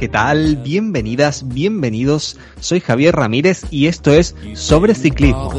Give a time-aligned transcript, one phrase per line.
[0.00, 0.56] ¿qué tal?
[0.56, 2.38] Bienvenidas, bienvenidos.
[2.58, 5.52] Soy Javier Ramírez y esto es Sobre Ciclismo.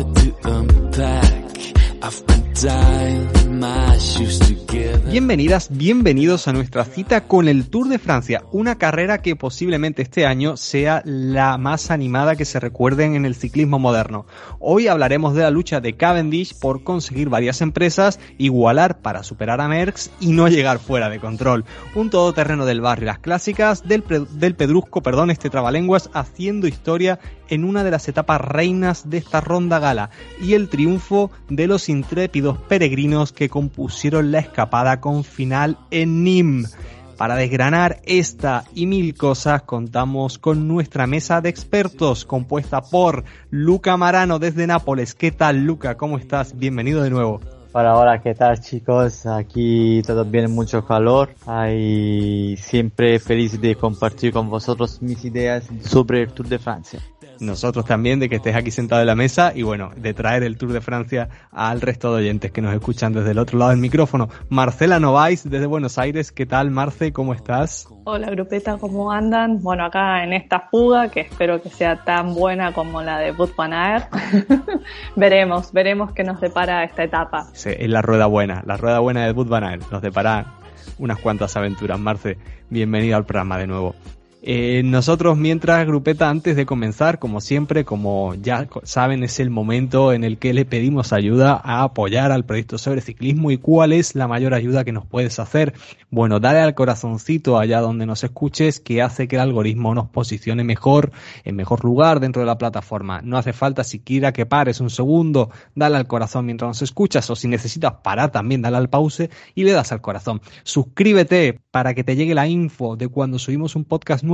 [5.12, 10.26] Bienvenidas, bienvenidos a nuestra cita con el Tour de Francia, una carrera que posiblemente este
[10.26, 14.26] año sea la más animada que se recuerden en el ciclismo moderno.
[14.62, 19.68] Hoy hablaremos de la lucha de Cavendish por conseguir varias empresas, igualar para superar a
[19.68, 21.66] Merckx y no llegar fuera de control.
[21.94, 27.66] Un todoterreno del barrio, las clásicas del, del pedrusco, perdón, este trabalenguas, haciendo historia en
[27.66, 30.10] una de las etapas reinas de esta ronda gala
[30.42, 36.78] y el triunfo de los intrépidos peregrinos que compusieron la escapada con final en Nîmes.
[37.22, 43.96] Para desgranar esta y mil cosas contamos con nuestra mesa de expertos compuesta por Luca
[43.96, 45.14] Marano desde Nápoles.
[45.14, 45.98] ¿Qué tal Luca?
[45.98, 46.58] ¿Cómo estás?
[46.58, 47.40] Bienvenido de nuevo.
[47.74, 49.28] Hola, hola, ¿qué tal chicos?
[49.28, 51.36] Aquí todo bien, mucho calor.
[51.72, 57.00] Y siempre feliz de compartir con vosotros mis ideas sobre el Tour de Francia
[57.42, 60.58] nosotros también de que estés aquí sentado en la mesa y bueno, de traer el
[60.58, 63.80] Tour de Francia al resto de oyentes que nos escuchan desde el otro lado del
[63.80, 64.30] micrófono.
[64.50, 67.12] Marcela Nováis desde Buenos Aires, ¿qué tal Marce?
[67.12, 67.88] ¿Cómo estás?
[68.06, 69.60] Hola grupeta, ¿cómo andan?
[69.62, 73.50] Bueno, acá en esta fuga que espero que sea tan buena como la de Bud
[75.16, 77.48] veremos, veremos qué nos depara esta etapa.
[77.54, 79.50] Sí, es la rueda buena, la rueda buena de Bud
[79.92, 80.54] nos depara
[81.00, 82.00] unas cuantas aventuras.
[82.00, 82.38] Marce,
[82.70, 83.96] bienvenido al programa de nuevo.
[84.44, 90.14] Eh, nosotros mientras grupeta antes de comenzar, como siempre, como ya saben, es el momento
[90.14, 94.16] en el que le pedimos ayuda a apoyar al proyecto sobre ciclismo y cuál es
[94.16, 95.74] la mayor ayuda que nos puedes hacer.
[96.10, 100.64] Bueno, dale al corazoncito allá donde nos escuches que hace que el algoritmo nos posicione
[100.64, 101.12] mejor,
[101.44, 103.22] en mejor lugar dentro de la plataforma.
[103.22, 107.36] No hace falta siquiera que pares un segundo, dale al corazón mientras nos escuchas o
[107.36, 110.42] si necesitas parar también, dale al pause y le das al corazón.
[110.64, 114.31] Suscríbete para que te llegue la info de cuando subimos un podcast nuevo.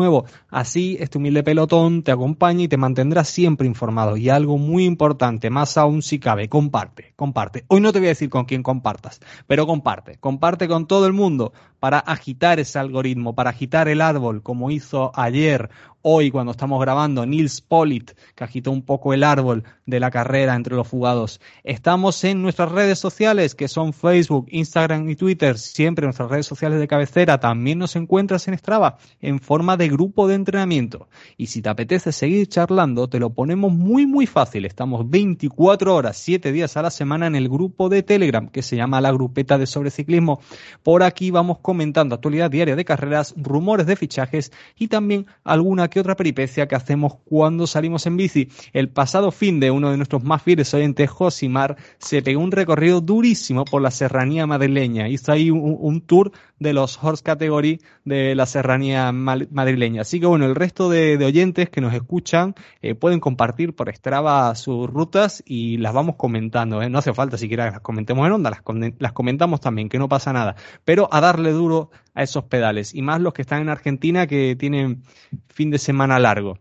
[0.50, 4.18] Así este humilde pelotón te acompaña y te mantendrá siempre informado.
[4.18, 7.66] Y algo muy importante, más aún si cabe, comparte, comparte.
[7.68, 11.14] Hoy no te voy a decir con quién compartas, pero comparte, comparte con todo el
[11.14, 15.70] mundo para agitar ese algoritmo, para agitar el árbol, como hizo ayer
[16.10, 20.56] hoy cuando estamos grabando Nils Polit, que agitó un poco el árbol de la carrera
[20.56, 21.42] entre los fugados.
[21.66, 26.80] Estamos en nuestras redes sociales, que son Facebook, Instagram y Twitter, siempre nuestras redes sociales
[26.80, 27.40] de cabecera.
[27.40, 31.10] También nos encuentras en Strava, en forma de grupo de entrenamiento.
[31.36, 34.66] Y si te apetece seguir charlando, te lo ponemos muy muy fácil.
[34.66, 38.78] Estamos 24 horas, 7 días a la semana en el grupo de Telegram, que se
[38.78, 40.40] llama la grupeta de sobreciclismo.
[40.84, 46.00] Por aquí vamos comentando actualidad diaria de carreras, rumores de fichajes y también alguna que
[46.00, 48.48] otra peripecia que hacemos cuando salimos en bici.
[48.72, 53.02] El pasado fin de uno de nuestros más fieles oyentes, Josimar, se pegó un recorrido
[53.02, 55.10] durísimo por la serranía madrileña.
[55.10, 60.04] Hizo ahí un, tour de los horse category de la serranía madrileña.
[60.04, 64.56] Así que bueno, el resto de, oyentes que nos escuchan eh, pueden compartir por Strava
[64.56, 66.82] sus rutas y las vamos comentando.
[66.82, 66.90] ¿eh?
[66.90, 68.62] No hace falta siquiera que las comentemos en onda, las,
[69.00, 70.56] las comentamos también, que no pasa nada.
[70.86, 72.96] Pero a darle duro a esos pedales.
[72.96, 75.04] Y más los que están en Argentina que tienen
[75.50, 76.60] fin de semana largo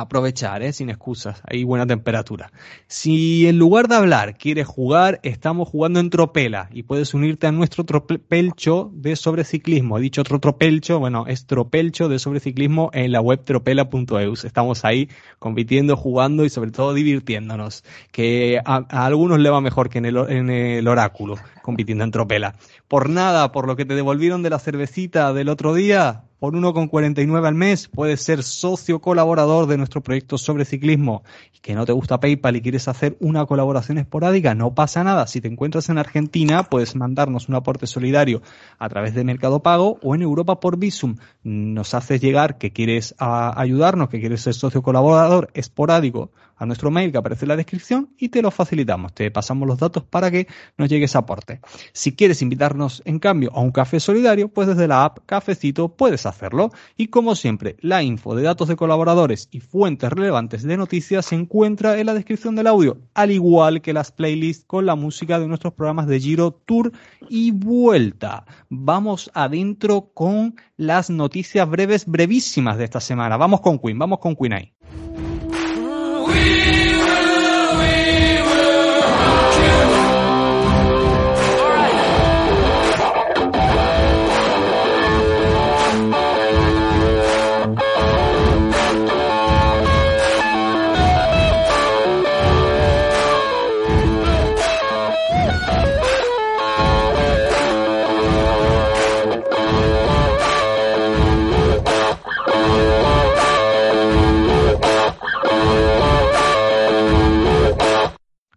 [0.00, 0.72] aprovechar, ¿eh?
[0.72, 2.50] sin excusas, hay buena temperatura.
[2.86, 7.52] Si en lugar de hablar quieres jugar, estamos jugando en Tropela y puedes unirte a
[7.52, 9.98] nuestro tropelcho de sobreciclismo.
[9.98, 14.44] He dicho otro tropelcho, bueno, es tropelcho de sobreciclismo en la web tropela.eus.
[14.44, 15.08] Estamos ahí
[15.38, 20.16] compitiendo, jugando y sobre todo divirtiéndonos, que a, algunos le va mejor que en el,
[20.16, 22.56] en el oráculo compitiendo en Tropela.
[22.88, 27.46] Por nada, por lo que te devolvieron de la cervecita del otro día, por 1,49
[27.46, 31.22] al mes puedes ser socio colaborador de nuestro proyecto sobre ciclismo
[31.54, 35.26] y que no te gusta PayPal y quieres hacer una colaboración esporádica, no pasa nada.
[35.26, 38.42] Si te encuentras en Argentina, puedes mandarnos un aporte solidario
[38.78, 41.16] a través de Mercado Pago o en Europa por Visum.
[41.44, 47.12] Nos haces llegar que quieres ayudarnos, que quieres ser socio colaborador esporádico a nuestro mail
[47.12, 49.12] que aparece en la descripción y te lo facilitamos.
[49.12, 50.46] Te pasamos los datos para que
[50.76, 51.60] nos llegue ese aporte.
[51.92, 56.26] Si quieres invitarnos en cambio a un café solidario, pues desde la app Cafecito puedes
[56.26, 56.70] hacerlo.
[56.96, 61.34] Y como siempre, la info de datos de colaboradores y fuentes relevantes de noticias se
[61.34, 65.48] encuentra en la descripción del audio, al igual que las playlists con la música de
[65.48, 66.92] nuestros programas de Giro, Tour
[67.28, 68.44] y Vuelta.
[68.68, 73.36] Vamos adentro con las noticias breves, brevísimas de esta semana.
[73.36, 74.72] Vamos con Queen, vamos con Queen ahí.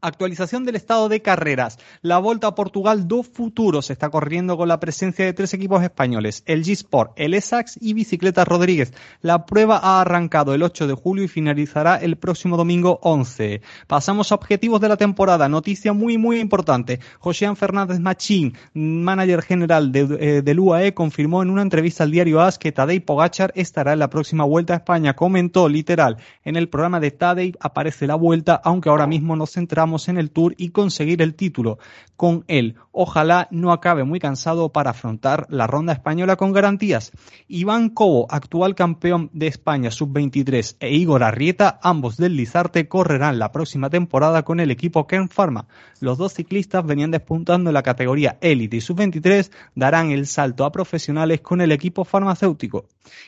[0.08, 1.80] Actualización del estado de carreras.
[2.02, 6.44] La Volta a Portugal dos futuros está corriendo con la presencia de tres equipos españoles,
[6.46, 8.94] el G-Sport, el ESAX y Bicicleta Rodríguez.
[9.22, 13.62] La prueba ha arrancado el 8 de julio y finalizará el próximo domingo 11.
[13.88, 15.50] Pasamos a objetivos de la temporada.
[15.50, 17.02] Noticia muy muy importante.
[17.20, 22.58] José Fernández Machín, manager general eh, del UAE, confirmó en una entrevista al diario AS
[22.58, 25.16] que Tadej Pogachar estará en la próxima Vuelta a España.
[25.16, 26.16] Comentó literal,
[26.46, 30.32] en el programa de Tadej aparece la vuelta, aunque ahora mismo nos centramos en el
[30.32, 31.80] Tour y conseguir el título.
[32.16, 37.12] Con él, ojalá no acabe muy cansado para afrontar la ronda española con garantías.
[37.48, 43.52] Iván Cobo, actual campeón de España sub-23, e Igor Arrieta, ambos del Lizarte, correrán la
[43.52, 45.68] próxima temporada con el equipo Kern Pharma.
[46.00, 50.72] Los dos ciclistas venían despuntando en la categoría élite y sub-23, darán el salto a
[50.72, 52.86] profesionales con el equipo farmacéutico.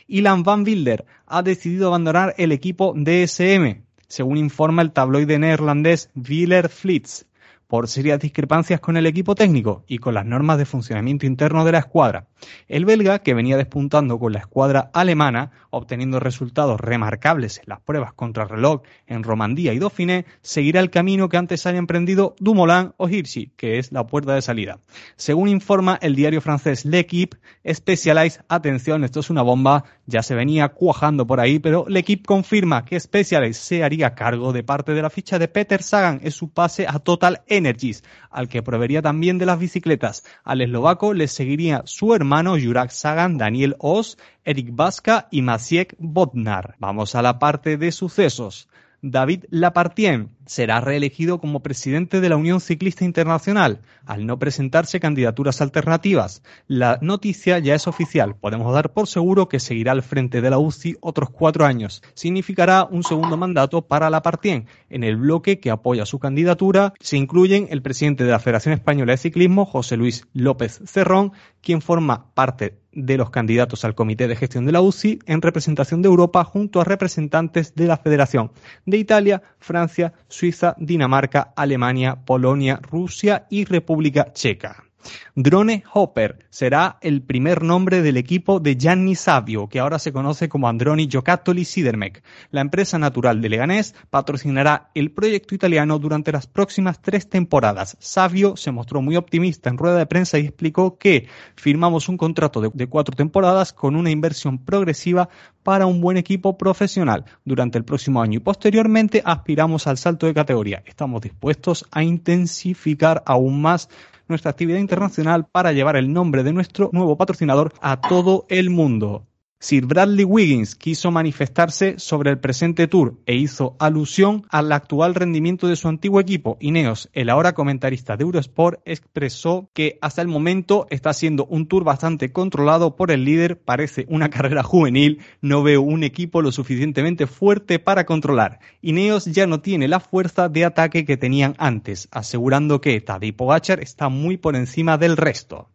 [0.08, 6.68] Ilan Van Wilder ha decidido abandonar el equipo DSM según informa el tabloide neerlandés Wieler
[6.68, 7.26] Flits
[7.70, 11.72] por serias discrepancias con el equipo técnico y con las normas de funcionamiento interno de
[11.72, 12.26] la escuadra.
[12.68, 18.14] El belga, que venía despuntando con la escuadra alemana, obteniendo resultados remarcables en las pruebas
[18.14, 23.08] contra reloj en Romandía y Dauphiné, seguirá el camino que antes había emprendido Dumoulin o
[23.08, 24.80] Hirschi, que es la puerta de salida.
[25.16, 27.38] Según informa el diario francés L'Equipe,
[27.72, 32.84] Specialized, atención, esto es una bomba, ya se venía cuajando por ahí, pero L'Equipe confirma
[32.84, 36.50] que Specialized se haría cargo de parte de la ficha de Peter Sagan en su
[36.50, 40.26] pase a Total Energies, al que proveería también de las bicicletas.
[40.44, 46.76] Al eslovaco le seguiría su hermano Juraj Sagan, Daniel Oss, Eric Vasca y Maciek Bodnar.
[46.80, 48.68] Vamos a la parte de sucesos.
[49.02, 55.62] David Lapartien será reelegido como presidente de la Unión Ciclista Internacional, al no presentarse candidaturas
[55.62, 56.42] alternativas.
[56.66, 58.36] La noticia ya es oficial.
[58.36, 62.02] Podemos dar por seguro que seguirá al frente de la UCI otros cuatro años.
[62.16, 64.66] Significará un segundo mandato para Lapartien.
[64.90, 69.12] En el bloque que apoya su candidatura se incluyen el presidente de la Federación Española
[69.12, 71.32] de Ciclismo, José Luis López Cerrón,
[71.62, 76.02] quien forma parte de los candidatos al Comité de Gestión de la UCI en representación
[76.02, 78.52] de Europa junto a representantes de la Federación
[78.86, 84.89] de Italia, Francia, Suiza, Dinamarca, Alemania, Polonia, Rusia y República Checa.
[85.36, 90.50] Drone Hopper será el primer nombre del equipo de Gianni Savio, que ahora se conoce
[90.50, 92.24] como Androni Giocattoli Sidermec.
[92.52, 97.98] La empresa natural de Leganés patrocinará el proyecto italiano durante las próximas tres temporadas.
[98.00, 102.62] Savio se mostró muy optimista en rueda de prensa y explicó que firmamos un contrato
[102.62, 105.30] de, de cuatro temporadas con una inversión progresiva
[105.64, 110.34] para un buen equipo profesional durante el próximo año y posteriormente aspiramos al salto de
[110.34, 110.82] categoría.
[110.86, 113.90] Estamos dispuestos a intensificar aún más
[114.30, 119.29] nuestra actividad internacional para llevar el nombre de nuestro nuevo patrocinador a todo el mundo.
[119.62, 125.68] Sir Bradley Wiggins quiso manifestarse sobre el presente tour e hizo alusión al actual rendimiento
[125.68, 126.56] de su antiguo equipo.
[126.62, 131.84] Ineos, el ahora comentarista de Eurosport, expresó que hasta el momento está siendo un tour
[131.84, 137.28] bastante controlado por el líder, parece una carrera juvenil, no veo un equipo lo suficientemente
[137.28, 138.62] fuerte para controlar.
[138.82, 143.82] Ineos ya no tiene la fuerza de ataque que tenían antes, asegurando que Tadej Pogacar
[143.82, 145.68] está muy por encima del resto.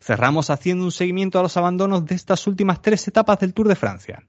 [0.00, 3.76] Cerramos haciendo un seguimiento a los abandonos de estas últimas tres etapas del Tour de
[3.76, 4.22] Francia.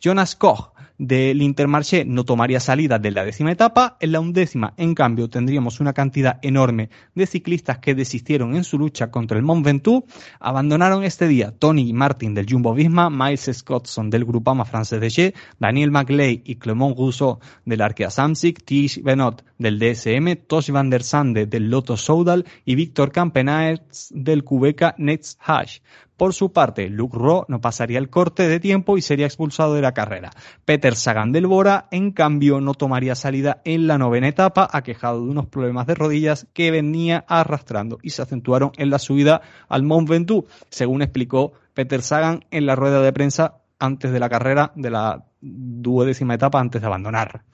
[0.00, 3.96] Jonas Koch del Intermarché no tomaría salida de la décima etapa.
[4.00, 8.78] En la undécima, en cambio, tendríamos una cantidad enorme de ciclistas que desistieron en su
[8.78, 10.04] lucha contra el Mont Ventoux.
[10.40, 15.34] Abandonaron este día Tony Martin del Jumbo Visma, Miles Scottson del Grupama Francés de G,
[15.58, 21.02] Daniel Maclay y Clement Rousseau del Arkea Samsic, Tish Benot del DSM, Tosh van der
[21.02, 25.78] Sande del Lotto Soudal y Víctor Campenaerts del Cubeca Nets Hash.
[26.18, 29.82] Por su parte, Luke Rowe no pasaría el corte de tiempo y sería expulsado de
[29.82, 30.30] la carrera.
[30.64, 35.30] Peter Sagan del Bora, en cambio, no tomaría salida en la novena etapa, aquejado de
[35.30, 40.08] unos problemas de rodillas que venía arrastrando y se acentuaron en la subida al Mont
[40.08, 44.90] Ventoux, según explicó Peter Sagan en la rueda de prensa antes de la carrera de
[44.90, 47.44] la duodécima etapa antes de abandonar.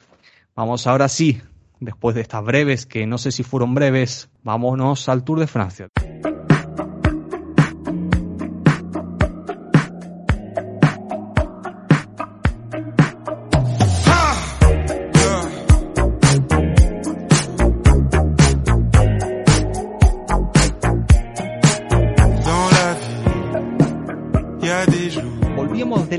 [0.57, 1.43] Vamos ahora sí,
[1.81, 5.89] después de estas breves, que no sé si fueron breves, vámonos al Tour de Francia.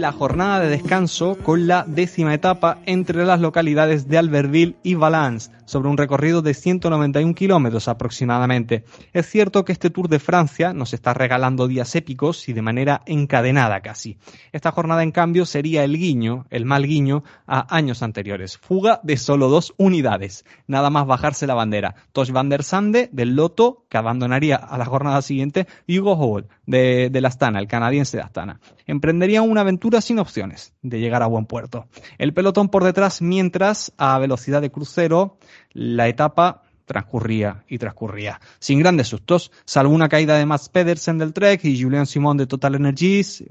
[0.06, 5.50] La jornada de descanso con la décima etapa entre las localidades de Albertville y Valence,
[5.66, 8.86] sobre un recorrido de 191 kilómetros aproximadamente.
[9.14, 13.02] Es cierto que este Tour de Francia nos está regalando días épicos y de manera
[13.08, 14.20] encadenada casi.
[14.52, 18.60] Esta jornada, en cambio, sería el guiño, el mal guiño, a años anteriores.
[18.60, 20.46] Fuga de solo dos unidades.
[20.68, 21.96] Nada más bajarse la bandera.
[22.12, 26.48] Tosh van der Sande del Loto, que abandonaría a la jornada siguiente, y Hugo Hall
[26.68, 28.60] de, de la Astana, el canadiense de Astana.
[28.86, 31.88] Emprenderían una aventura sin opciones de llegar a buen puerto.
[32.18, 35.38] El pelotón por detrás, mientras a velocidad de crucero,
[35.74, 41.34] la etapa transcurría y transcurría, sin grandes sustos, salvo una caída de Mats Pedersen del
[41.34, 43.46] Trek y Julian Simon de Total Energies eh,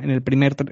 [0.00, 0.14] en,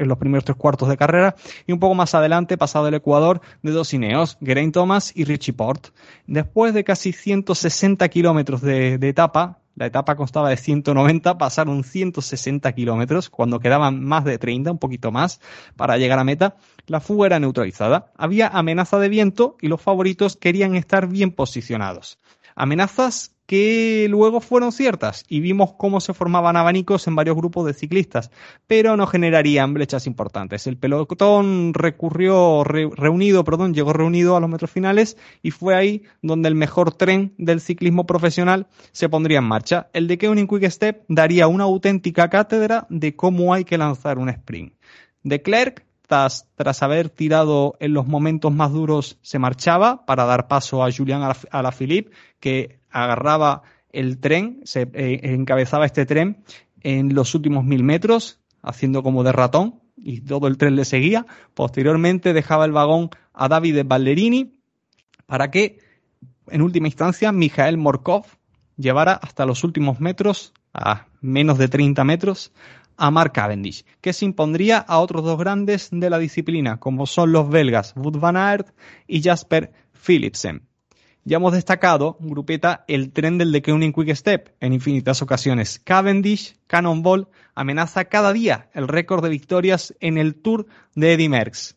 [0.08, 1.36] los primeros tres cuartos de carrera,
[1.66, 5.52] y un poco más adelante, pasado el Ecuador, de dos Ineos, Geraint Thomas y Richie
[5.52, 5.88] Port.
[6.26, 13.30] Después de casi 160 kilómetros de etapa, la etapa constaba de 190, pasaron 160 kilómetros,
[13.30, 15.40] cuando quedaban más de 30, un poquito más,
[15.76, 16.56] para llegar a meta.
[16.86, 18.12] La fuga era neutralizada.
[18.16, 22.18] Había amenaza de viento y los favoritos querían estar bien posicionados.
[22.56, 27.74] Amenazas que luego fueron ciertas y vimos cómo se formaban abanicos en varios grupos de
[27.74, 28.30] ciclistas,
[28.66, 30.66] pero no generarían brechas importantes.
[30.66, 36.48] El pelotón recurrió reunido, perdón, llegó reunido a los metros finales y fue ahí donde
[36.48, 39.88] el mejor tren del ciclismo profesional se pondría en marcha.
[39.92, 44.30] El de Keuning Quick Step daría una auténtica cátedra de cómo hay que lanzar un
[44.30, 44.72] sprint.
[45.22, 50.84] De Klerk tras, haber tirado en los momentos más duros, se marchaba para dar paso
[50.84, 56.44] a Julian Alaphilippe, que agarraba el tren, se eh, encabezaba este tren
[56.80, 61.26] en los últimos mil metros, haciendo como de ratón, y todo el tren le seguía.
[61.54, 64.60] Posteriormente dejaba el vagón a David Ballerini
[65.26, 65.78] para que,
[66.48, 68.26] en última instancia, Mijael Morkov
[68.76, 72.52] llevara hasta los últimos metros, a menos de 30 metros,
[72.96, 77.32] a Mark Cavendish, que se impondría a otros dos grandes de la disciplina, como son
[77.32, 78.68] los belgas Wout van Aert
[79.06, 80.68] y Jasper Philipsen.
[81.26, 85.78] Ya hemos destacado, grupeta, el tren del de Keuning Quick Step en infinitas ocasiones.
[85.78, 91.76] Cavendish, Cannonball, amenaza cada día el récord de victorias en el Tour de Eddy Merckx.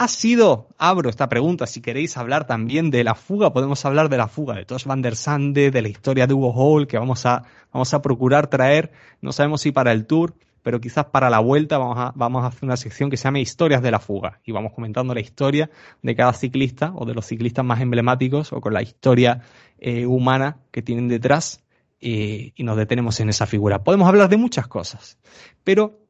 [0.00, 4.16] Ha sido, abro esta pregunta, si queréis hablar también de la fuga, podemos hablar de
[4.16, 7.26] la fuga de Tosh van der Sande, de la historia de Hugo Hall, que vamos
[7.26, 11.40] a, vamos a procurar traer, no sabemos si para el Tour, pero quizás para la
[11.40, 14.40] vuelta vamos a, vamos a hacer una sección que se llame Historias de la Fuga
[14.42, 15.68] y vamos comentando la historia
[16.00, 19.42] de cada ciclista o de los ciclistas más emblemáticos o con la historia
[19.78, 21.62] eh, humana que tienen detrás
[22.00, 23.84] eh, y nos detenemos en esa figura.
[23.84, 25.18] Podemos hablar de muchas cosas,
[25.62, 26.00] pero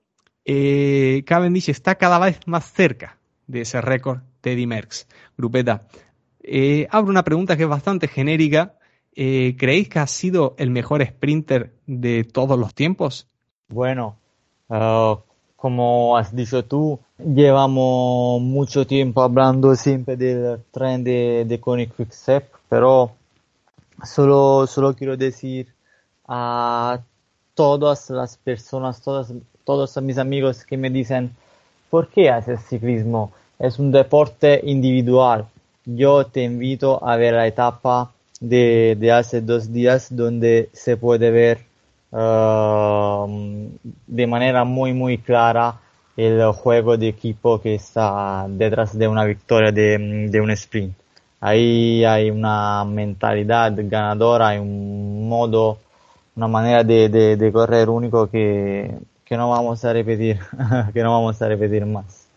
[0.45, 3.17] eh, Cavendish está cada vez más cerca
[3.51, 5.07] de ese récord Teddy Merckx.
[5.37, 5.83] Grupeta,
[6.43, 8.77] eh, abro una pregunta que es bastante genérica.
[9.13, 13.29] ¿Creéis que ha sido el mejor sprinter de todos los tiempos?
[13.69, 14.17] Bueno,
[14.73, 15.19] Ah,
[15.57, 22.49] como has dicho tú, llevamos mucho tiempo hablando siempre del tren de, de Quick Quickstep,
[22.69, 23.11] pero
[24.05, 25.75] solo, solo quiero decir
[26.29, 27.01] a
[27.55, 29.33] todas las personas, todas,
[29.65, 31.35] todos mis amigos que me dicen,
[31.91, 33.33] ¿por qué haces ciclismo?
[33.61, 35.47] Es un deporte individual.
[35.85, 41.31] Yo te invito a ver la etapa de, de hace dos días donde se puede
[41.31, 41.71] ver
[42.13, 43.71] Ehm,
[44.07, 45.77] de manera muy muy clara
[46.17, 50.95] el juego de equipo que está detrás de una victoria de, de un sprint.
[51.41, 55.79] Ahí hay una mentalidad ganadora, hay un modo,
[56.37, 58.93] una manera de, de, de correr único que,
[59.25, 60.39] que, no vamos a repetir,
[60.93, 62.29] que no vamos a repetir más.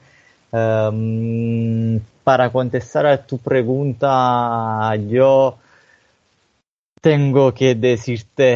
[0.54, 5.58] Um, para contestar a tu pregunta, yo
[7.02, 8.54] tengo que decirte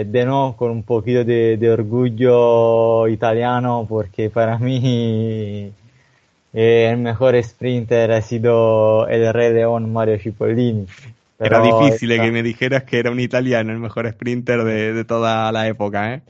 [0.00, 5.70] eh, de no con un poquito de, de, orgullo italiano porque para mí
[6.54, 10.86] eh, el mejor sprinter ha sido el Rey León Mario Cipollini.
[11.38, 15.52] Era difícil que me dijeras que era un italiano el mejor sprinter de, de toda
[15.52, 16.22] la época, ¿eh?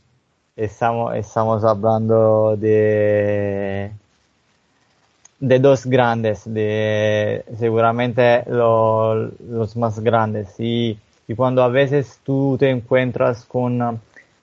[0.57, 3.93] Estamos, estamos hablando de
[5.39, 10.55] de dos grandes, de seguramente lo, los más grandes.
[10.59, 13.99] Y y cuando a veces tú te encuentras con uh,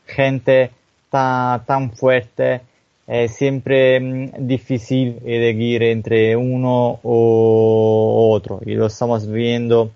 [0.06, 0.72] gente
[1.10, 2.62] tan, fuerte,
[3.08, 8.60] es siempre mm, difícil elegir entre uno o otro.
[8.66, 9.92] Y lo estamos viendo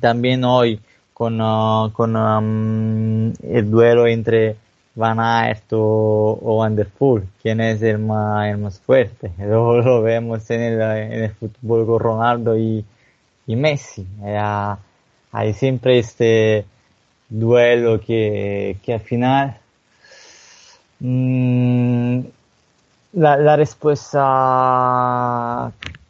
[0.00, 0.80] también hoy
[1.12, 4.56] con, uh, con um, el duelo entre
[4.98, 9.30] Van Aert o, o Van der Poel, quién es el más, el más fuerte.
[9.38, 12.84] Luego lo vemos en el, en el fútbol con Ronaldo y,
[13.46, 14.06] y Messi.
[15.30, 16.64] Hay siempre este
[17.28, 19.56] duelo que, que al final
[21.00, 22.20] mmm,
[23.12, 24.20] la, respuesta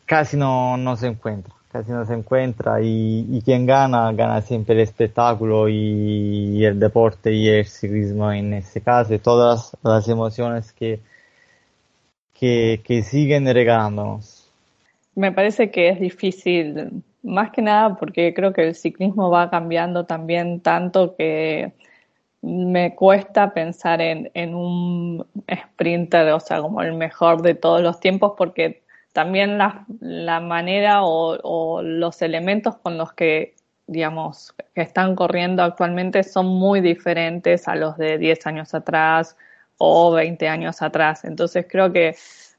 [0.06, 4.80] casi no, no, se encuentra, casi no se encuentra y, quien gana, gana siempre el
[4.80, 10.98] espectáculo y, el deporte y el ciclismo en este caso y todas las emociones que,
[12.34, 14.50] que, que siguen regalándonos.
[15.14, 20.04] Me parece que es difícil, más que nada porque creo que el ciclismo va cambiando
[20.04, 21.72] también tanto que
[22.42, 28.00] me cuesta pensar en, en, un sprinter, o sea, como el mejor de todos los
[28.00, 33.54] tiempos, porque también la, la manera o, o, los elementos con los que,
[33.86, 39.36] digamos, que están corriendo actualmente son muy diferentes a los de 10 años atrás
[39.78, 41.24] o 20 años atrás.
[41.24, 42.16] Entonces creo que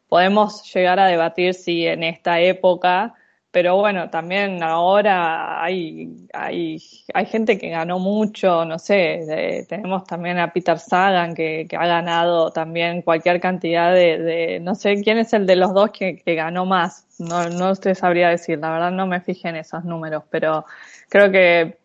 [0.08, 3.14] podemos llegar a debatir si en esta época
[3.52, 6.78] pero bueno, también ahora hay, hay,
[7.14, 11.88] hay gente que ganó mucho, no sé, tenemos también a Peter Sagan que, que, ha
[11.88, 16.18] ganado también cualquier cantidad de, de, no sé quién es el de los dos que,
[16.18, 19.84] que ganó más, no, no usted sabría decir, la verdad no me fijé en esos
[19.84, 20.66] números, pero
[21.10, 21.80] creo que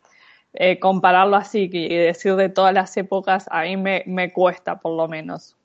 [0.53, 4.97] eh, compararlo así y decir de todas las épocas a mí me, me cuesta por
[4.97, 5.57] lo menos.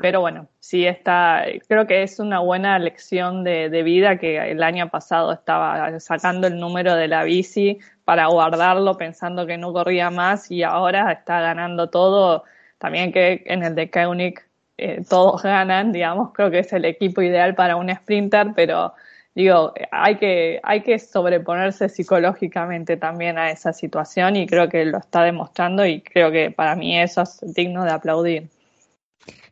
[0.00, 4.88] Pero bueno, sí está, creo que es una buena lección de, vida que el año
[4.88, 10.50] pasado estaba sacando el número de la bici para guardarlo pensando que no corría más
[10.50, 12.44] y ahora está ganando todo.
[12.78, 14.40] También que en el de Koenig
[14.78, 18.94] eh, todos ganan, digamos, creo que es el equipo ideal para un sprinter, pero
[19.34, 24.98] digo, hay que, hay que sobreponerse psicológicamente también a esa situación y creo que lo
[24.98, 28.48] está demostrando y creo que para mí eso es digno de aplaudir.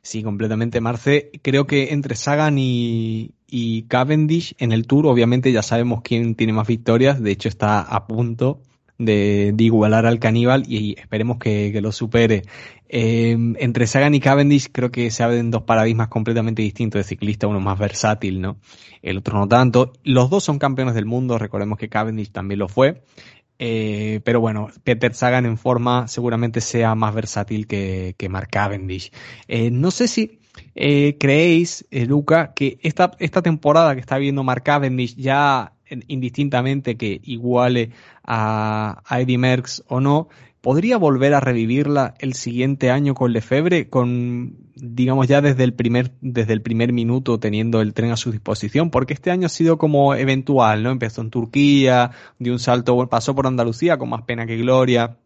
[0.03, 1.31] Sí, completamente, Marce.
[1.43, 3.35] Creo que entre Sagan y,
[3.89, 7.23] Cavendish en el Tour, obviamente ya sabemos quién tiene más victorias.
[7.23, 8.63] De hecho, está a punto
[8.99, 12.43] de, igualar al caníbal y esperemos que, lo supere.
[12.89, 17.47] Em, entre Sagan y Cavendish creo que se abren dos paradigmas completamente distintos de ciclista,
[17.47, 18.57] uno más versátil, ¿no?
[19.03, 19.93] El otro no tanto.
[20.05, 23.03] Los dos son campeones del mundo, recordemos que Cavendish también lo fue.
[23.59, 29.11] Eh, pero bueno, Peter Sagan en forma seguramente sea más versátil que, que Mark Cavendish.
[29.49, 30.39] Eh, no sé si
[30.75, 35.73] eh, creéis, eh, Luca, que esta, esta temporada que está viendo Mark Cavendish ya
[36.07, 37.91] indistintamente que iguale
[38.23, 40.29] a, Eddie Merckx o no,
[40.61, 46.13] podría volver a revivirla el siguiente año con Lefebvre, con digamos ya desde el primer
[46.21, 49.79] desde el primer minuto teniendo el tren a su disposición, porque este año ha sido
[49.79, 50.91] como eventual, ¿no?
[50.91, 55.19] Empezó en Turquía, dio un salto, pasó por Andalucía con más pena que gloria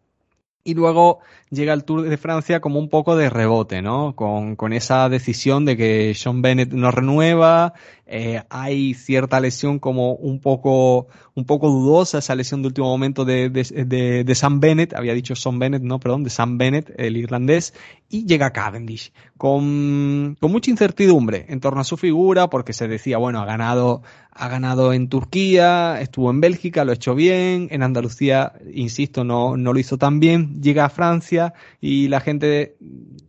[0.63, 4.15] y luego llega el Tour de Francia como un poco de rebote, ¿no?
[4.15, 7.73] Con, con esa decisión de que Sean Bennett no renueva,
[8.05, 13.25] eh, hay cierta lesión como un poco, un poco dudosa, esa lesión de último momento
[13.25, 17.17] de, de, de, Sam Bennett, había dicho Sean Bennett, no, perdón, de Sam Bennett, el
[17.17, 17.73] irlandés,
[18.09, 23.17] y llega Cavendish, con, con mucha incertidumbre en torno a su figura, porque se decía,
[23.17, 24.03] bueno, ha ganado,
[24.35, 29.57] ha ganado en Turquía, estuvo en Bélgica, lo ha hecho bien, en Andalucía, insisto, no,
[29.57, 32.75] no lo hizo tan bien, llega a Francia y la gente,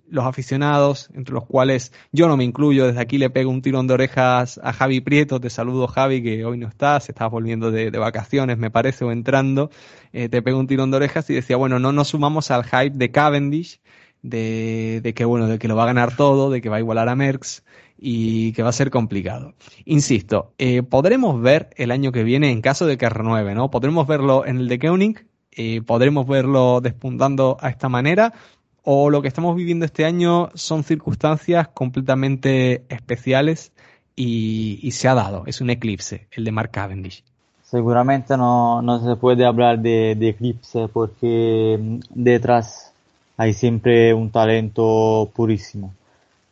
[0.09, 3.87] los aficionados, entre los cuales yo no me incluyo, desde aquí le pego un tirón
[3.87, 7.91] de orejas a Javi Prieto, te saludo Javi, que hoy no estás, estás volviendo de,
[7.91, 9.71] vacaciones, me parece, o entrando,
[10.13, 12.97] eh, te pego un tirón de orejas y decía, bueno, no nos sumamos al hype
[12.97, 13.81] de Cavendish,
[14.23, 16.81] de, de que bueno, de que lo va a ganar todo, de que va a
[16.81, 17.63] igualar a Merckx,
[17.99, 19.55] y que va a ser complicado.
[19.85, 23.71] Insisto, eh, podremos ver el año que viene en caso de que renueve, ¿no?
[23.71, 28.35] Podremos verlo en el de Koenig, eh, podremos verlo despuntando a esta manera,
[28.83, 33.73] o lo que estamos viviendo este año son circunstancias completamente especiales
[34.17, 37.25] y, se ha dado, es un eclipse, el de Mark Cavendish.
[37.63, 42.93] Seguramente no, no se puede hablar de, eclipse porque mm, detrás
[43.37, 45.93] hay siempre un talento purísimo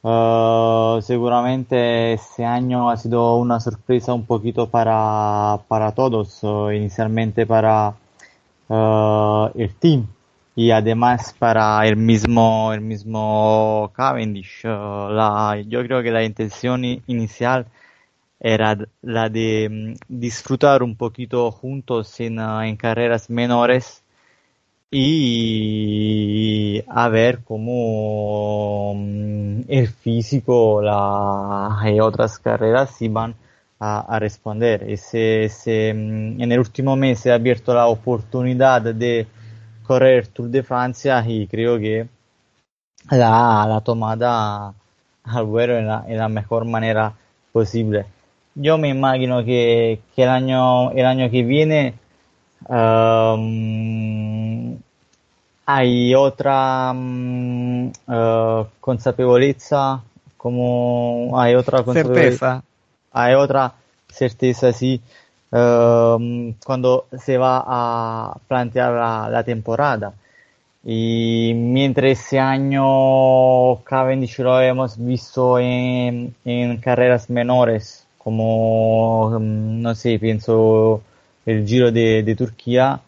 [0.05, 7.47] Uh, seguramente este año ha sido una sorpresa un poquito para, para todos, uh, inicialmente
[7.47, 7.95] para
[8.69, 10.09] uh, el team
[10.57, 14.65] y además para el mismo, el mismo Cavendish.
[14.65, 17.67] La, yo creo que la intención inicial
[18.41, 24.02] era la de mm, disfrutar un poquito juntos en carreras menores
[24.95, 33.35] y a ver cómo mm, el físico la, y otras carreras iban
[33.81, 34.85] a, a responder.
[34.85, 39.27] Ese, ese, mm, en el último mes se ha abierto la oportunidad de
[39.83, 42.07] correr Tour de Francia y creo que
[43.11, 44.75] la, la tomada
[45.25, 47.15] al vuelo en la, en la mejor manera
[47.53, 48.05] posible.
[48.55, 51.95] Yo me imagino que, que el, año, el año que viene
[52.69, 54.42] Um,
[55.67, 60.03] hay otra um, uh, consapevolezza
[60.43, 62.65] como hay otra certeza.
[63.13, 63.75] Hay otra
[64.09, 65.01] certeza, sí,
[65.53, 70.13] um, cuando se va a plantear la, la, temporada.
[70.83, 79.95] Y mientras ese año Cavendish lo hemos visto en, en carreras menores, como, um, no
[79.95, 81.03] sé, pienso
[81.47, 83.01] el Giro de, de Turquía,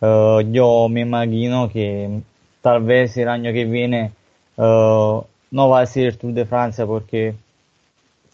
[0.00, 2.20] uh, yo me imagino que
[2.60, 4.12] tal vez el viene
[4.56, 7.34] uh, no va a ser el Tour de Francia porque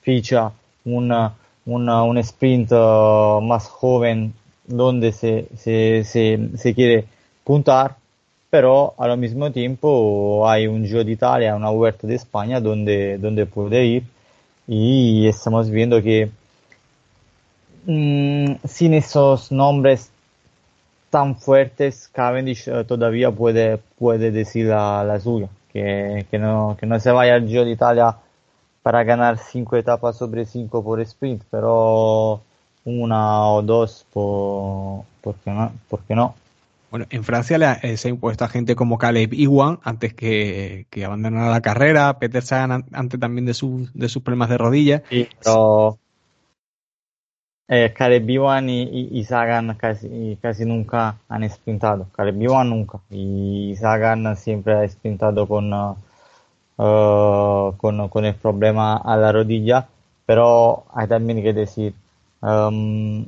[0.03, 0.53] ficha
[0.85, 4.33] una, una, un sprint uh, más joven
[4.67, 7.05] donde se, se, se, se, quiere
[7.45, 7.97] puntar,
[8.51, 13.47] pero al mismo tiempo hay un Giro de Italia, una Vuelta de España donde, donde
[13.47, 14.05] puede ir.
[14.69, 16.31] Y estamos viendo que
[17.87, 20.11] mmm, sin esos nombres
[21.17, 27.01] tan fuertes, Cavendish uh, todavía puede, puede decir la, la suya que, no, que no
[27.01, 28.17] se vaya al Giro de Italia
[28.83, 32.43] para ganar cinco etapas sobre cinco por sprint, pero
[32.85, 35.05] una o dos, por,
[35.43, 35.73] qué no?
[35.89, 36.35] ¿por no?
[36.91, 40.13] Bueno, en Francia le ha, eh, se ha impuesto a gente como Caleb Iwan antes
[40.13, 44.59] que, que abandonara la carrera, Peter Sagan antes también de, su, de sus problemas de
[44.59, 45.03] rodilla.
[45.09, 45.99] Sí, pero
[47.69, 52.07] eh, Caleb Iwan y, y, Sagan casi, casi nunca han sprintado.
[52.15, 53.01] Caleb Iwan nunca.
[53.11, 55.97] Y Sagan siempre ha sprintado con, uh,
[57.77, 59.89] con, con, el problema a la rodilla.
[60.27, 61.95] Pero hay también que decir,
[62.43, 63.27] um,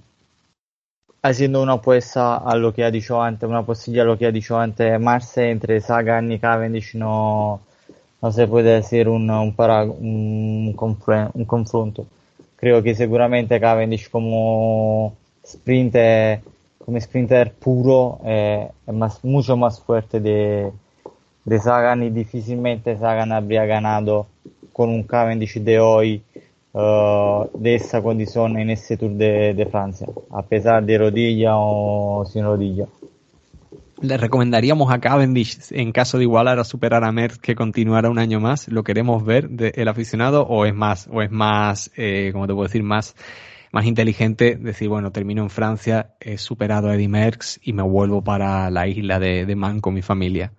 [1.22, 4.32] haciendo una apuesta a lo que ha dicho antes, una posibilidad a lo que ha
[4.32, 7.60] dicho antes Marce entre Sagan y Cavendish no,
[8.22, 12.06] no se puede hacer un, un, para, un, un confronto
[12.58, 15.16] creo que seguramente Cavendish como
[15.46, 16.40] sprinter,
[16.84, 20.70] como sprinter puro eh, es más, mucho más fuerte de,
[21.44, 24.26] de Sagan y difícilmente Sagan habría ganado
[24.72, 26.22] con un Cavendish de hoy
[26.72, 32.24] uh, de esa condición en este Tour de, de Francia, a pesar de rodilla o
[32.26, 32.86] sin rodilla
[34.00, 38.18] le recomendaríamos a Cavendish, en caso de igualar o superar a Merckx, que continuara un
[38.18, 38.68] año más?
[38.68, 42.66] ¿Lo queremos ver del aficionado o es más, o es más, eh, como te puedo
[42.66, 43.16] decir, más,
[43.72, 48.22] más inteligente decir, bueno, termino en Francia, he superado a Eddie Merckx y me vuelvo
[48.22, 50.52] para la isla de, de Man con mi familia?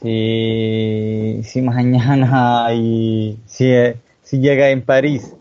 [0.00, 3.72] Si, si mañana y si,
[4.22, 5.34] si llega en París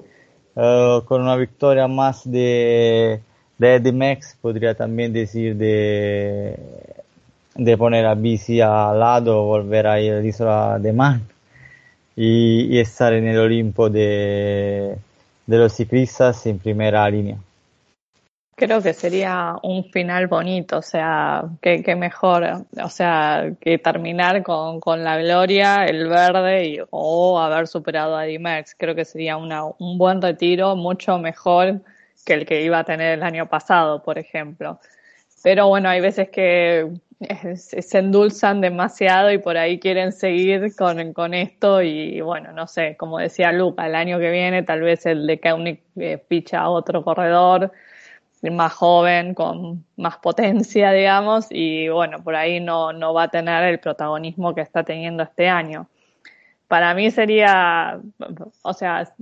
[0.55, 3.21] uh, con una victoria más de,
[3.57, 6.94] de Eddie Merckx, podría también decir de
[7.55, 11.21] de poner la bici al lado, volver a ir a la isla de Man
[12.15, 14.97] y, y estar en el Olimpo de,
[15.45, 17.37] de los ciclistas en primera línea.
[18.57, 24.43] Creo que sería un final bonito, o sea, que, que mejor, o sea, que terminar
[24.43, 28.75] con, con la gloria, el verde y, o haber superado a Dimex.
[28.77, 31.81] Creo que sería una, un buen retiro, mucho mejor
[32.25, 34.79] que el que iba a tener el año pasado, por ejemplo.
[35.43, 36.89] Pero bueno, hay veces que
[37.55, 42.97] se endulzan demasiado y por ahí quieren seguir con, con esto y bueno, no sé,
[42.97, 46.69] como decía Luca, el año que viene tal vez el de Kaunik eh, ficha a
[46.69, 47.71] otro corredor
[48.51, 53.63] más joven, con más potencia, digamos, y bueno, por ahí no, no va a tener
[53.63, 55.87] el protagonismo que está teniendo este año.
[56.67, 57.99] Para mí sería,
[58.61, 59.13] o sea,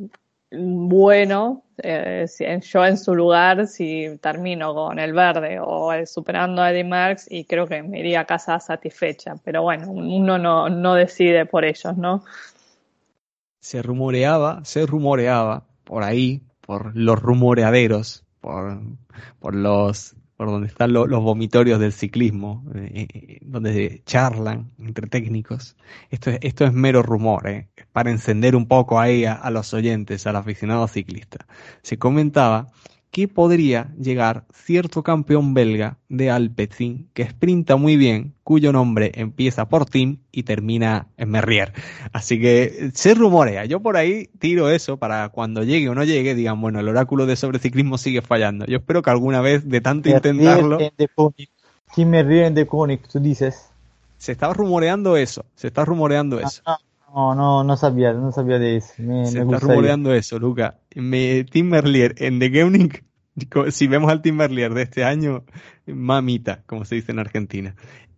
[0.56, 2.26] bueno, eh,
[2.62, 7.46] yo en su lugar, si termino con el verde o superando a Eddie Merckx, y
[7.46, 9.36] creo que me iría a casa satisfecha.
[9.44, 12.24] Pero bueno, uno no, no decide por ellos, ¿no?
[13.60, 18.80] Se rumoreaba, se rumoreaba por ahí, por los rumoreaderos, por,
[19.40, 25.76] por los por donde están los vomitorios del ciclismo, eh, eh, donde charlan entre técnicos.
[26.10, 29.74] Esto es, esto es mero rumor, eh, para encender un poco ahí a, a los
[29.74, 31.46] oyentes, al aficionado ciclista.
[31.82, 32.68] Se comentaba
[33.14, 39.70] que podría llegar cierto campeón belga de Alpecin que sprinta muy bien, cuyo nombre empieza
[39.70, 41.74] por Tim y termina en Merrier.
[42.12, 43.66] Así que se rumorea.
[43.66, 47.28] Yo por ahí tiro eso para cuando llegue o no llegue, digan, bueno, el oráculo
[47.28, 48.66] de sobreciclismo sigue fallando.
[48.66, 50.80] Yo espero que alguna vez, de tanto intentarlo.
[51.94, 53.70] Tim Merrier de Koenig, tú dices.
[54.18, 56.64] Se estaba rumoreando eso, se está rumoreando eso.
[57.14, 58.94] No, no, no sabía, no sabía de eso.
[58.96, 60.80] Se está rumoreando eso, Luca.
[60.96, 62.50] Me, Tim Merlier en The
[63.72, 65.46] si vemos al Tim Merlier de este año,
[65.86, 67.76] mamita, como se dice en Argentina.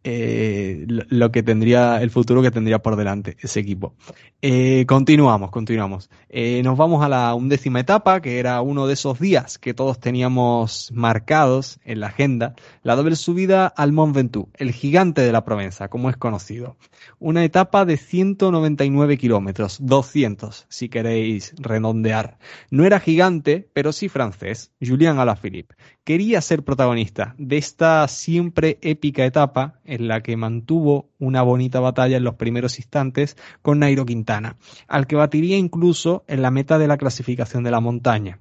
[0.08, 3.96] Eh, lo que tendría, el futuro que tendría por delante ese equipo.
[4.40, 6.12] Eh, continuamos, continuamos.
[6.30, 10.00] Eh, nos vamos a la undécima etapa, que era uno de esos días que todos
[10.00, 15.44] teníamos marcados en la agenda, la doble subida al Mont Ventoux, el gigante de la
[15.44, 16.78] Provenza, como es conocido.
[17.18, 22.38] Una etapa de 199 kilómetros, 200, si queréis redondear.
[22.70, 25.74] No era gigante, pero sí francés, Julien Alaphilippe.
[26.06, 32.18] Quería ser protagonista de esta siempre épica etapa en la que mantuvo una bonita batalla
[32.18, 34.56] en los primeros instantes con Nairo Quintana,
[34.88, 38.38] al que batiría incluso en la meta de la clasificación de la montaña.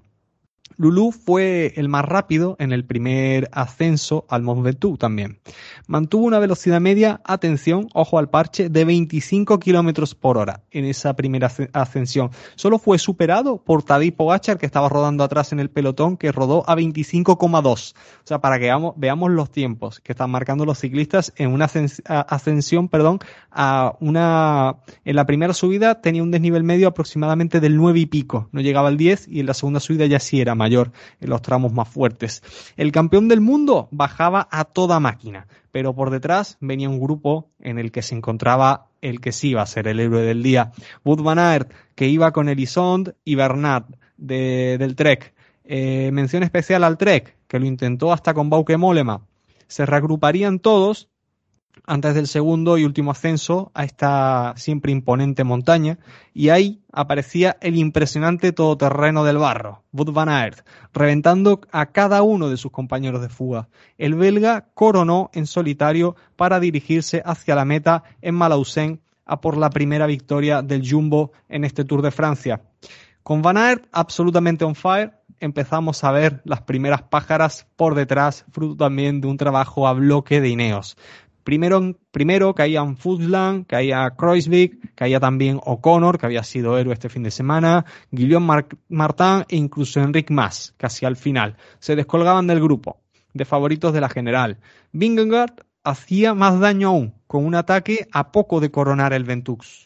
[0.76, 5.38] Lulu fue el más rápido en el primer ascenso al Mont Ventoux también.
[5.86, 11.14] Mantuvo una velocidad media, atención, ojo al parche, de 25 kilómetros por hora en esa
[11.14, 12.30] primera ascensión.
[12.56, 16.64] Solo fue superado por Tadej Pogacar, que estaba rodando atrás en el pelotón, que rodó
[16.68, 17.94] a 25,2.
[17.94, 21.70] O sea, para que veamos, los tiempos que están marcando los ciclistas en una
[22.06, 23.18] ascensión, perdón,
[23.50, 28.48] a una, en la primera subida tenía un desnivel medio aproximadamente del 9 y pico.
[28.52, 31.42] No llegaba al 10 y en la segunda subida ya sí era mayor en los
[31.42, 32.42] tramos más fuertes.
[32.76, 37.78] El campeón del mundo bajaba a toda máquina, pero por detrás venía un grupo en
[37.78, 40.72] el que se encontraba el que sí iba a ser el héroe del día,
[41.04, 45.34] Wout van Aert, que iba con Elisond y Bernat del Trek.
[45.64, 49.26] Eh, mención especial al Trek, que lo intentó hasta con Bauke Molema.
[49.66, 51.10] Se reagruparían todos
[51.86, 55.98] antes del segundo y último ascenso a esta siempre imponente montaña,
[56.32, 62.48] y ahí aparecía el impresionante todoterreno del barro, Wout van Aert, reventando a cada uno
[62.48, 63.68] de sus compañeros de fuga.
[63.98, 69.70] El belga coronó en solitario para dirigirse hacia la meta en Malausen a por la
[69.70, 72.62] primera victoria del Jumbo en este Tour de Francia.
[73.22, 78.76] Con Van Aert absolutamente on fire, empezamos a ver las primeras pájaras por detrás, fruto
[78.76, 80.96] también de un trabajo a bloque de Ineos.
[81.44, 87.22] Primero, primero caían Futsland, caía Kreuzvik, caía también O'Connor, que había sido héroe este fin
[87.22, 91.56] de semana, Guillaume Martin e incluso Enric Mas, casi al final.
[91.78, 93.00] Se descolgaban del grupo
[93.34, 94.58] de favoritos de la general.
[94.92, 99.83] Vingegaard hacía más daño aún, con un ataque a poco de coronar el Ventux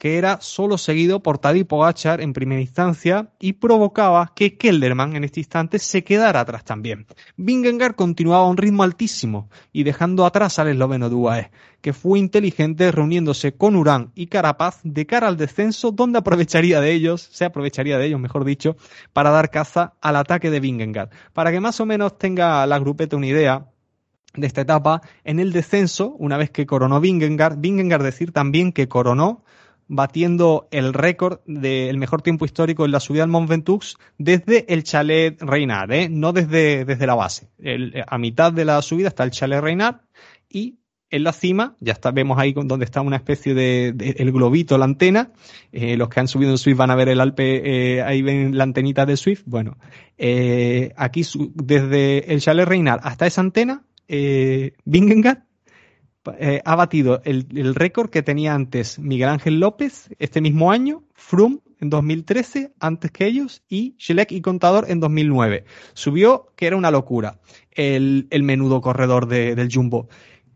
[0.00, 5.24] que era solo seguido por Tadej Pogachar en primera instancia y provocaba que Kelderman en
[5.24, 7.06] este instante se quedara atrás también.
[7.36, 11.50] Vingegaard continuaba a un ritmo altísimo y dejando atrás al esloveno Duae,
[11.82, 16.92] que fue inteligente reuniéndose con Urán y Carapaz de cara al descenso donde aprovecharía de
[16.92, 18.78] ellos, se aprovecharía de ellos, mejor dicho,
[19.12, 21.10] para dar caza al ataque de Vingegaard.
[21.34, 23.66] Para que más o menos tenga la grupeta una idea,
[24.34, 28.88] de esta etapa, en el descenso, una vez que coronó Vingegaard, Vingegaard decir también que
[28.88, 29.42] coronó
[29.92, 34.84] batiendo el récord del mejor tiempo histórico en la subida al Mont Ventoux desde el
[34.84, 36.08] chalet Reynard, ¿eh?
[36.08, 37.48] no desde, desde la base.
[38.06, 39.96] a mitad de la subida está el chalet Reynard
[40.48, 40.76] y
[41.10, 44.84] en la cima, ya está, vemos ahí donde está una especie de, el globito, la
[44.84, 45.32] antena.
[45.72, 48.56] Eh, los que han subido en Swift van a ver el Alpe, eh, ahí ven
[48.56, 49.42] la antenita de Swift.
[49.44, 49.76] Bueno,
[50.18, 51.24] eh, aquí
[51.54, 54.74] desde el chalet Reynard hasta esa antena, eh,
[56.38, 61.60] eh, ha batido el, récord que tenía antes Miguel Ángel López este mismo año, Froome
[61.80, 65.64] en 2013, antes que ellos, y Schleck y Contador en 2009.
[65.94, 70.08] Subió, que era una locura, el, menudo corredor del Jumbo.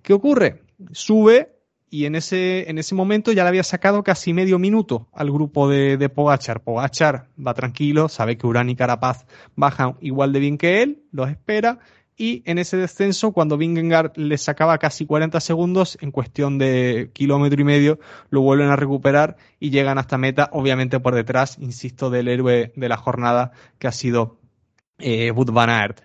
[0.03, 0.63] ¿Qué ocurre?
[0.93, 1.55] Sube
[1.89, 5.69] y en ese, en ese momento ya le había sacado casi medio minuto al grupo
[5.69, 6.63] de, de Pogachar.
[6.63, 9.25] Pogachar va tranquilo, sabe que Urán y Carapaz
[9.55, 11.79] bajan igual de bien que él, los espera
[12.17, 17.61] y en ese descenso, cuando Vingegaard le sacaba casi 40 segundos, en cuestión de kilómetro
[17.61, 17.99] y medio,
[18.31, 22.89] lo vuelven a recuperar y llegan hasta meta, obviamente por detrás, insisto, del héroe de
[22.89, 24.39] la jornada que ha sido
[24.99, 26.03] eh, Wout van Aert.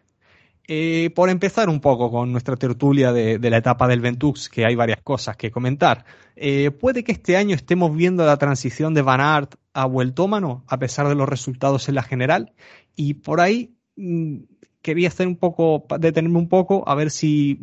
[0.68, 4.76] Eh, por empezar un poco con nuestra tertulia de, la etapa del Ventux, que hay
[4.76, 6.06] varias cosas que comentar.
[6.36, 10.78] Eh, puede que este año estemos viendo la transición de Van Aert a Vueltómano, a
[10.78, 12.54] pesar de los resultados en la general,
[12.96, 14.42] y por ahí mm,
[14.82, 17.58] quería hacer un poco, detenerme un poco, a ver si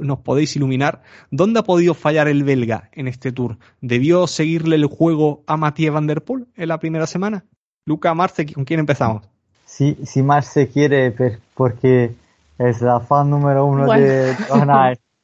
[0.00, 1.02] nos podéis iluminar.
[1.30, 3.58] ¿Dónde ha podido fallar el belga en este tour?
[3.80, 7.44] ¿Debió seguirle el juego a Matías Van Der Poel en la primera semana?
[7.84, 9.28] Luca, Marce, ¿con quién empezamos?
[9.64, 11.14] Sí, si Marce quiere,
[11.54, 12.14] porque
[12.58, 14.34] es la fan número uno de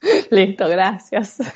[0.31, 1.39] Listo, gracias.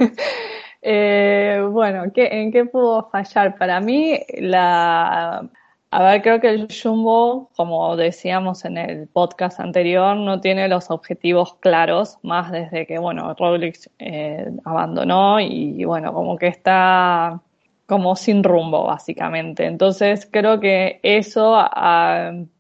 [0.81, 3.59] Eh, bueno, ¿en qué pudo fallar?
[3.59, 5.51] Para mí, la
[5.91, 10.91] a ver, creo que el Jumbo, como decíamos en el podcast anterior, no tiene los
[10.91, 17.41] objetivos claros, más desde que, bueno, Roglic eh, abandonó y, bueno, como que está
[17.87, 19.65] como sin rumbo, básicamente.
[19.65, 21.57] Entonces, creo que eso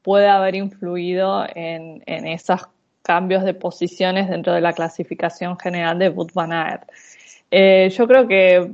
[0.02, 2.66] puede haber influido en, en esas
[3.02, 6.90] cambios de posiciones dentro de la clasificación general de Wout van Aert.
[7.50, 8.72] Eh, yo creo que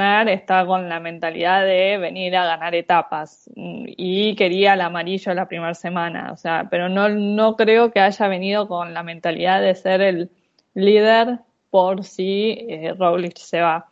[0.00, 5.48] Aert está con la mentalidad de venir a ganar etapas y quería el amarillo la
[5.48, 9.74] primera semana, o sea, pero no, no creo que haya venido con la mentalidad de
[9.74, 10.30] ser el
[10.74, 12.94] líder por si eh,
[13.36, 13.88] se va.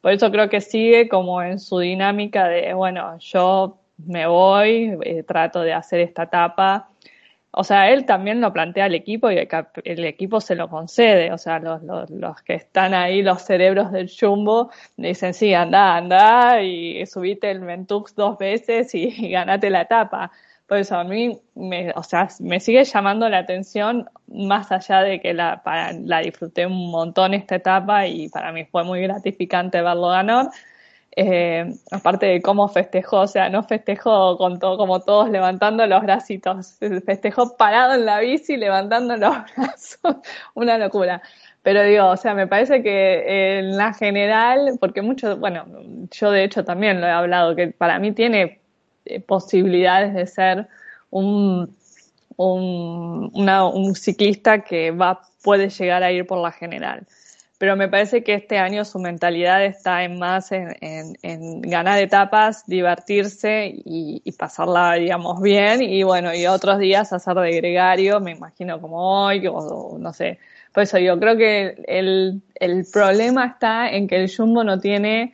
[0.00, 5.22] Por eso creo que sigue como en su dinámica de, bueno, yo me voy, eh,
[5.24, 6.87] trato de hacer esta etapa.
[7.50, 9.38] O sea, él también lo plantea al equipo y
[9.84, 11.32] el, equipo se lo concede.
[11.32, 15.96] O sea, los, los, los, que están ahí, los cerebros del Jumbo, dicen, sí, anda,
[15.96, 20.30] anda y subite el Mentux dos veces y, y ganate la etapa.
[20.68, 25.18] Por eso a mí, me, o sea, me sigue llamando la atención más allá de
[25.18, 25.62] que la,
[26.04, 30.50] la disfruté un montón esta etapa y para mí fue muy gratificante verlo ganar.
[31.16, 36.02] Eh, aparte de cómo festejó, o sea, no festejó con todo, como todos levantando los
[36.02, 40.16] bracitos, festejó parado en la bici levantando los brazos,
[40.54, 41.22] una locura.
[41.62, 45.66] Pero digo, o sea, me parece que en la general, porque muchos, bueno,
[46.10, 48.60] yo de hecho también lo he hablado, que para mí tiene
[49.04, 50.68] eh, posibilidades de ser
[51.10, 51.76] un,
[52.36, 57.06] un, ciclista que va, puede llegar a ir por la general.
[57.58, 62.64] Pero me parece que este año su mentalidad está en más en, en, ganar etapas,
[62.66, 65.82] divertirse y, pasarla, digamos, bien.
[65.82, 70.38] Y bueno, y otros días hacer de gregario, me imagino como hoy, o, no sé.
[70.72, 75.32] Por eso yo creo que el, el problema está en que el Jumbo no tiene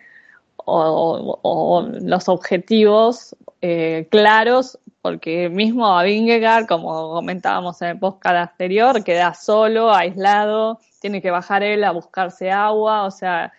[0.57, 8.53] o, o, los objetivos eh, claros, porque mismo a Vingegaard, como comentábamos en el podcast
[8.53, 13.53] anterior, queda solo, aislado, tiene que bajar él a buscarse agua, o sea,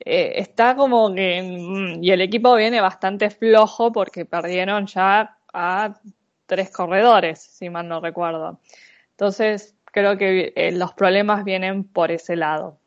[0.00, 1.40] eh, está como que...
[1.42, 5.94] Mm, y el equipo viene bastante flojo porque perdieron ya a
[6.44, 8.60] tres corredores, si mal no recuerdo.
[9.12, 12.78] Entonces, creo que eh, los problemas vienen por ese lado.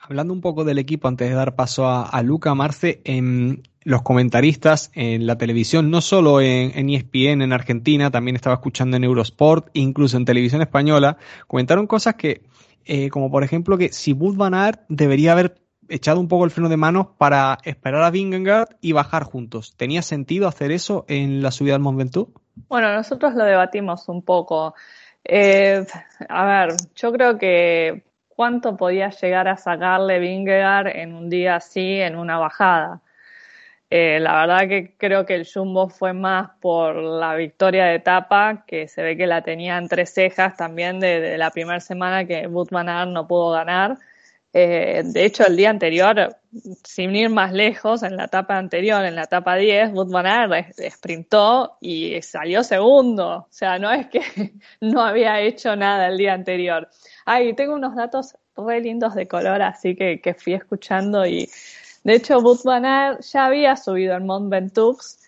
[0.00, 4.90] Hablando un poco del equipo, antes de dar paso a, Luca Marce, en los comentaristas
[4.94, 10.16] en la televisión, no solo en, ESPN en Argentina, también estaba escuchando en Eurosport, incluso
[10.16, 12.42] en televisión española, comentaron cosas que,
[12.84, 15.54] eh, como por ejemplo que si Bud Van Aert debería haber
[15.88, 19.76] echado un poco el freno de manos para esperar a Vingegaard y bajar juntos.
[19.76, 22.32] ¿Tenía sentido hacer eso en la subida al Mont Ventoux?
[22.68, 24.74] Bueno, nosotros lo debatimos un poco.
[25.24, 25.84] Eh,
[26.28, 32.00] a ver, yo creo que cuánto podía llegar a sacarle Vingegaard en un día así,
[32.00, 33.02] en una bajada.
[33.94, 38.64] Eh, la verdad que creo que el Jumbo fue más por la victoria de etapa,
[38.66, 42.46] que se ve que la tenía en tres cejas también de, la primera semana que
[42.46, 43.98] Wout no pudo ganar.
[44.54, 46.38] Eh, de hecho, el día anterior,
[46.82, 50.08] sin ir más lejos, en la etapa anterior, en la etapa 10, Wout
[50.88, 53.40] sprintó y salió segundo.
[53.40, 54.22] O sea, no es que
[54.80, 56.88] no había hecho nada el día anterior.
[57.26, 61.50] Ay, tengo unos datos re lindos de color, así que, que fui escuchando y
[62.04, 62.60] de hecho Wout
[63.20, 65.18] ya había subido el Mont Ventoux.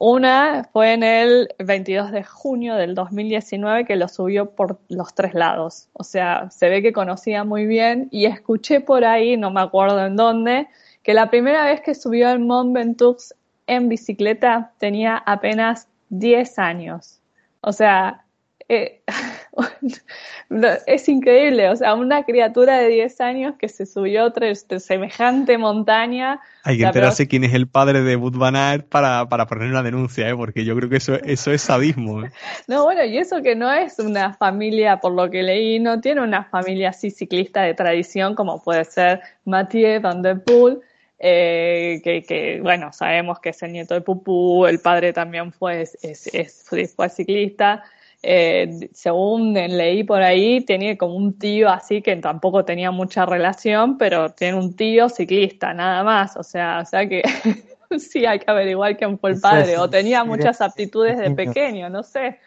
[0.00, 5.34] Una fue en el 22 de junio del 2019 que lo subió por los tres
[5.34, 5.88] lados.
[5.92, 10.04] O sea, se ve que conocía muy bien y escuché por ahí, no me acuerdo
[10.04, 10.68] en dónde,
[11.04, 13.34] que la primera vez que subió el Mont Ventoux
[13.66, 17.20] en bicicleta tenía apenas 10 años.
[17.60, 18.23] O sea,
[18.68, 19.02] eh,
[20.86, 26.40] es increíble, o sea, una criatura de 10 años que se subió otra semejante montaña.
[26.62, 29.82] Hay que enterarse quién es el padre de Bud Van Aert para, para poner una
[29.82, 30.34] denuncia, ¿eh?
[30.34, 32.24] porque yo creo que eso, eso es sadismo.
[32.24, 32.30] ¿eh?
[32.68, 36.22] No, bueno, y eso que no es una familia, por lo que leí, no tiene
[36.22, 40.80] una familia así ciclista de tradición como puede ser Mathieu Van Der Poel.
[41.26, 45.80] Eh, que, que, bueno, sabemos que es el nieto de Pupú, el padre también fue,
[45.80, 47.82] es, es, fue ciclista,
[48.26, 53.98] eh, según leí por ahí, tenía como un tío así que tampoco tenía mucha relación,
[53.98, 56.36] pero tiene un tío ciclista, nada más.
[56.36, 57.22] O sea, o sea que
[57.98, 62.02] sí hay que averiguar quién fue el padre, o tenía muchas aptitudes de pequeño, no
[62.02, 62.38] sé.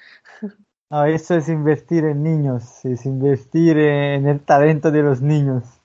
[0.89, 5.76] No, eso es invertir en niños, es invertir en el talento de los niños.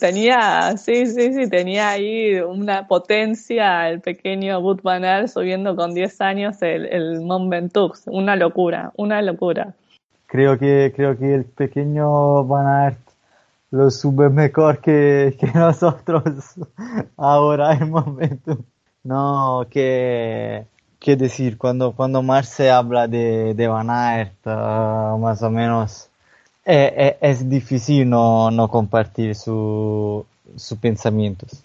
[0.00, 6.20] Tenía, sí, sí, sí, tenía ahí una potencia el pequeño Wout Van subiendo con 10
[6.22, 7.92] años el, el Mont Ventoux.
[8.06, 9.74] Una locura, una locura.
[10.26, 12.96] Creo que, creo que el pequeño Van
[13.70, 16.22] lo sube mejor que, que nosotros
[17.16, 18.58] ahora en momento.
[19.04, 20.66] No, que,
[21.00, 26.11] qué decir, cuando, cuando Marce habla de, de Van Aert, uh, más o menos
[26.64, 30.24] es, es, difícil no, no compartir sus
[30.56, 31.62] su pensamientos.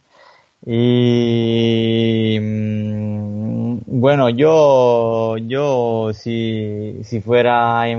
[0.66, 7.90] Y mm, bueno, yo, yo si, si fuera a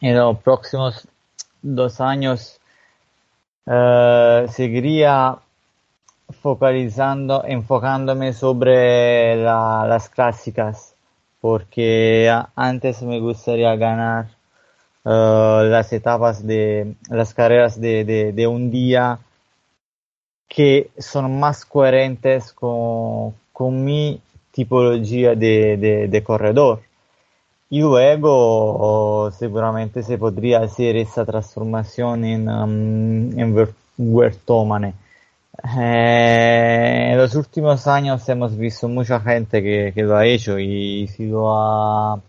[0.00, 1.06] en los próximos
[1.62, 2.60] dos años
[3.66, 5.38] eh, seguiría
[6.42, 10.94] focalizando, enfocándome sobre las clásicas,
[11.40, 14.26] porque antes me gustaría ganar
[15.04, 19.18] uh, las etapas de las carreras de, de, de, un día
[20.48, 24.20] que son más coherentes con, con mi
[24.52, 26.82] tipología de, de, corredor.
[27.70, 33.54] Y luego seguramente se podría hacer esa transformación en, um, en
[35.76, 41.06] eh, en los últimos años hemos visto mucha gente que, que lo ha hecho y
[41.08, 42.20] si lo ha,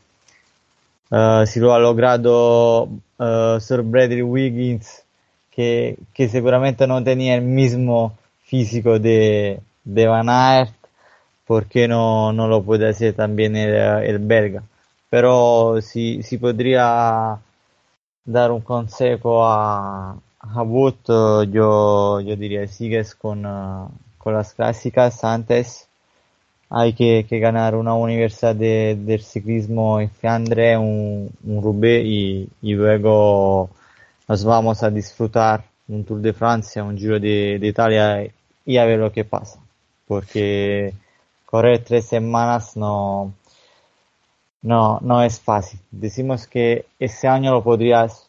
[1.14, 5.04] uh, si lo ha logrado uh, Sir Bradley Wiggins,
[5.52, 10.74] que, que, seguramente no tenía el mismo físico de, Van Aert,
[11.46, 14.64] ¿por qué no, no lo puede hacer también el, el belga?
[15.10, 17.38] Pero si, si podría
[18.26, 23.88] dar un consejo a, Habut, yo, yo diría, sigues con, uh,
[24.18, 25.88] con las clásicas antes.
[26.76, 32.50] Hay que, que ganar una universidad de, del ciclismo en Fiandre, un, un Roubaix y,
[32.64, 33.70] y, luego
[34.28, 38.28] nos vamos a disfrutar un Tour de Francia, un Giro de, de Italia
[38.66, 39.60] y a ver lo que pasa.
[40.08, 40.94] Porque
[41.46, 43.34] correr tres semanas no,
[44.64, 45.80] no, no es fácil.
[45.92, 48.28] Decimos que ese año lo podrías,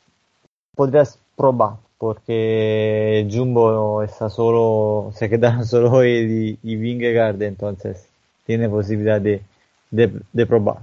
[0.76, 8.06] podrías probar porque Jumbo está solo, se queda solo y, y Vingegaard, entonces
[8.46, 9.42] tiene posibilidad de,
[9.90, 10.78] de, probar,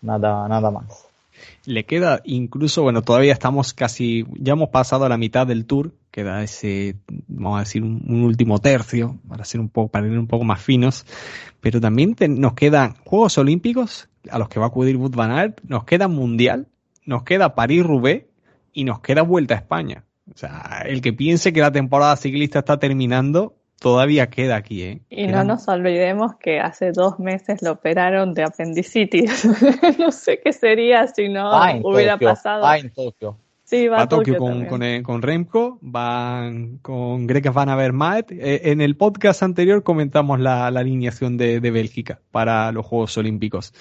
[0.00, 1.06] nada, nada más.
[1.64, 5.92] Le queda incluso, bueno, todavía estamos casi, ya hemos pasado a la mitad del tour,
[6.10, 6.96] queda ese,
[7.28, 10.60] vamos a decir, un, último tercio, para ser un poco, para ir un poco más
[10.60, 11.06] finos,
[11.60, 15.60] pero también nos quedan Juegos Olímpicos, a los que va a acudir Wout van Aert,
[15.62, 16.66] nos queda Mundial,
[17.06, 18.24] nos queda París-Roubaix
[18.72, 20.04] y nos queda Vuelta a España.
[20.32, 25.00] O sea, el que piense que la temporada ciclista está terminando, todavía queda aquí, ¿eh?
[25.08, 29.44] Y no nos olvidemos que hace dos meses lo operaron de apendicitis.
[29.98, 31.50] no sé qué sería si no
[31.82, 32.62] hubiera pasado.
[32.62, 33.36] Va en Tokio.
[33.64, 38.32] Sí, va, a Tokio, con, con, eh, con, Remco, van con Greg Van Avermaet.
[38.32, 43.16] Eh, en el podcast anterior comentamos la, la alineación de, de, Bélgica para los Juegos
[43.16, 43.72] Olímpicos.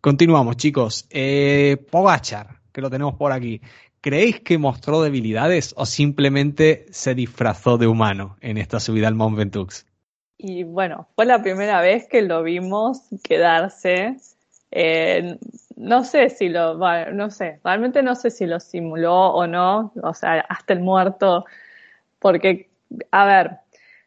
[0.00, 1.06] Continuamos, chicos.
[1.10, 3.60] Eh, Pogachar, que lo tenemos por aquí.
[4.04, 9.34] ¿Creéis que mostró debilidades o simplemente se disfrazó de humano en esta subida al Mont
[9.34, 9.86] Ventoux?
[10.36, 14.18] Y bueno, fue la primera vez que lo vimos quedarse.
[14.72, 15.38] Eh,
[15.76, 16.74] no sé si lo,
[17.14, 21.46] no sé, realmente no sé si lo simuló o no, o sea, hasta el muerto,
[22.18, 22.68] porque,
[23.10, 23.52] a ver,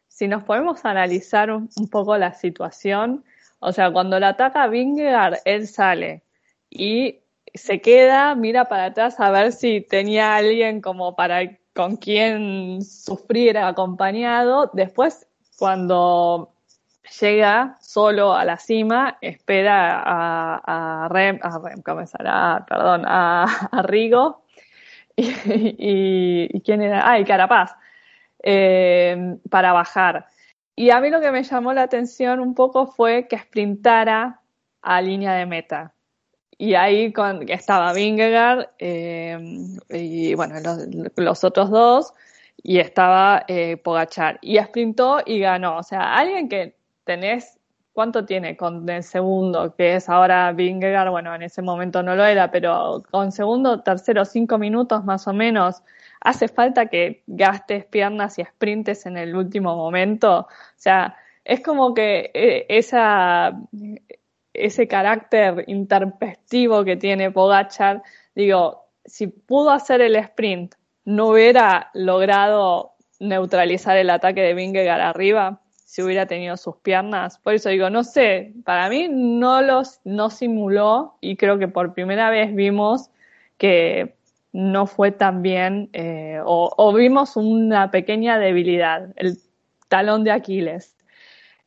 [0.09, 3.23] si nos podemos analizar un, poco la situación,
[3.57, 6.21] o sea, cuando le ataca Vingegaard, él sale
[6.69, 7.17] y
[7.57, 11.41] se queda, mira para atrás a ver si tenía alguien como para
[11.73, 14.71] con quien sufrir acompañado.
[14.73, 15.27] Después,
[15.57, 16.53] cuando
[17.21, 24.43] llega solo a la cima, espera a, Rem, a Perdón, a, Rigo.
[25.17, 27.11] Y, quién era?
[27.11, 27.75] Ah, Carapaz,
[28.43, 30.27] eh, para bajar.
[30.75, 34.41] Y a mí lo que me llamó la atención un poco fue que sprintara
[34.83, 35.95] a línea de meta
[36.57, 37.13] y ahí
[37.47, 39.37] estaba Vingegaard eh,
[39.89, 40.55] y bueno,
[41.15, 42.13] los, otros dos
[42.63, 44.39] y estaba eh, Pogachar.
[44.41, 45.77] Y sprintó y ganó.
[45.77, 47.59] O sea, alguien que tenés,
[47.93, 49.75] ¿cuánto tiene con el segundo?
[49.75, 54.25] Que es ahora Vingegaard, bueno, en ese momento no lo era, pero con segundo, tercero,
[54.25, 55.83] cinco minutos más o menos,
[56.21, 60.39] hace falta que gastes piernas y sprintes en el último momento.
[60.39, 63.53] O sea, es como que eh, esa
[64.57, 68.03] ese carácter interpestivo que tiene Pogachar,
[68.35, 75.61] digo, si pudo hacer el sprint, no hubiera logrado neutralizar el ataque de Vingegaard arriba,
[75.85, 77.37] si hubiera tenido sus piernas.
[77.39, 81.93] Por eso digo, no sé, para mí no los no simuló y creo que por
[81.93, 83.09] primera vez vimos
[83.57, 84.17] que
[84.51, 89.37] no fue tan bien eh, o vimos una pequeña debilidad, el
[89.87, 90.96] talón de Aquiles.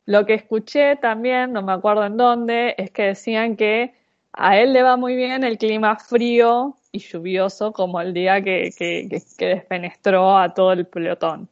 [0.06, 3.94] Lo que escuché también, no me acuerdo en dónde, es que decían que
[4.32, 8.70] a él le va muy bien el clima frío y lluvioso como el día que,
[8.76, 11.48] que, que, despenestró a todo el pelotón.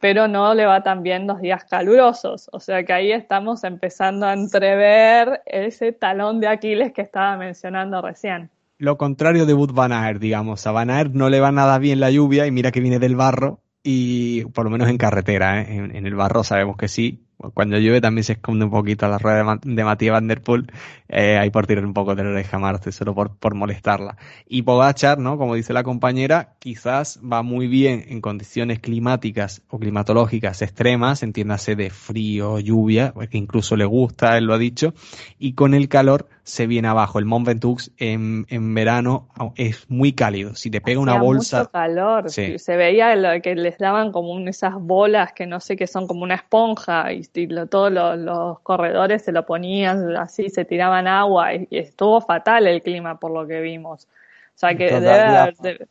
[0.00, 2.48] Pero no le va tan bien los días calurosos.
[2.52, 8.00] O sea que ahí estamos empezando a entrever ese talón de Aquiles que estaba mencionando
[8.00, 8.50] recién.
[8.78, 10.66] Lo contrario de Bud Van digamos.
[10.68, 13.60] A Van no le va nada bien la lluvia y mira que viene del barro
[13.82, 15.76] y por lo menos en carretera, ¿eh?
[15.76, 17.24] en, el barro sabemos que sí.
[17.54, 20.72] Cuando llueve también se esconde un poquito la rueda de, Matías Van Der Poel,
[21.08, 24.16] eh, ahí por tirar un poco de la oreja a Marte, solo por, por molestarla.
[24.48, 25.38] Y Pogachar, ¿no?
[25.38, 31.76] Como dice la compañera, quizás va muy bien en condiciones climáticas o climatológicas extremas, entiéndase
[31.76, 34.92] de frío, lluvia, que incluso le gusta, él lo ha dicho,
[35.38, 37.18] y con el calor se viene abajo.
[37.18, 40.54] El Mont Ventoux en, en verano es muy cálido.
[40.54, 41.58] Si te pega una bolsa.
[41.58, 42.30] Mucho calor.
[42.30, 46.36] Se veía que les daban como esas bolas que no sé qué son como una
[46.36, 47.27] esponja y,
[47.70, 53.18] todos los, corredores se lo ponían así, se tiraban agua y, estuvo fatal el clima
[53.18, 54.04] por lo que vimos.
[54.04, 55.86] O sea que debe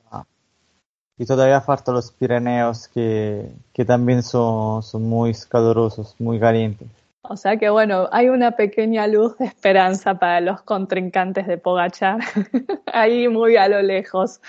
[1.17, 6.87] Y todavía falta los Pirineos que, que también son, son muy calorosos, muy calientes.
[7.29, 12.19] O sea que bueno, hay una pequeña luz de esperanza para los contrincantes de Pogachar,
[12.93, 14.39] ahí muy a lo lejos.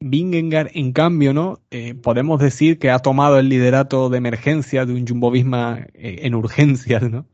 [0.00, 1.60] Vingegaard, en cambio, ¿no?
[1.70, 6.20] Eh, podemos decir que ha tomado el liderato de emergencia de un Jumbo Visma eh,
[6.22, 7.26] en urgencias, ¿no?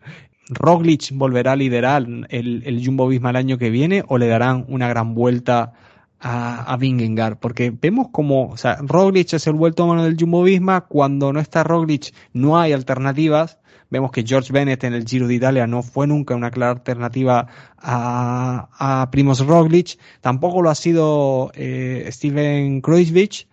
[0.48, 4.64] Roglic volverá a liderar el, el, Jumbo Visma el año que viene o le darán
[4.68, 5.72] una gran vuelta
[6.20, 10.16] a, a Vingegaard, porque vemos como, o sea, Roglic es el vuelto a mano del
[10.18, 13.58] Jumbo Visma, cuando no está Roglic no hay alternativas,
[13.92, 17.46] Vemos que George Bennett en el Giro de Italia no fue nunca una clara alternativa
[17.76, 18.68] a,
[19.02, 23.46] a Primoz Roglic, tampoco lo ha sido eh, Steven Kreuzvich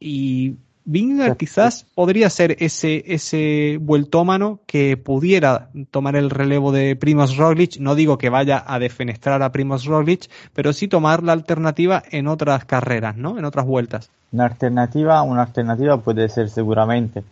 [0.00, 7.36] y Vingegaard quizás podría ser ese, ese vueltómano que pudiera tomar el relevo de Primoz
[7.36, 7.78] Roglic.
[7.78, 12.26] No digo que vaya a defenestrar a Primoz Roglic, pero sí tomar la alternativa en
[12.26, 13.38] otras carreras, ¿no?
[13.38, 14.10] En otras vueltas.
[14.32, 17.22] Una alternativa, una alternativa puede ser seguramente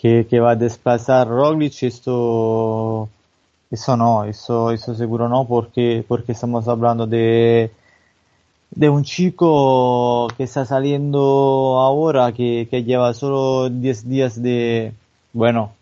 [0.00, 3.08] que, va a desplazar Roglic, esto,
[3.70, 7.70] eso no, eso, eso seguro no, porque, porque estamos hablando de,
[8.70, 14.94] de un chico que está saliendo ahora, que, que lleva solo 10 días de,
[15.34, 15.72] bueno,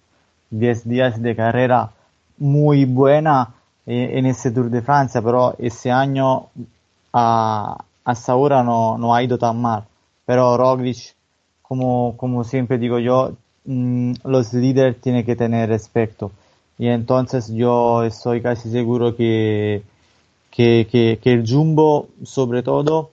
[0.50, 1.90] 10 días de carrera
[2.38, 3.54] muy buena
[3.86, 6.48] eh, en este Tour de Francia, pero ese año
[7.12, 9.84] a, hasta ahora no, no ha ido tan mal.
[10.26, 11.14] Pero Roglic,
[11.62, 13.32] como, como siempre digo yo,
[13.70, 16.32] Mm, los líderes tienen que tener respeto.
[16.78, 19.82] Y entonces yo estoy casi seguro que,
[20.50, 20.88] que,
[21.22, 23.12] que, el Jumbo, sobre todo,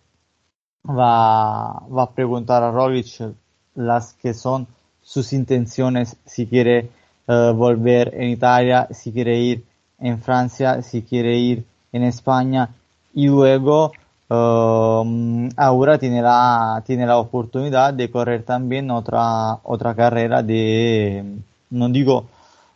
[0.88, 3.34] va, va a preguntar a Roglic
[3.76, 4.68] las que son
[5.04, 6.90] sus intenciones, si quiere
[7.28, 9.66] eh, volver en Italia, si quiere ir
[10.00, 12.70] en Francia, si quiere ir en España
[13.14, 13.92] y luego
[14.28, 21.24] Um, ahora tiene la, tiene la oportunidad de correr también otra, otra carrera de,
[21.70, 22.26] no digo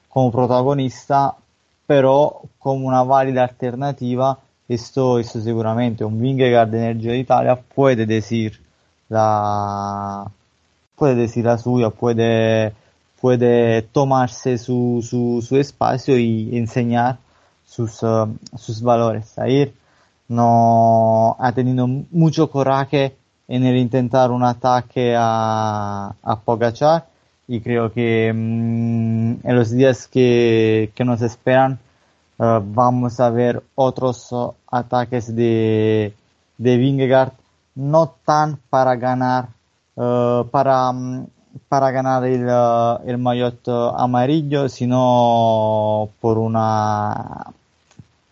[0.09, 1.35] como protagonista,
[1.87, 4.37] pero como una válida alternativa,
[4.67, 8.61] esto, esto seguramente un Vingegaard de Energía de Italia puede decir
[9.09, 10.29] la,
[10.95, 12.73] puede decir la suya, puede,
[13.19, 17.17] puede tomarse su, su, su espacio y enseñar
[17.65, 19.37] sus, uh, sus valores.
[19.39, 19.73] A ir
[20.29, 23.15] no ha tenido mucho coraje
[23.47, 26.39] en el intentar un ataque a, a
[27.47, 31.79] y creo que mm, en los días que, que nos esperan
[32.37, 36.13] uh, vamos a ver otros uh, ataques de,
[36.59, 37.31] de
[37.73, 39.47] no tan para ganar
[39.95, 41.25] uh, para, um,
[41.67, 42.47] para ganar el,
[43.09, 43.67] el maillot
[43.97, 47.47] amarillo sino por una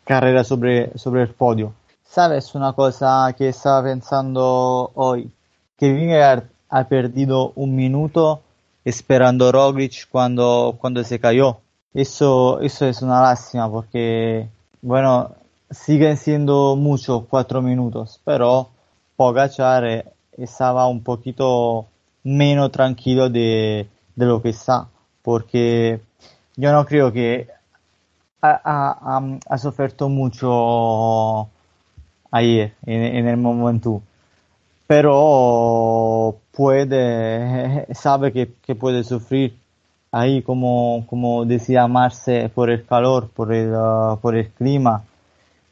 [0.05, 1.73] carrera sobre, sobre el podio
[2.09, 5.29] ¿Sabes una cosa que estaba pensando hoy?
[5.77, 8.41] Que Vingegaard ha perdido un minuto
[8.83, 11.57] esperando Roglic cuando, cuando se cayó.
[11.93, 14.47] Eso, eso es una lástima porque,
[14.81, 15.31] bueno,
[15.69, 18.69] siguen siendo muchos cuatro minutos, pero
[19.15, 20.05] Pogachar eh,
[20.37, 21.87] estaba un poquito
[22.23, 24.87] menos tranquilo de, de lo que está,
[25.21, 25.99] porque
[26.55, 27.49] yo no creo que
[28.41, 31.49] ha, ha, ha sufrido mucho
[32.37, 34.01] ayer, en, el momento.
[34.87, 39.55] Pero puede, sabe que, que, puede sufrir
[40.11, 45.03] ahí, como, como decía Marce, por el calor, por el, uh, por el clima.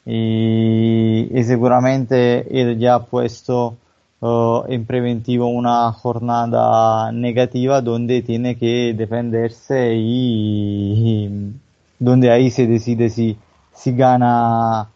[0.05, 3.78] Y, seguramente él ya ha puesto
[4.22, 11.53] uh, en preventivo una jornada negativa donde tiene que defenderse y, y
[11.99, 13.38] donde ahí se decide si,
[13.74, 14.89] si gana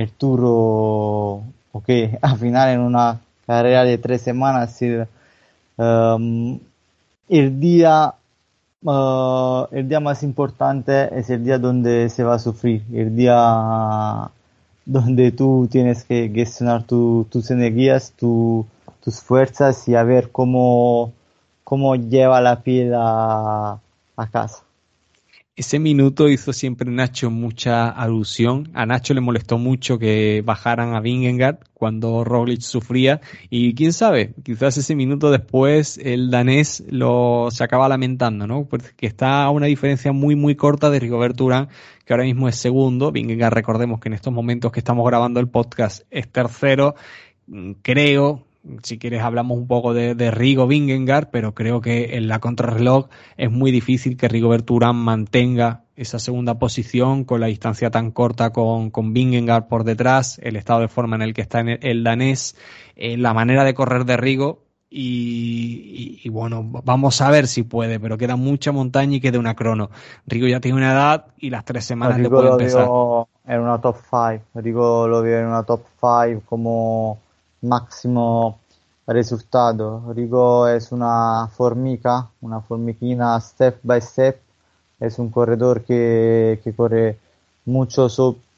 [0.00, 1.42] el Tour o,
[1.86, 4.78] que al final en una carrera de tres semanas
[5.76, 6.58] um,
[7.28, 8.14] el día
[8.82, 14.30] uh, el día más importante es el día donde se va a sufrir el día
[14.86, 21.12] donde tú tienes que gestionar tus energías tus fuerzas y a ver cómo
[21.64, 23.78] cómo lleva la pila
[24.16, 24.64] a casa.
[25.60, 28.70] Ese minuto hizo siempre Nacho mucha alusión.
[28.72, 33.20] A Nacho le molestó mucho que bajaran a Vingegaard cuando Roglic sufría.
[33.50, 38.64] Y quién sabe, quizás ese minuto después el danés lo se acaba lamentando, ¿no?
[38.64, 41.48] Porque está a una diferencia muy, muy corta de Rigoberto
[42.06, 43.12] que ahora mismo es segundo.
[43.12, 46.94] Vingegaard, recordemos que en estos momentos que estamos grabando el podcast es tercero.
[47.82, 48.46] Creo,
[48.82, 53.50] si quieres hablamos un poco de, Rigo Vingegaard, pero creo que en la contrarreloj es
[53.50, 58.90] muy difícil que Rigo Urán mantenga esa segunda posición con la distancia tan corta con,
[58.90, 62.56] con Vingegaard por detrás, el estado de forma en el que está el, danés,
[62.96, 68.18] eh, la manera de correr de Rigo y, bueno, vamos a ver si puede, pero
[68.18, 69.90] queda mucha montaña y queda una crono.
[70.26, 72.88] Rigo ya tiene una edad y las tres semanas le puede empezar.
[73.46, 77.20] en una top 5, Rigo lo veo en una top 5 como
[77.62, 78.60] máximo
[79.06, 80.12] resultado.
[80.14, 84.40] Rigo es una formica, una formiquina step by step.
[84.98, 87.18] Es un corredor que, que corre
[87.64, 88.08] mucho,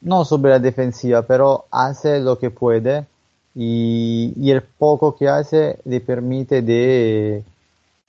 [0.01, 3.07] no sobre la defensiva, pero hace lo puede
[3.55, 7.45] y, y el poco que hace le permite de,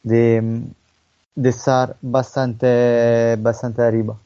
[0.02, 0.64] de,
[1.36, 1.96] de estar
[3.84, 4.18] arriba.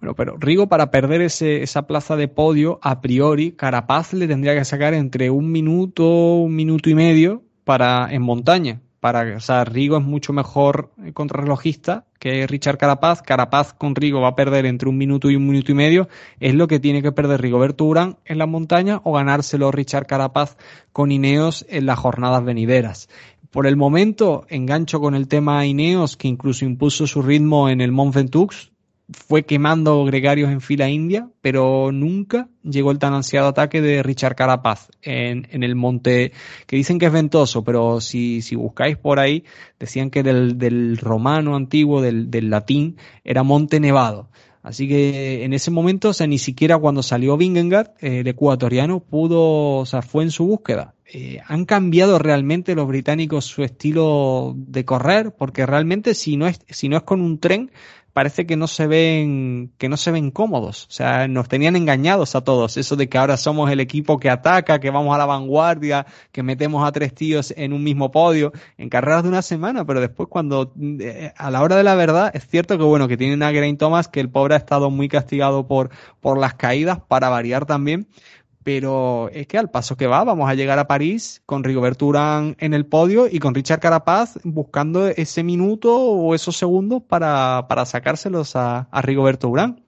[0.00, 4.54] Bueno, pero Rigo para perder ese, esa plaza de podio, a priori, Carapaz le tendría
[4.54, 8.80] que sacar entre un minuto, un minuto y medio para en montaña.
[9.00, 13.22] Para, o sea, Rigo es mucho mejor contrarrelojista que Richard Carapaz.
[13.22, 16.08] Carapaz con Rigo va a perder entre un minuto y un minuto y medio.
[16.40, 20.56] Es lo que tiene que perder Rigoberto Urán en la montaña o ganárselo Richard Carapaz
[20.92, 23.08] con Ineos en las jornadas venideras.
[23.50, 27.92] Por el momento, engancho con el tema Ineos, que incluso impuso su ritmo en el
[27.92, 28.72] Mont Ventoux,
[29.12, 34.34] fue quemando gregarios en fila india, pero nunca llegó el tan ansiado ataque de Richard
[34.34, 36.32] Carapaz en, en el monte,
[36.66, 39.44] que dicen que es ventoso, pero si, si buscáis por ahí,
[39.78, 44.28] decían que del, del romano antiguo, del, del latín, era monte nevado.
[44.66, 49.76] Así que en ese momento, o sea, ni siquiera cuando salió Vingegaard, el ecuatoriano, pudo,
[49.76, 50.96] o sea, fue en su búsqueda.
[51.12, 55.32] Eh, ¿Han cambiado realmente los británicos su estilo de correr?
[55.38, 57.70] Porque realmente si no es, si no es con un tren,
[58.16, 60.86] parece que no se ven, que no se ven cómodos.
[60.86, 62.78] O sea, nos tenían engañados a todos.
[62.78, 66.42] Eso de que ahora somos el equipo que ataca, que vamos a la vanguardia, que
[66.42, 70.30] metemos a tres tíos en un mismo podio, en carreras de una semana, pero después
[70.30, 73.50] cuando, eh, a la hora de la verdad, es cierto que bueno, que tienen a
[73.50, 75.90] Geraint Thomas, que el pobre ha estado muy castigado por,
[76.22, 78.08] por las caídas, para variar también,
[78.66, 82.56] pero es que al paso que va, vamos a llegar a París con Rigoberto Urán
[82.58, 87.86] en el podio y con Richard Carapaz buscando ese minuto o esos segundos para, para
[87.86, 89.85] sacárselos a, a Rigoberto Urán.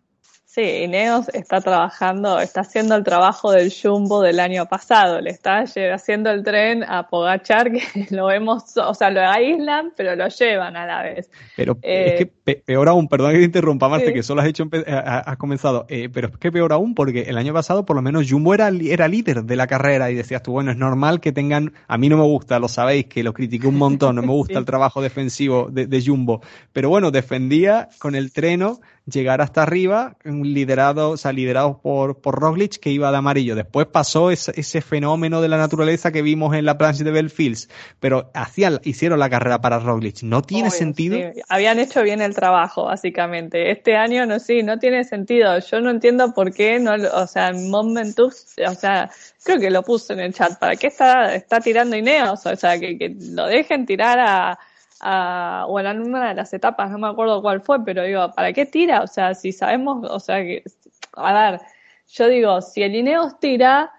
[0.51, 5.59] Sí, Ineos está trabajando, está haciendo el trabajo del Jumbo del año pasado, le está
[5.59, 7.83] haciendo el tren a Pogachar, que
[8.17, 11.31] lo vemos, o sea, lo aíslan, pero lo llevan a la vez.
[11.55, 14.65] Pero es que eh, peor aún, perdón que te interrumpa, Marte, que solo has hecho,
[14.87, 18.25] has comenzado, eh, pero es que peor aún, porque el año pasado por lo menos
[18.27, 21.75] Jumbo era, era líder de la carrera y decías tú, bueno, es normal que tengan,
[21.89, 24.59] a mí no me gusta, lo sabéis, que lo critiqué un montón, no me gusta
[24.59, 26.41] el trabajo defensivo de, de Jumbo,
[26.73, 32.39] pero bueno, defendía con el treno llegar hasta arriba, liderado, o sea, liderados por, por
[32.39, 33.55] Roglic, que iba de amarillo.
[33.55, 37.69] Después pasó ese, ese fenómeno de la naturaleza que vimos en la plancha de Belfields,
[38.01, 40.23] pero hacían, hicieron la carrera para Roglic.
[40.23, 41.19] ¿No tiene sentido?
[41.49, 43.71] Habían hecho bien el trabajo, básicamente.
[43.71, 45.59] Este año no, sí, no tiene sentido.
[45.59, 49.11] Yo no entiendo por qué, no, o sea, Momentus, o sea,
[49.43, 50.59] creo que lo puse en el chat.
[50.59, 52.45] ¿Para qué está, está tirando Ineos?
[52.47, 54.59] O sea, que, que lo dejen tirar a,
[55.03, 58.67] o en una de las etapas, no me acuerdo cuál fue, pero digo, ¿para qué
[58.67, 59.03] tira?
[59.03, 60.65] O sea, si sabemos, o sea, que,
[61.15, 61.61] a ver,
[62.09, 63.93] yo digo, si el Ineos tira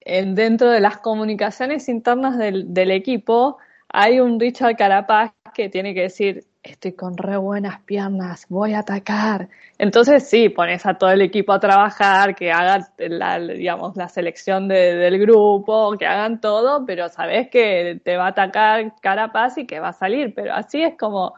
[0.00, 3.58] en, dentro de las comunicaciones internas del, del equipo,
[3.88, 8.80] hay un Richard Carapaz que tiene que decir, estoy con re buenas piernas, voy a
[8.80, 9.48] atacar.
[9.78, 14.68] Entonces sí, pones a todo el equipo a trabajar, que hagan la, digamos, la selección
[14.68, 19.80] del grupo, que hagan todo, pero sabes que te va a atacar Carapaz y que
[19.80, 20.34] va a salir.
[20.34, 21.34] Pero así es como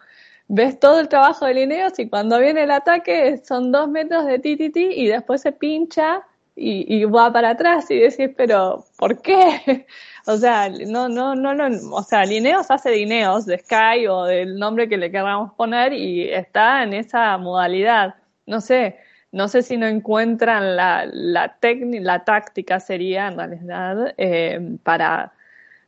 [0.49, 4.41] ves todo el trabajo de Lineos y cuando viene el ataque son dos metros de
[4.41, 6.27] tititi y después se pincha
[6.57, 9.87] y, y va para atrás y decís, pero ¿por qué?
[10.27, 14.59] O sea, no, no, no, no, o sea, Lineos hace Lineos de Sky o del
[14.59, 18.15] nombre que le queramos poner y está en esa modalidad.
[18.47, 18.99] No sé,
[19.33, 25.33] no sé si no encuentran la, la, la táctica sería en realidad eh, para,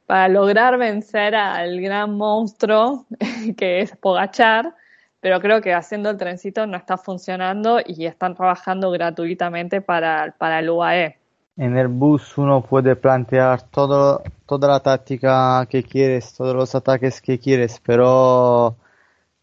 [0.07, 3.07] para lograr vencer al gran monstruo
[3.57, 4.75] que es Pogachar,
[5.23, 10.59] pero creo que haciendo el trencito no está funcionando y están trabajando gratuitamente para, para
[10.59, 11.17] el UAE.
[11.57, 17.21] en el bus uno puede plantear todo, toda la táctica que quieres, todos los ataques
[17.23, 18.77] que quieres, pero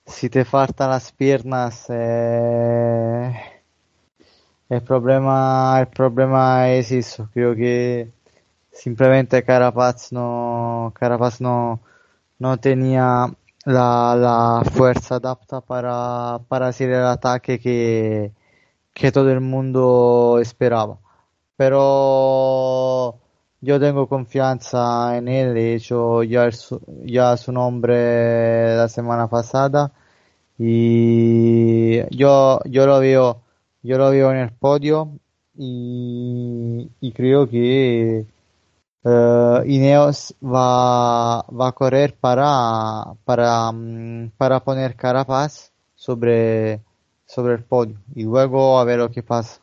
[0.06, 3.34] si te faltan las piernas, eh,
[4.68, 7.30] el, problema, el problema es eso.
[7.34, 8.10] Creo que
[8.72, 11.80] simplemente Carapaz no, Carapaz no,
[12.38, 13.28] no tenía
[13.70, 18.34] la, la fuerza adapta para, para hacer el ataque que,
[18.94, 21.00] que todo el mundo esperaba.
[21.56, 23.20] Pero
[23.62, 29.92] yo tengo confianza en él, he hecho ya, su, ya su nombre la semana pasada
[30.58, 33.42] y yo, yo lo veo,
[33.84, 35.20] yo lo veo en el podio
[35.56, 38.26] y, y creo que
[39.04, 46.82] uh, Ineos va, va a correr para, para, mm, para poner Carapaz sobre,
[47.26, 49.62] sobre el podio y luego a ver lo que pasa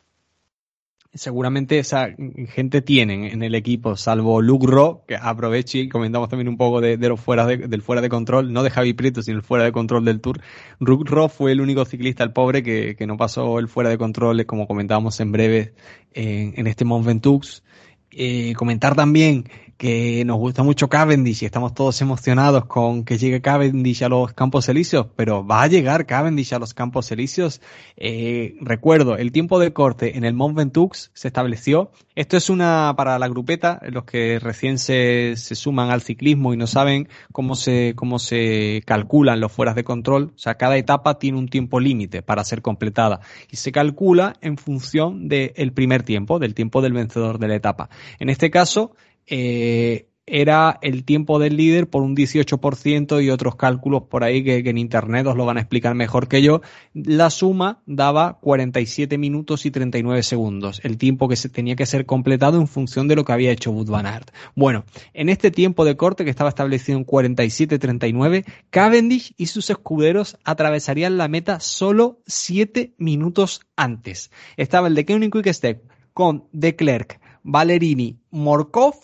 [1.17, 2.09] seguramente esa
[2.49, 6.81] gente tienen en el equipo, salvo Luke Ro, que aproveche y comentamos también un poco
[6.81, 9.65] de, los fuera de, del fuera de control, no de Javi Prieto, sino el fuera
[9.65, 10.41] de control del Tour.
[10.79, 13.97] Luke Ro fue el único ciclista, el pobre, que, que no pasó el fuera de
[13.97, 15.73] control, como comentábamos en breve
[16.13, 17.63] en, en este Mont Ventoux.
[18.11, 23.41] Eh, comentar también que nos gusta mucho Cavendish y estamos todos emocionados con que llegue
[23.41, 27.61] Cavendish a los Campos Elíseos, pero va a llegar Cavendish a los Campos Elíseos.
[27.95, 31.91] Eh, recuerdo, el tiempo de corte en el Mont Ventoux se estableció.
[32.15, 36.57] Esto es una para la grupeta, los que recién se, se suman al ciclismo y
[36.57, 40.31] no saben cómo se, cómo se calculan los fueras de control.
[40.35, 43.19] O sea, cada etapa tiene un tiempo límite para ser completada
[43.51, 47.89] y se calcula en función del primer tiempo, del tiempo del vencedor de la etapa.
[48.17, 48.95] En este caso,
[49.27, 54.57] eh, era el tiempo del líder por un 18% y otros cálculos por ahí que,
[54.57, 56.61] en internet os lo van a explicar mejor que yo.
[56.93, 62.05] La suma daba 47 minutos y 39 segundos, el tiempo que se tenía que ser
[62.05, 64.31] completado en función de lo que había hecho Wood Van Aert.
[64.53, 70.37] Bueno, en este tiempo de corte que estaba establecido en 47-39, Cavendish y sus escuderos
[70.43, 74.29] atravesarían la meta solo 7 minutos antes.
[74.57, 78.95] Estaba el de Koenig Quick Step con De Klerk, Valerini, Morkov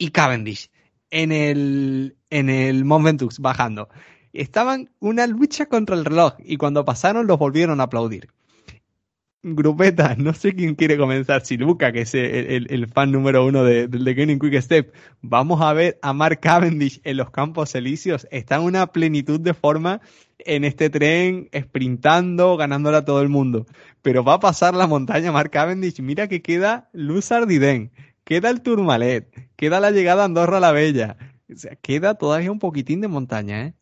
[0.00, 0.70] y Cavendish
[1.10, 3.88] en el, en el Mont bajando.
[4.32, 8.28] Estaban una lucha contra el reloj y cuando pasaron los volvieron a aplaudir.
[9.42, 13.88] Grupeta, no sé quién quiere comenzar, si Luca, que es el, fan número uno de,
[13.88, 14.94] de, Kenny Quick Step.
[15.20, 18.26] Vamos a ver a Mark Cavendish en los Campos Elíseos.
[18.30, 20.00] Está en una plenitud de forma
[20.38, 23.66] en este tren, sprintando, ganándole a todo el mundo.
[24.00, 26.00] Pero va a pasar la montaña Mark Cavendish.
[26.00, 27.90] Mira que queda Luz Ardiden
[28.30, 31.16] queda el Tourmalet, queda la llegada a Andorra la Bella.
[31.52, 33.74] O sea, queda todavía un poquitín de montaña, ¿eh?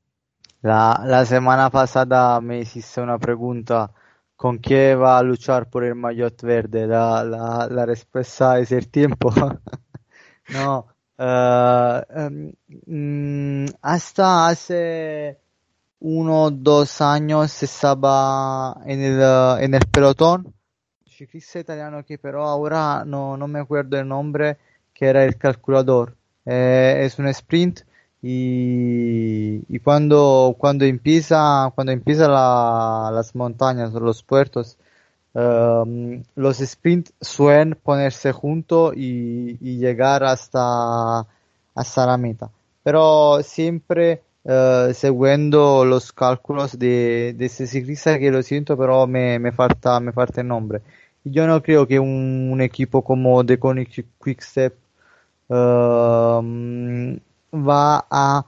[0.62, 3.92] La, la semana pasada me hiciste una pregunta
[4.36, 6.86] con qué va a luchar por el maillot verde.
[6.86, 9.30] La, la, la respuesta es el tiempo.
[10.48, 10.86] no,
[11.18, 12.00] uh,
[13.82, 15.38] hasta hace
[15.98, 19.20] uno dos años estaba en el,
[19.60, 20.57] en el pelotón
[21.18, 24.56] ciclista italiano que pero ahora no, no me acuerdo el nombre,
[24.94, 26.14] que era el calculador.
[26.46, 27.80] Eh, es un sprint
[28.22, 34.78] y, y, cuando, cuando empieza, cuando empieza la, las montañas los puertos,
[35.34, 41.26] um, los sprints suelen ponerse juntos y, llegar hasta,
[41.74, 42.50] hasta la meta.
[42.84, 49.38] Pero siempre uh, siguiendo los cálculos de, de ese ciclista que lo siento, pero me,
[49.40, 50.80] me, falta, me falta el nombre
[51.24, 54.74] yo no creo que un, equipo como The Quick Quickstep
[55.48, 57.16] um,
[57.52, 58.44] va a,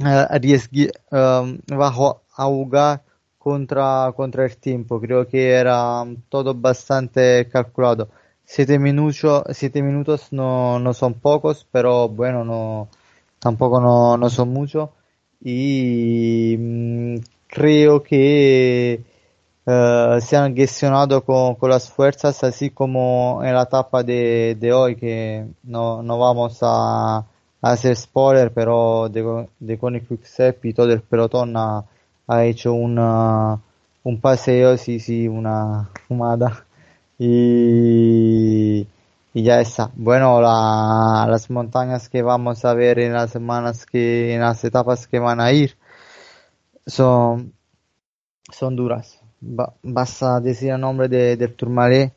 [0.00, 3.02] um, va a jugar
[3.38, 5.00] contra, contra el tiempo.
[5.00, 8.08] Creo que era todo bastante calculado.
[8.44, 12.88] Siete minutos, siete minutos no, no son pocos, pero bueno, no,
[13.38, 14.90] tampoco no, no son muchos.
[15.40, 17.16] Y mm,
[17.48, 19.04] creo que
[19.66, 24.72] uh, se han gestionado con, con, las fuerzas, así como en la etapa de, de
[24.72, 27.24] hoy, que no, no vamos a,
[27.62, 31.84] hacer spoiler, pero de, de con Quickstep y todo el pelotón ha,
[32.26, 33.60] ha hecho una,
[34.04, 36.64] un paseo, sí, sí, una fumada.
[37.18, 38.86] Y,
[39.34, 39.90] y ya está.
[39.96, 45.06] Bueno, la, las montañas que vamos a ver en las semanas que, en las etapas
[45.08, 45.76] que van a ir,
[46.86, 47.52] son,
[48.52, 52.12] son duras basta decir el nombre de, del Tourmalet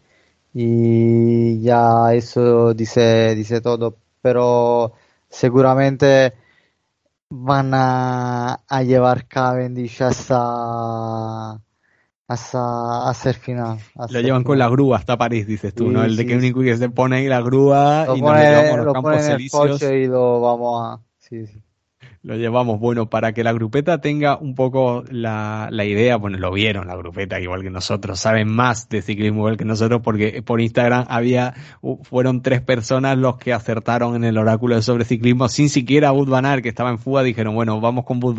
[0.53, 4.93] y ya eso dice, dice todo, pero
[5.29, 6.33] seguramente
[7.29, 11.61] van a, a llevar Cavendish hasta,
[12.27, 13.77] hasta, hasta el final.
[14.09, 16.03] lo llevan con la grúa hasta París, dices tú, ¿no?
[16.03, 19.81] El de que que se pone ahí la grúa y nos llevamos los campos elíseos.
[19.83, 20.99] y lo vamos a...
[21.19, 21.61] Sí, sí
[22.23, 22.79] lo llevamos.
[22.79, 26.95] Bueno, para que la grupeta tenga un poco la, la, idea, bueno, lo vieron la
[26.95, 31.53] grupeta igual que nosotros, saben más de ciclismo igual que nosotros porque por Instagram había,
[32.03, 36.29] fueron tres personas los que acertaron en el oráculo de sobre ciclismo sin siquiera Bud
[36.61, 38.37] que estaba en fuga, dijeron, bueno, vamos con Bud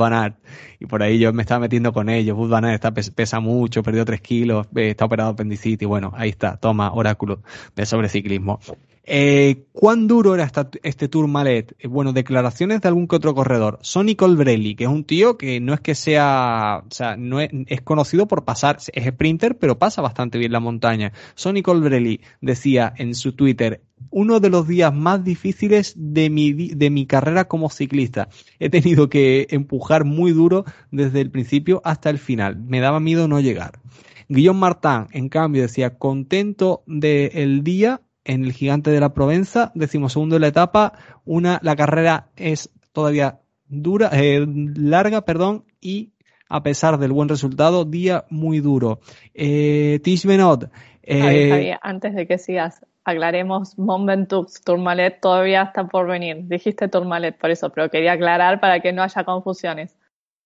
[0.78, 2.36] Y por ahí yo me estaba metiendo con ellos.
[2.36, 5.86] Bud está, pesa mucho, perdió tres kilos, eh, está operado apendicitis.
[5.88, 7.42] Bueno, ahí está, toma, oráculo
[7.74, 8.60] de sobre ciclismo.
[9.04, 10.50] Eh, ¿Cuán duro era
[10.82, 11.74] este Tour Malet?
[11.78, 13.78] Eh, bueno, declaraciones de algún que otro corredor.
[13.82, 17.50] Sonny Colbrelli, que es un tío que no es que sea, o sea, no es,
[17.82, 21.12] conocido por pasar, es sprinter, pero pasa bastante bien la montaña.
[21.34, 26.90] Sonny Colbrelli decía en su Twitter, uno de los días más difíciles de mi, de
[26.90, 28.28] mi carrera como ciclista.
[28.58, 32.56] He tenido que empujar muy duro desde el principio hasta el final.
[32.56, 33.80] Me daba miedo no llegar.
[34.28, 39.72] Guillaume Martin, en cambio, decía, contento del día en el Gigante de la Provenza,
[40.08, 40.92] segundo de la etapa,
[41.24, 46.12] una, la carrera es todavía dura, eh, larga, perdón, y
[46.48, 49.00] a pesar del buen resultado, día muy duro.
[49.34, 50.70] Eh, Tish Benot.
[51.02, 56.46] Eh, antes de que sigas, aclaremos Montventoux, Tourmalet todavía está por venir.
[56.46, 59.96] Dijiste Tourmalet por eso, pero quería aclarar para que no haya confusiones.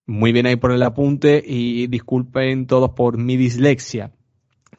[0.06, 4.10] Muy bien ahí por el apunte y disculpen todos por mi dislexia.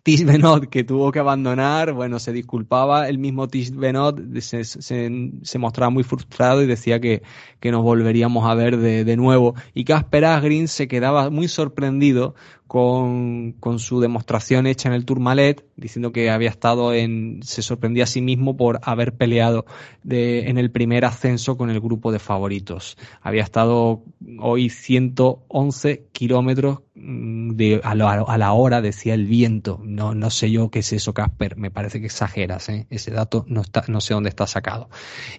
[0.06, 5.58] Tish Benot, que tuvo que abandonar, bueno, se disculpaba, el mismo Tish Benot se, se,
[5.58, 7.24] mostraba muy frustrado y decía que,
[7.60, 9.56] que nos volveríamos a ver de, de nuevo.
[9.74, 12.36] Y Casper Asgreen se quedaba muy sorprendido
[12.68, 18.06] con, con, su demostración hecha en el Tourmalet, diciendo que había estado en, se sorprendía
[18.06, 19.66] a sí mismo por haber peleado
[20.04, 22.98] de, en el primer ascenso con el grupo de favoritos.
[23.22, 24.04] Había estado
[24.40, 29.80] hoy 111 kilómetros mm, de, a, la, a la hora, decía el viento.
[29.84, 31.58] No, no sé yo qué es eso, Casper.
[31.58, 32.88] Me parece que exageras, ¿eh?
[32.90, 34.90] Ese dato no está, no sé dónde está sacado.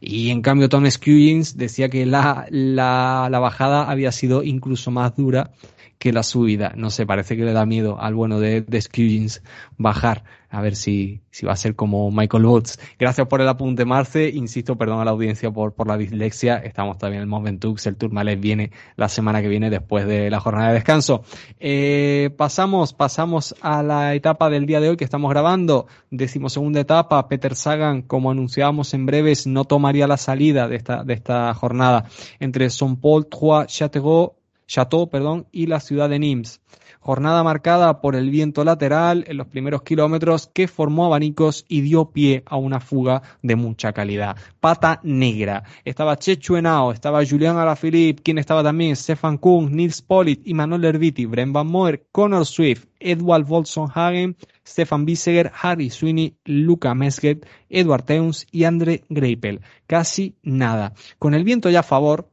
[0.01, 5.17] Y en cambio, Tom Skewins decía que la, la, la bajada había sido incluso más
[5.17, 5.51] dura
[5.99, 6.73] que la subida.
[6.77, 9.31] No sé, parece que le da miedo al bueno de, de
[9.79, 10.23] bajar.
[10.51, 12.79] A ver si, si va a ser como Michael Woods.
[12.99, 14.29] Gracias por el apunte, Marce.
[14.29, 16.59] Insisto, perdón a la audiencia por, por la dislexia.
[16.59, 17.87] Estamos también en el Momentux.
[17.87, 21.25] El Tourmalet viene la semana que viene después de la jornada de descanso.
[21.59, 25.87] Eh, pasamos, pasamos a la etapa del día de hoy que estamos grabando.
[26.11, 27.29] Decimosegunda etapa.
[27.29, 32.09] Peter Sagan, como anunciábamos en breves, no tomaría la salida de esta, de esta jornada
[32.41, 34.35] entre Son Paul, Trois, Châteauroux
[34.67, 36.61] Chateau perdón, y la ciudad de Nimes.
[37.07, 42.11] Jornada marcada por el viento lateral en los primeros kilómetros que formó abanicos y dio
[42.11, 44.37] pie a una fuga de mucha calidad.
[44.59, 45.63] Pata negra.
[45.85, 51.27] Estaba Chechu Henao, estaba Julian Alaphilippe, quien estaba también Stefan Kuhn, Nils Polit, Manuel Erviti,
[51.27, 53.47] Bren Van Moer, Connor Swift, Edward
[53.95, 54.37] Hagen,
[54.67, 59.61] Stefan Biseger, Harry Sweeney, Luca Mesget, Edward Teuns y Andre Greipel.
[59.87, 60.93] Casi nada.
[61.21, 62.31] Con el viento ya a favor,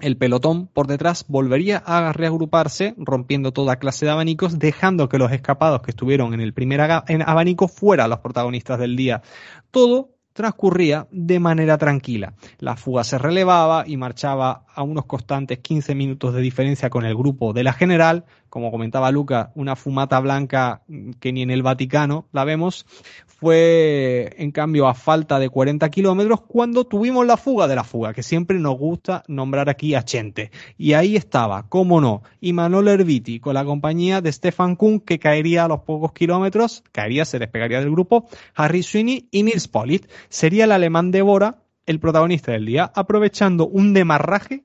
[0.00, 5.32] el pelotón por detrás volvería a reagruparse, rompiendo toda clase de abanicos, dejando que los
[5.32, 9.22] escapados que estuvieron en el primer abanico fueran los protagonistas del día.
[9.70, 12.34] Todo transcurría de manera tranquila.
[12.58, 17.16] La fuga se relevaba y marchaba a unos constantes 15 minutos de diferencia con el
[17.16, 20.82] grupo de la general, como comentaba Luca, una fumata blanca
[21.18, 22.86] que ni en el Vaticano la vemos,
[23.26, 28.12] fue en cambio a falta de 40 kilómetros cuando tuvimos la fuga de la fuga,
[28.12, 30.50] que siempre nos gusta nombrar aquí a Chente.
[30.76, 35.64] Y ahí estaba, cómo no, Imanol Erviti con la compañía de Stefan Kuhn que caería
[35.64, 40.06] a los pocos kilómetros, caería, se despegaría del grupo, Harry Sweeney y Nils Polit.
[40.28, 44.64] Sería el alemán de Bora el protagonista del día, aprovechando un demarraje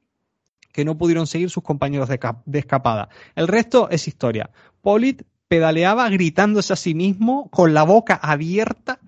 [0.71, 3.09] que no pudieron seguir sus compañeros de, escapada.
[3.35, 4.49] El resto es historia.
[4.81, 8.99] Polit pedaleaba gritándose a sí mismo con la boca abierta,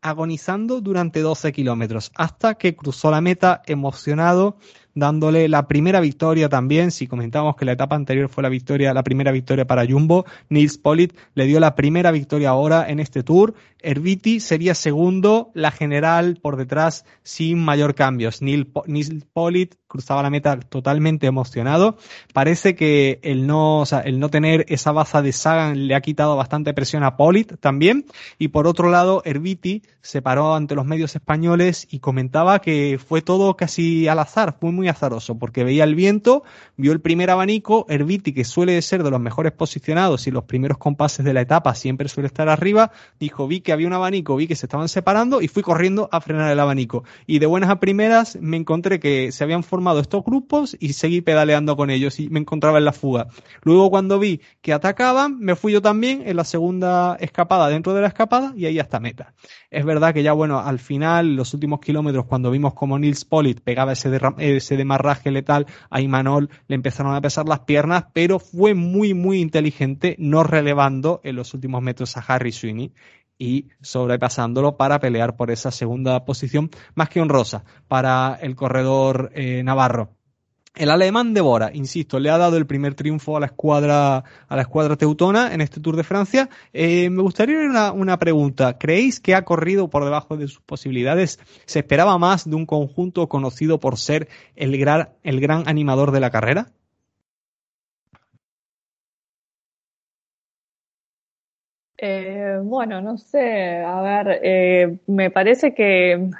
[0.00, 4.58] agonizando durante 12 kilómetros, hasta que cruzó la meta emocionado
[4.98, 6.90] dándole la primera victoria también.
[6.90, 10.78] Si comentamos que la etapa anterior fue la victoria, la primera victoria para Jumbo, Nils
[10.78, 13.54] Polit le dio la primera victoria ahora en este tour.
[13.80, 18.42] Erviti sería segundo, la general por detrás sin mayor cambios.
[18.42, 18.66] Nils,
[19.32, 21.96] Polit cruzaba la meta totalmente emocionado.
[22.32, 26.74] Parece que el no, el no tener esa baza de Sagan le ha quitado bastante
[26.74, 28.06] presión a Polit también.
[28.38, 33.22] Y por otro lado, Erviti se paró ante los medios españoles y comentaba que fue
[33.22, 36.42] todo casi al azar, fue muy azaroso, porque veía el viento,
[36.76, 40.78] vio el primer abanico, Herbiti, que suele ser de los mejores posicionados y los primeros
[40.78, 44.46] compases de la etapa siempre suele estar arriba, dijo, vi que había un abanico, vi
[44.46, 47.04] que se estaban separando y fui corriendo a frenar el abanico.
[47.26, 51.20] Y de buenas a primeras me encontré que se habían formado estos grupos y seguí
[51.20, 53.28] pedaleando con ellos y me encontraba en la fuga.
[53.62, 58.02] Luego cuando vi que atacaban, me fui yo también en la segunda escapada dentro de
[58.02, 59.34] la escapada y ahí hasta meta.
[59.70, 63.60] Es verdad que ya bueno, al final, los últimos kilómetros, cuando vimos como Nils Polit
[63.60, 68.74] pegaba ese, ese demarraje letal a Imanol, le empezaron a pesar las piernas, pero fue
[68.74, 72.92] muy, muy inteligente no relevando en los últimos metros a Harry Sweeney
[73.38, 79.62] y sobrepasándolo para pelear por esa segunda posición más que honrosa para el corredor eh,
[79.62, 80.17] navarro.
[80.74, 84.56] El alemán de Bora, insisto, le ha dado el primer triunfo a la escuadra, a
[84.56, 86.48] la escuadra teutona en este Tour de Francia.
[86.72, 88.78] Eh, me gustaría una, una pregunta.
[88.78, 91.40] ¿Creéis que ha corrido por debajo de sus posibilidades?
[91.66, 96.20] ¿Se esperaba más de un conjunto conocido por ser el gran, el gran animador de
[96.20, 96.68] la carrera?
[102.00, 106.30] Eh, bueno, no sé, a ver, eh, me parece que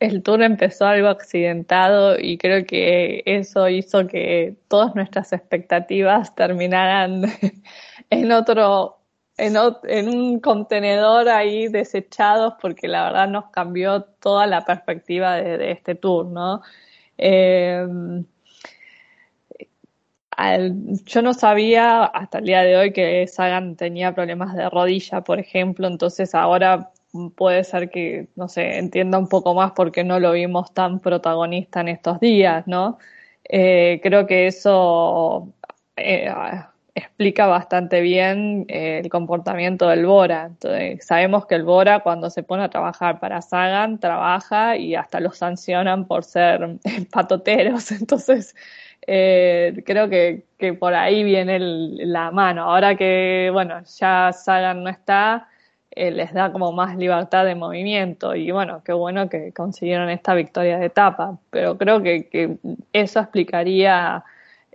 [0.00, 7.22] el tour empezó algo accidentado y creo que eso hizo que todas nuestras expectativas terminaran
[8.10, 8.98] en otro,
[9.36, 9.56] en,
[10.08, 16.26] un contenedor ahí desechados porque la verdad nos cambió toda la perspectiva de, este tour,
[16.26, 16.62] ¿no?
[17.18, 17.86] Eh,
[21.04, 25.40] yo no sabía hasta el día de hoy que Sagan tenía problemas de rodilla, por
[25.40, 26.92] ejemplo, entonces ahora
[27.36, 31.80] puede ser que, no sé, entienda un poco más porque no lo vimos tan protagonista
[31.80, 32.98] en estos días, ¿no?
[33.48, 35.52] Eh, creo que eso
[35.96, 36.30] eh,
[36.94, 40.46] explica bastante bien eh, el comportamiento del Bora.
[40.46, 45.20] Entonces, sabemos que el Bora cuando se pone a trabajar para Sagan, trabaja y hasta
[45.20, 46.78] lo sancionan por ser
[47.12, 47.90] patoteros.
[47.92, 48.54] Entonces,
[49.06, 52.64] creo que, que, por ahí viene la mano.
[52.64, 55.48] Ahora que, bueno, ya Sagan no está,
[56.00, 60.32] eh, les da como más libertad de movimiento y bueno, qué bueno que consiguieron esta
[60.32, 62.56] victoria de etapa, pero creo que,
[62.92, 64.24] eso explicaría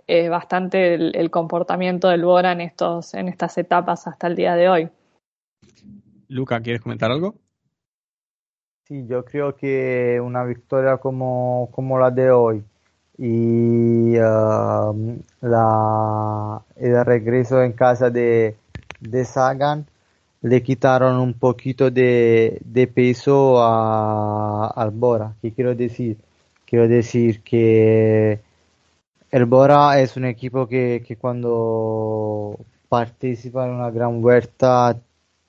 [0.06, 4.68] eh, bastante el, comportamiento del Bora en, estos, en estas etapas hasta el día de
[4.68, 4.90] hoy.
[6.28, 7.36] Luca, ¿quieres comentar algo?
[8.82, 12.62] Sí, yo creo que una victoria como, como la de hoy
[13.16, 18.56] y um, la, el regreso en casa de,
[19.00, 19.86] de Sagan
[20.44, 25.34] le quitaron un poquito de, peso a, al Bora.
[25.40, 26.18] ¿Qué quiero decir?
[26.66, 28.40] Quiero decir que
[29.30, 32.58] el Bora es un equipo que, cuando
[32.90, 35.00] participa en una gran vuelta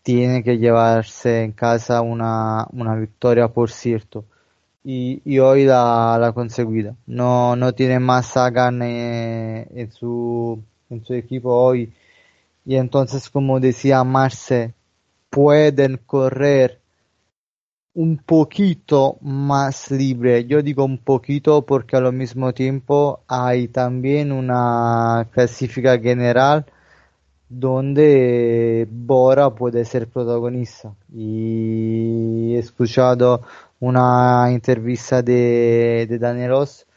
[0.01, 2.65] tiene que llevarse en casa una,
[2.97, 4.23] victoria, por cierto.
[4.83, 6.95] Y, hoy la, ha conseguido.
[7.05, 11.91] No, no tiene más Sagan en, su, en su equipo hoy.
[12.65, 14.73] Y entonces, como decía Marce,
[15.35, 16.79] pueden correr
[17.93, 20.45] un poquito más libre.
[20.45, 26.65] Yo digo un poquito porque al mismo tiempo hay también una clasifica general
[27.49, 30.95] donde Bora puede ser protagonista.
[31.13, 33.41] Y he escuchado
[33.81, 36.87] una entrevista de, de Danielos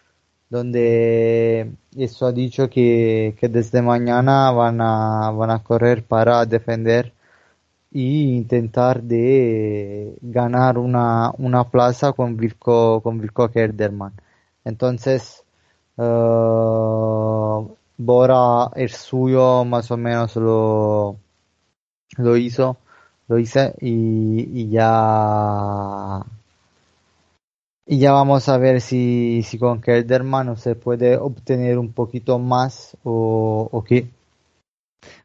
[0.48, 7.17] donde eso ha dicho que, que desde mañana van a, van a correr para defender
[7.90, 14.12] y intentar de ganar una, una plaza con Virko, con Virko Kerderman.
[14.64, 15.44] Entonces,
[15.96, 17.68] uh,
[18.00, 21.18] Bora el suyo más o menos lo,
[22.16, 22.76] lo hizo,
[23.26, 26.24] lo hice y, y ya
[27.86, 32.96] y ya vamos a ver si, si con Kelderman se puede obtener un poquito más
[33.02, 34.08] o, o qué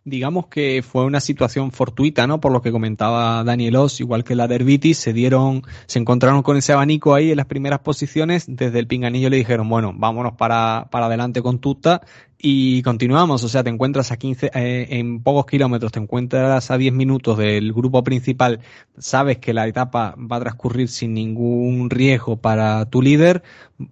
[0.06, 2.40] digamos que fue una situación fortuita, ¿no?
[2.42, 6.58] Por lo que comentaba Daniel Oss, igual que la Derbitis, se dieron, se encontraron con
[6.58, 10.88] ese abanico ahí en las primeras posiciones, desde el pinganillo le dijeron, bueno, vámonos para,
[10.92, 12.02] para adelante con Tuta
[12.46, 16.78] y continuamos, o sea, te encuentras a 15, eh, en pocos kilómetros, te encuentras a
[16.78, 18.60] 10 minutos del grupo principal,
[18.98, 23.44] sabes que la etapa va a transcurrir sin ningún riesgo para tu líder.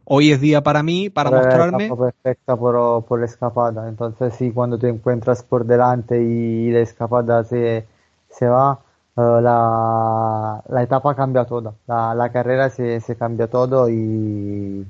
[0.04, 1.88] Hoy es día para mí, para mostrarme.
[1.88, 6.80] La perfecta por, por la escapada, entonces sí, cuando te encuentras por delante y la
[6.80, 7.86] escapada se,
[8.30, 8.80] se va,
[9.18, 14.86] eh, la, la etapa cambia todo, la, la carrera se, se cambia todo y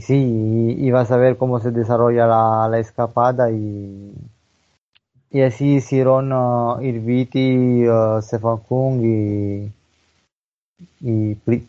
[0.00, 4.12] sí, y, vas a ver cómo se desarrolla la, la escapada y,
[5.30, 9.72] y así hicieron uh, Irviti, uh, Stefan Kung y,
[11.00, 11.68] y Prit.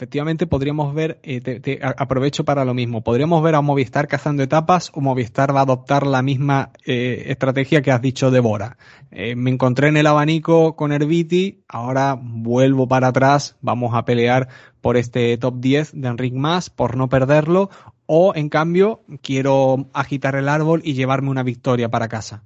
[0.00, 5.02] Efectivamente podríamos ver, eh, aprovecho para lo mismo, podríamos ver a Movistar cazando etapas o
[5.02, 8.78] Movistar va a adoptar la misma eh, estrategia que has dicho de Bora.
[9.10, 14.48] Eh, me encontré en el abanico con Herbiti, ahora vuelvo para atrás, vamos a pelear
[14.80, 17.68] por este top 10 de Enric Mas, por no perderlo,
[18.06, 22.42] o en cambio quiero agitar el árbol y llevarme una victoria para casa.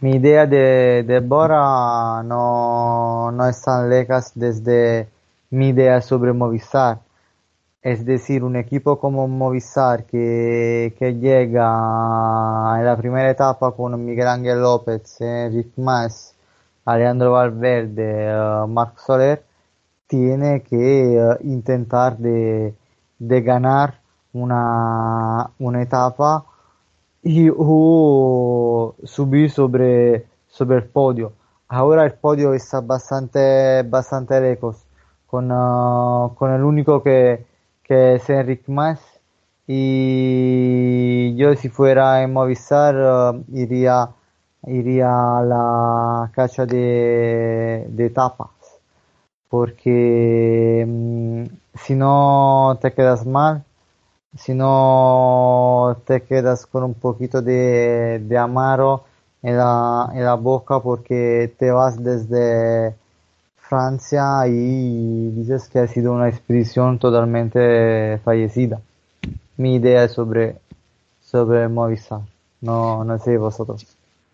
[0.00, 5.14] Mi idea de, de Bora no, no es tan lejos desde
[5.56, 7.00] mi idea sobre Movistar.
[7.82, 14.28] Es decir, un equipo como Movistar que, que llega en la primera etapa con Miguel
[14.28, 16.34] Ángel López, Enrique Mas,
[16.84, 19.44] Alejandro Valverde, uh, Marc Soler,
[20.06, 22.74] tiene que uh, intentar de,
[23.18, 24.00] de, ganar
[24.32, 26.44] una, una etapa
[27.22, 31.32] y uh, subir sobre, sobre el podio.
[31.68, 34.85] Ahora el podio está bastante, bastante lejos
[35.26, 37.44] con, uh, con el único que,
[37.82, 39.00] que es Enric Mas.
[39.66, 44.10] Y yo si fuera en Movistar uh, iría
[44.66, 48.50] iría a la cacha de, de tapas.
[49.48, 53.64] Porque um, si no te quedas mal
[54.36, 59.04] si no te quedas con un poquito de, de amaro
[59.42, 62.94] en la, en la boca porque te vas desde
[63.68, 68.80] Francia y dices que ha sido una expedición totalmente fallecida.
[69.56, 70.56] Mi idea es sobre,
[71.20, 72.20] sobre Movistar,
[72.60, 73.86] no, no sé vosotros.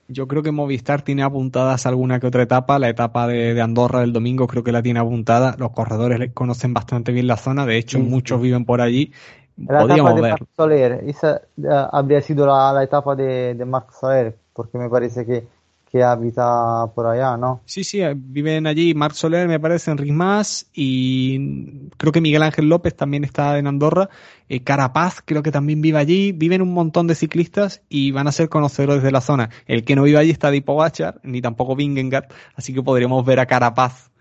[0.09, 2.79] Yo creo que Movistar tiene apuntadas alguna que otra etapa.
[2.79, 5.55] La etapa de, Andorra del domingo creo que la tiene apuntada.
[5.59, 7.65] Los corredores conocen bastante bien la zona.
[7.65, 9.13] De hecho, muchos viven por allí.
[9.57, 13.93] La etapa de Marc Soler, esa uh, habría sido la, la etapa de, de Marc
[13.93, 15.47] Soler, porque me parece que
[15.93, 17.61] que habita por allá, ¿no?
[17.67, 22.43] Sí, sí, eh, viven allí Marc Soler, me parece, en Rismas y creo que Miguel
[22.43, 24.09] Ángel López también está en Andorra.
[24.49, 26.33] Eh, Carapaz creo que también vive allí.
[26.33, 29.51] Viven un montón de ciclistas y van a ser conocedores de la zona.
[29.67, 33.41] El que no vive allí está Dipo Bachar, ni tampoco Vingegaard, así que podríamos ver
[33.41, 34.12] a Carapaz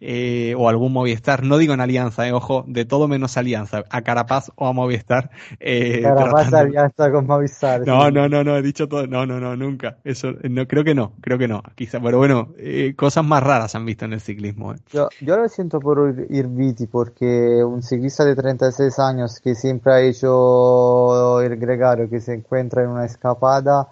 [0.00, 4.02] eh, o algún Movistar, no digo en Alianza, eh, ojo, de todo menos Alianza, a
[4.02, 5.30] Carapaz o a Movistar.
[5.60, 7.86] Eh, Carapaz Alianza con Movistar.
[7.86, 9.98] No, no, no, no, he dicho todo, no, no, no, nunca.
[10.04, 13.74] Eso, no, creo que no, creo que no, quizá, pero bueno, eh, cosas más raras
[13.74, 14.74] han visto en el ciclismo.
[14.92, 20.00] Yo, yo lo siento por Irviti porque un ciclista de 36 años que siempre ha
[20.00, 23.88] hecho el gregario, que se encuentra en una escapada,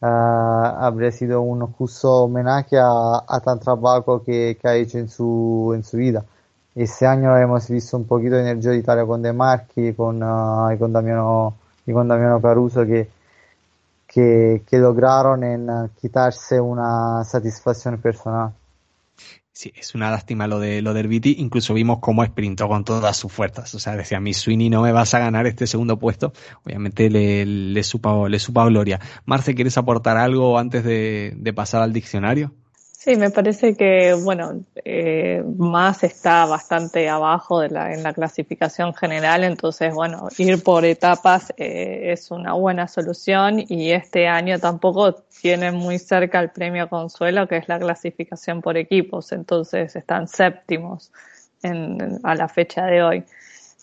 [0.00, 5.08] uh, habría sido un justo homenaje a, a tan trabajo que, que, ha hecho en
[5.08, 6.24] su, en su vida.
[6.74, 7.32] Este año
[7.68, 11.54] visto un poquito de energía de Italia con De Marchi con, uh, y, con Damiano,
[11.92, 13.08] con Damiano Caruso que,
[14.06, 18.52] que, que lograron en quitarse una satisfacción personal.
[19.52, 21.36] Sí, es una lástima lo de lo del Viti.
[21.38, 23.74] Incluso vimos cómo sprintó con todas sus fuerzas.
[23.74, 26.32] O sea, decía, mi Sweeney no me vas a ganar este segundo puesto.
[26.64, 29.00] Obviamente le, le, supa, le supa gloria.
[29.26, 32.54] Marce, ¿quieres aportar algo antes de, de pasar al diccionario?
[33.02, 38.92] Sí, me parece que, bueno, eh, más está bastante abajo de la, en la clasificación
[38.94, 45.14] general, entonces, bueno, ir por etapas eh, es una buena solución y este año tampoco
[45.40, 51.10] tiene muy cerca el premio Consuelo, que es la clasificación por equipos, entonces están séptimos
[51.62, 53.24] en, a la fecha de hoy.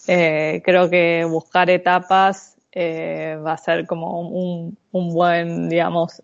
[0.08, 6.22] Eh, creo que buscar etapas eh, va a ser como un, un buen, digamos,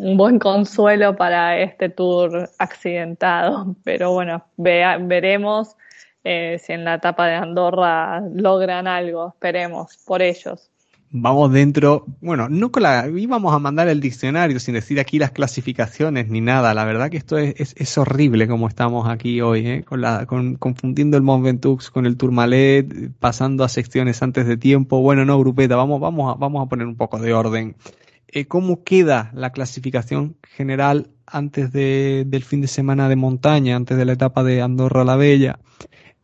[0.00, 3.76] un buen consuelo para este tour accidentado.
[3.84, 5.76] Pero bueno, veremos
[6.24, 10.70] eh, si en la etapa de Andorra logran algo, esperemos, por ellos.
[11.10, 15.30] Vamos dentro, bueno, no con la, íbamos a mandar el diccionario sin decir aquí las
[15.30, 16.74] clasificaciones ni nada.
[16.74, 19.84] La verdad que esto es, es, horrible como estamos aquí hoy, ¿eh?
[19.84, 24.58] con la, con, confundiendo el Mont Ventoux con el Tourmalet, pasando a secciones antes de
[24.58, 25.00] tiempo.
[25.00, 27.74] Bueno, no, grupeta, vamos, vamos a, vamos a poner un poco de orden.
[28.30, 33.96] Eh, cómo queda la clasificación general antes de, del fin de semana de montaña, antes
[33.96, 35.58] de la etapa de Andorra la Bella.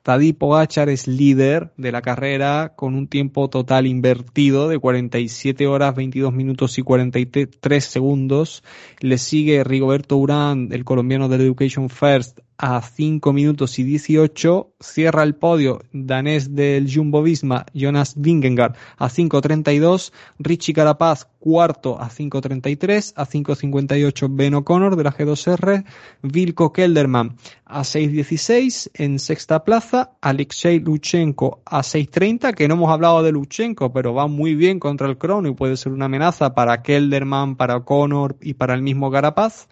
[0.04, 5.96] Tadej Pogachar es líder de la carrera con un tiempo total invertido de 47 horas
[5.96, 8.62] 22 minutos y 43 segundos.
[9.00, 14.74] Le sigue Rigoberto Urán, el colombiano del Education First, a 5 minutos y 18.
[14.80, 20.12] Cierra el podio danés del Jumbo Visma, Jonas Vingegaard, a 5.32.
[20.38, 23.12] Richie Carapaz, cuarto, a 5.33.
[23.16, 25.84] A 5.58 Ben O'Connor de la G2R.
[26.22, 27.36] Vilko Kelderman
[27.66, 30.12] a 6.16 en sexta plaza.
[30.20, 35.08] Alexei Luchenko a 6.30, que no hemos hablado de Luchenko, pero va muy bien contra
[35.08, 39.10] el crono y puede ser una amenaza para Kelderman, para O'Connor y para el mismo
[39.10, 39.68] Carapaz.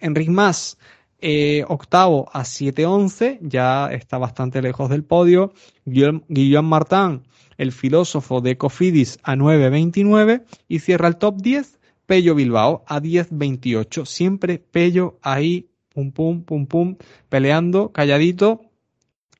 [0.00, 0.78] Enric Mas
[1.22, 5.52] Eh, octavo a 7.11, ya está bastante lejos del podio.
[5.84, 7.22] Guillaume Martin,
[7.58, 14.06] el filósofo de Cofidis, a 9.29 y cierra el top 10 Pello Bilbao a 10.28.
[14.06, 16.96] Siempre Pello ahí, pum, pum, pum, pum,
[17.28, 18.69] peleando, calladito,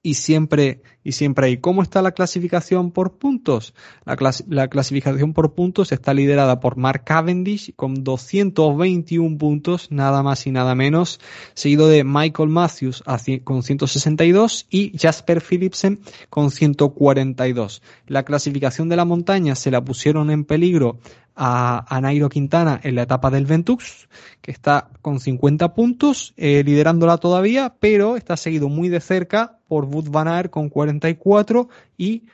[0.02, 1.56] y siempre, y siempre ahí.
[1.58, 3.74] ¿Cómo está la clasificación por puntos?
[4.06, 4.16] La,
[4.48, 10.52] la, clasificación por puntos está liderada por Mark Cavendish con 221 puntos, nada más y
[10.52, 11.20] nada menos,
[11.54, 13.04] seguido de Michael Matthews
[13.44, 16.00] con 162 y Jasper Philipsen
[16.30, 17.82] con 142.
[18.06, 20.98] La clasificación de la montaña se la pusieron en peligro
[21.36, 24.08] a, Nairo Quintana en la etapa del Ventux,
[24.40, 29.84] que está con 50 puntos, eh, liderándola todavía, pero está seguido muy de cerca por
[29.84, 32.24] Wood Van Aert con 44 y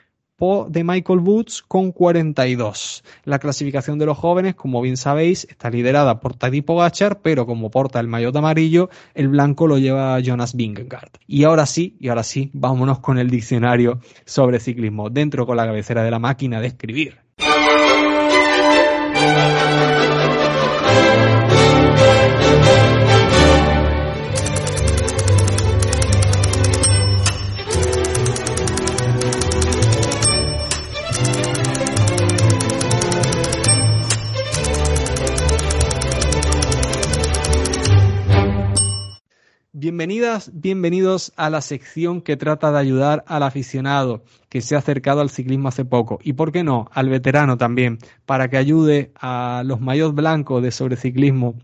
[0.68, 3.02] de Michael Woods con 42.
[3.24, 7.70] La clasificación de los jóvenes, como bien sabéis, está liderada por Tadej Pogachar, pero como
[7.70, 11.10] porta el maillot amarillo, el blanco lo lleva Jonas Vingegaard.
[11.26, 15.64] Y ahora sí, y ahora sí, vámonos con el diccionario sobre ciclismo, dentro con la
[15.64, 17.25] cabecera de la máquina de escribir.
[19.18, 19.65] Thank you.
[39.86, 45.20] Bienvenidas, bienvenidos a la sección que trata de ayudar al aficionado que se ha acercado
[45.20, 49.62] al ciclismo hace poco y, por qué no, al veterano también, para que ayude a
[49.64, 51.54] los mayores blancos de sobreciclismo.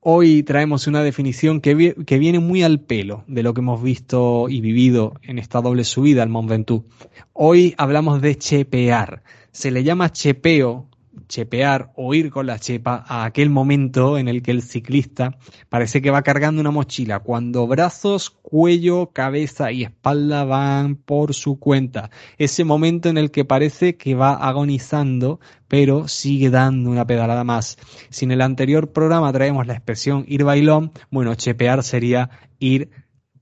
[0.00, 4.48] Hoy traemos una definición que, que, viene muy al pelo de lo que hemos visto
[4.48, 6.86] y vivido en esta doble subida al Mont Ventoux.
[7.34, 9.22] Hoy hablamos de chepear.
[9.52, 10.88] Se le llama chepeo
[11.28, 15.38] chepear o ir con la chepa a aquel momento en el que el ciclista
[15.68, 21.58] parece que va cargando una mochila, cuando brazos, cuello, cabeza y espalda van por su
[21.58, 22.10] cuenta.
[22.38, 27.76] Ese momento en el que parece que va agonizando, pero sigue dando una pedalada más.
[28.10, 32.90] Si en el anterior programa traemos la expresión ir bailón, bueno, chepear sería ir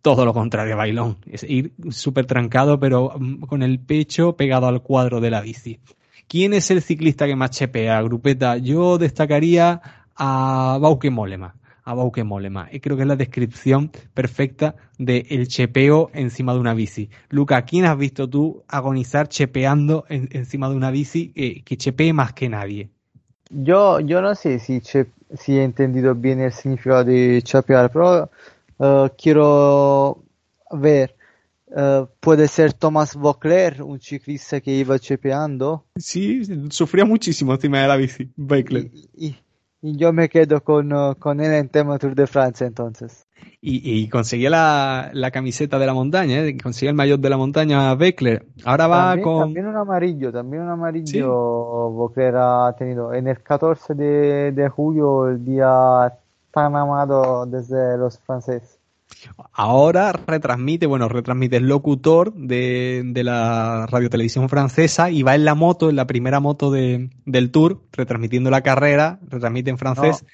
[0.04, 4.82] todo lo contrario bailón, es ir súper trancado, pero mm, con el pecho pegado al
[4.82, 5.80] cuadro de la bici.
[6.28, 8.56] ¿Quién es el ciclista que más chepea, Grupeta?
[8.56, 9.80] Yo destacaría
[10.16, 11.54] a Bauke Molema.
[11.84, 12.68] A Bauke Molema.
[12.72, 17.10] Y creo que es la descripción perfecta del chepeo encima de una bici.
[17.28, 22.32] Luca, ¿quién has visto tú agonizar chepeando encima de una bici eh, que chepee más
[22.32, 22.88] que nadie?
[23.50, 24.80] Yo, yo no sé si,
[25.48, 28.30] he entendido bien el significado de chepear, pero
[28.78, 30.22] uh, quiero
[30.70, 31.14] ver
[31.76, 35.86] Uh, puede ser Thomas Vockler, un ciclista que iba chepeando.
[35.96, 38.92] Sí, sufría muchísimo encima de la bici, Vockler.
[39.12, 39.34] Y,
[39.82, 43.26] y, yo me quedo con, uh, con él en tema Tour de Francia entonces.
[43.60, 46.56] Y, y conseguía la, la, camiseta de la montaña, ¿eh?
[46.62, 48.46] conseguía el maillot de la montaña Beckler.
[48.64, 49.40] Ahora va con...
[49.40, 52.20] También un amarillo, también un amarillo ¿Sí?
[52.36, 53.12] ha tenido.
[53.12, 56.12] En el 14 de, de julio, el día
[56.52, 58.78] tan amado desde los franceses.
[59.52, 65.54] Ahora retransmite, bueno, retransmite el locutor de, de la radiotelevisión francesa y va en la
[65.54, 70.24] moto, en la primera moto de, del tour, retransmitiendo la carrera, retransmite en francés.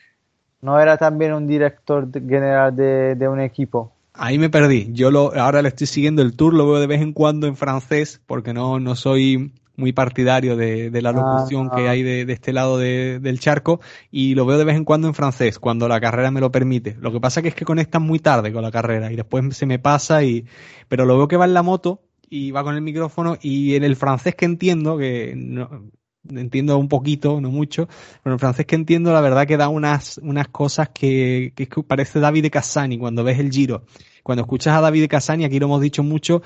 [0.63, 3.93] No, era también un director general de, de, un equipo.
[4.13, 4.89] Ahí me perdí.
[4.93, 7.57] Yo lo, ahora le estoy siguiendo el tour, lo veo de vez en cuando en
[7.57, 12.79] francés, porque no, no soy muy partidario de, la locución que hay de, este lado
[12.79, 13.81] del charco
[14.11, 16.97] y lo veo de vez en cuando en francés, cuando la carrera me lo permite.
[17.01, 19.67] Lo que pasa que es que conectan muy tarde con la carrera y después se
[19.67, 20.45] me pasa y,
[20.89, 23.85] pero lo veo que va en la moto y va con el micrófono y en
[23.85, 25.91] el francés que entiendo, que no,
[26.29, 27.89] entiendo un poquito, no mucho,
[28.23, 32.21] pero en francés que entiendo la verdad que da unas, unas cosas que, que parece
[32.21, 33.85] David de Casani cuando ves el giro
[34.23, 36.43] cuando escuchas a David Casani, aquí lo hemos dicho mucho,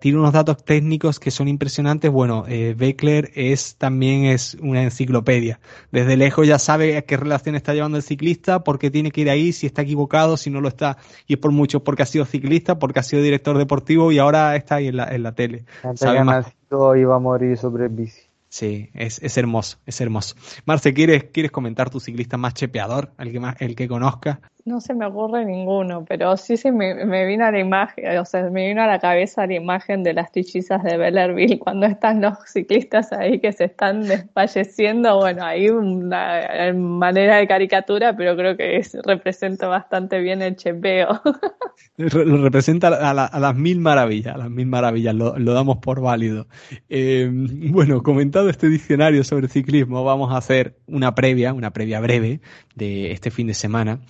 [0.00, 2.10] tiene unos datos técnicos que son impresionantes.
[2.10, 5.60] Bueno, eh, Beckler es también es una enciclopedia.
[5.90, 9.22] Desde lejos ya sabe a qué relación está llevando el ciclista, por qué tiene que
[9.22, 10.98] ir ahí, si está equivocado, si no lo está.
[11.26, 14.56] Y es por mucho porque ha sido ciclista, porque ha sido director deportivo y ahora
[14.56, 15.64] está ahí en la, en la tele.
[15.82, 16.46] Antes sabe más.
[16.70, 18.32] iba a morir sobre bici.
[18.52, 20.36] Sí, es, es hermoso, es hermoso.
[20.66, 24.42] Marce, ¿quieres, ¿quieres comentar tu ciclista más chepeador, el que más, el que conozca?
[24.64, 28.24] No se me ocurre ninguno, pero sí se me, me vino a la imagen, o
[28.24, 32.20] sea, me vino a la cabeza la imagen de las trillizas de Bellerville cuando están
[32.20, 35.16] los ciclistas ahí que se están desfalleciendo.
[35.16, 41.20] Bueno, ahí una manera de caricatura, pero creo que representa bastante bien el chepeo.
[41.96, 46.46] Lo representa a, las mil maravillas, a las mil maravillas, lo, damos por válido.
[46.88, 52.40] Eh, bueno, comentado este diccionario sobre ciclismo, vamos a hacer una previa, una previa breve
[52.74, 54.00] de este fin de semana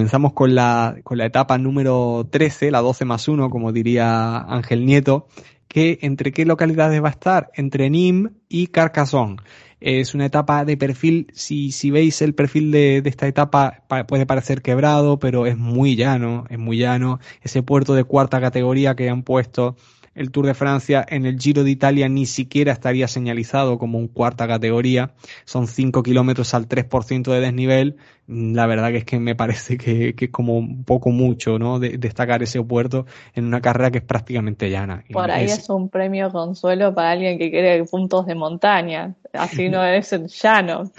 [0.00, 4.86] comenzamos con la, con la etapa número 13, la 12 más 1, como diría Ángel
[4.86, 5.28] Nieto,
[5.68, 9.36] que entre qué localidades va a estar, entre Nîmes y Carcassonne.
[9.78, 14.62] Es una etapa de perfil, si, si veis el perfil de, esta etapa puede parecer
[14.62, 17.20] quebrado, pero es muy llano, es muy llano.
[17.42, 19.76] Ese puerto de cuarta categoría que han puesto
[20.14, 24.08] el Tour de Francia en el Giro de Italia ni siquiera estaría señalizado como un
[24.08, 25.14] cuarta categoría.
[25.44, 27.96] Son 5 kilómetros al 3% de desnivel.
[28.32, 31.80] La verdad que es que me parece que, que es como un poco mucho, ¿no?
[31.80, 33.04] De, destacar ese puerto
[33.34, 35.02] en una carrera que es prácticamente llana.
[35.12, 35.68] Por ahí es...
[35.68, 39.16] un premio consuelo para alguien que quiere puntos de montaña.
[39.32, 40.92] Así no es llano.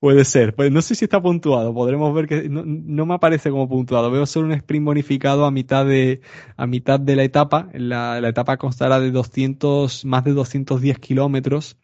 [0.00, 0.54] Puede ser.
[0.54, 1.74] Pues no sé si está puntuado.
[1.74, 4.10] Podremos ver que no, no, me aparece como puntuado.
[4.10, 6.22] Veo solo un sprint bonificado a mitad de,
[6.56, 7.68] a mitad de la etapa.
[7.74, 11.76] La, la etapa constará de 200, más de 210 kilómetros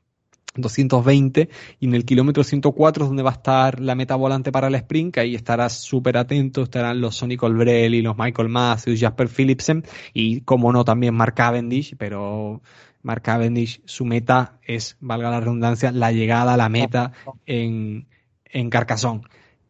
[0.57, 1.49] 220
[1.81, 4.75] y en el kilómetro 104 es donde va a estar la meta volante para el
[4.77, 9.85] sprint, que ahí estarás súper atento, estarán los Sonny Colbrelli, los Michael Matthews, Jasper Philipsen
[10.13, 12.63] y como no también Mark Cavendish, pero
[13.03, 17.13] Mark Cavendish su meta es, valga la redundancia, la llegada a la meta
[17.47, 18.07] en,
[18.45, 19.23] en Carcassonne.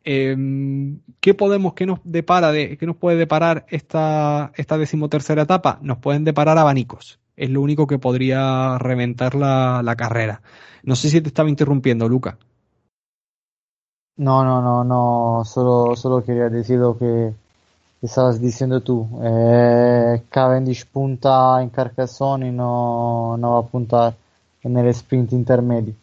[0.05, 0.36] Eh,
[1.20, 5.78] ¿Qué podemos, qué nos depara, de, qué nos puede deparar esta, esta decimotercera etapa?
[5.82, 7.18] Nos pueden deparar abanicos.
[7.36, 10.40] Es lo único que podría reventar la, la carrera.
[10.82, 12.39] No sé si te estaba interrumpiendo, Luca.
[14.16, 17.32] No, no, no, no, solo, solo quería decir lo que
[18.01, 19.09] estabas diciendo tú.
[19.23, 24.15] Eh, Cavendish punta en Carcassonne y no, no va a apuntar
[24.62, 25.94] en el sprint intermedio.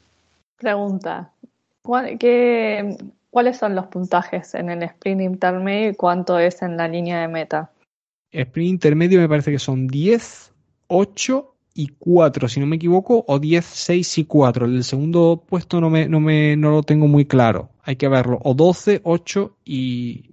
[0.58, 1.32] Pregunta,
[2.20, 2.98] ¿qué,
[3.30, 7.28] ¿cuáles son los puntajes en el sprint intermedio y cuánto es en la línea de
[7.30, 7.72] meta?
[8.32, 10.51] El sprint intermedio me parece que son 10,
[10.92, 14.66] 8 y 4, si no me equivoco, o 10, 6 y 4.
[14.66, 17.70] El segundo puesto no, me, no, me, no lo tengo muy claro.
[17.84, 18.40] Hay que verlo.
[18.44, 20.32] O 12, 8 y,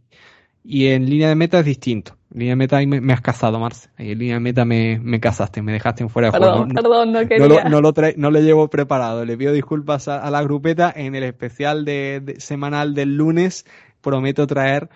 [0.65, 2.17] y en línea de meta es distinto.
[2.33, 3.89] En línea de meta ahí me, me has cazado, Marce.
[3.97, 6.75] Ahí en línea de meta me, me cazaste, me dejaste en fuera de perdón, juego.
[6.75, 7.39] Perdón, no quería.
[7.39, 9.25] No, lo, no, lo trae, no le llevo preparado.
[9.25, 10.93] Le pido disculpas a, a la grupeta.
[10.95, 13.65] En el especial de, de, semanal del lunes
[14.01, 14.89] prometo traer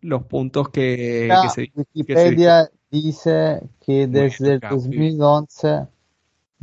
[0.00, 5.86] los puntos que, Ya, que se Wikipedia dice que desde el 2011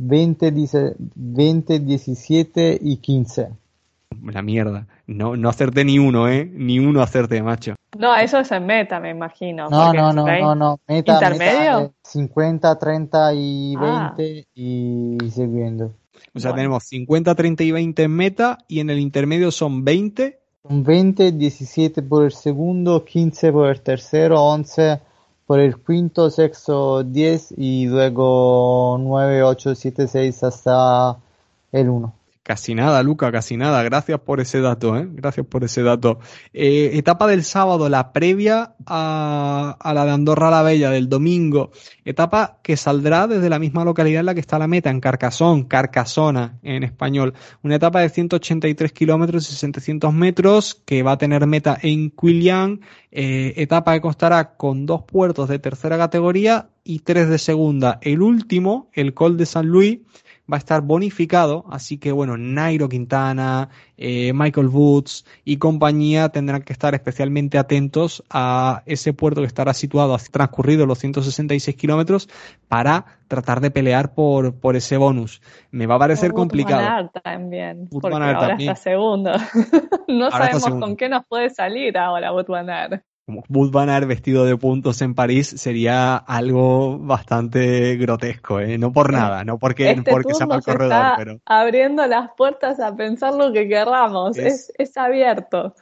[0.00, 3.48] 20, dice 20, 17 y 15.
[4.24, 4.86] La mierda.
[5.06, 6.44] No, no acerté ni uno, ¿eh?
[6.52, 7.74] Ni uno acerté, macho.
[7.98, 9.68] No, eso es en meta, me imagino.
[9.68, 10.80] No, no, no, no, no.
[10.86, 11.78] Meta, ¿Intermedio?
[11.80, 14.14] meta, eh, 50, 30 y Ah.
[14.16, 15.94] 20 y siguiendo.
[16.34, 16.56] O sea, Bueno.
[16.56, 20.38] tenemos 50, 30 y 20 en meta y en el intermedio son 20.
[20.64, 25.00] Un 20, 17 por el segundo, 15 por el tercero, 11
[25.48, 31.16] por el quinto, sexto, 10 y luego 9, 8, 7, 6 hasta
[31.72, 32.17] el 1.
[32.48, 33.82] Casi nada, Luca, casi nada.
[33.82, 35.06] Gracias por ese dato, ¿eh?
[35.12, 36.18] Gracias por ese dato.
[36.54, 41.72] Eh, etapa del sábado, la previa a, a la de Andorra la Bella del domingo.
[42.06, 45.68] Etapa que saldrá desde la misma localidad en la que está la meta, en Carcassonne,
[45.68, 47.34] Carcasona en español.
[47.62, 52.80] Una etapa de 183 kilómetros y 700 metros que va a tener meta en Quillan.
[53.10, 57.98] Eh, etapa que constará con dos puertos de tercera categoría y tres de segunda.
[58.00, 59.98] El último, el Col de San Luis,
[60.50, 66.62] va a estar bonificado, así que bueno, Nairo Quintana, eh, Michael Woods y compañía tendrán
[66.62, 72.28] que estar especialmente atentos a ese puerto que estará situado a transcurrido los 166 kilómetros
[72.68, 75.42] para tratar de pelear por, por ese bonus.
[75.70, 77.10] Me va a parecer complicado.
[77.22, 78.70] También, porque ahora también.
[78.70, 79.32] está segundo.
[80.08, 80.86] no Ahora sabemos segundo.
[80.86, 83.02] con qué nos puede salir ahora Aert.
[83.28, 88.78] Como Van Aert vestido de puntos en París sería algo bastante grotesco, ¿eh?
[88.78, 92.80] No por nada, no porque, Este porque sea mal corredor, está pero abriendo las puertas
[92.80, 94.38] a pensar lo que querramos.
[94.38, 95.74] Es- Es, es abierto.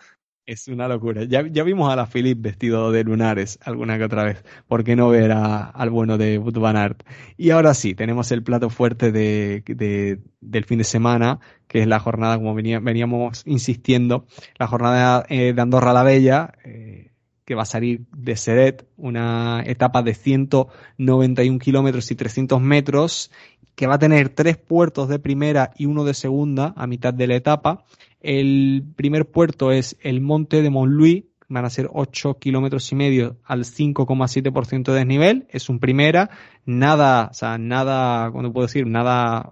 [0.45, 1.23] Es una locura.
[1.25, 4.45] Ya, ya vimos a la Philip vestido de lunares alguna que otra vez.
[4.67, 7.03] ¿Por qué no ver a- al bueno de Wout van Aert?
[7.37, 11.87] Y ahora sí, tenemos el plato fuerte de, de- del fin de semana, que es
[11.87, 14.27] la jornada, como venía- veníamos insistiendo,
[14.59, 17.06] la jornada eh, de Andorra la Bella, eh,
[17.47, 23.31] que va a salir de Seret, una etapa de 191 kilómetros y 300 metros,
[23.77, 27.29] que va a tener tres puertos de primera y uno de segunda a mitad de
[27.29, 27.85] la etapa.
[28.21, 33.37] El primer puerto es el monte de Montlouis, van a ser 8 kilómetros y medio
[33.45, 36.31] al 5,7% de desnivel, es un primera,
[36.65, 38.89] nada, o sea, nada, ¿cómo puedo decir?
[38.89, 39.51] Nada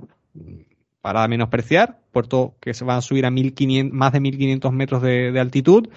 [1.01, 5.39] para menospreciar, puerto que se va a subir a 1500, más de 1500 metros de
[5.39, 5.89] altitud.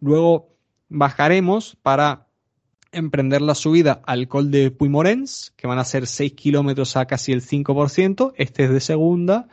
[0.00, 0.57] Luego
[0.88, 2.28] bajaremos para
[2.92, 7.32] emprender la subida al col de Puymorens, que van a ser 6 kilómetros a casi
[7.32, 8.32] el 5%.
[8.36, 9.48] Este es de segunda.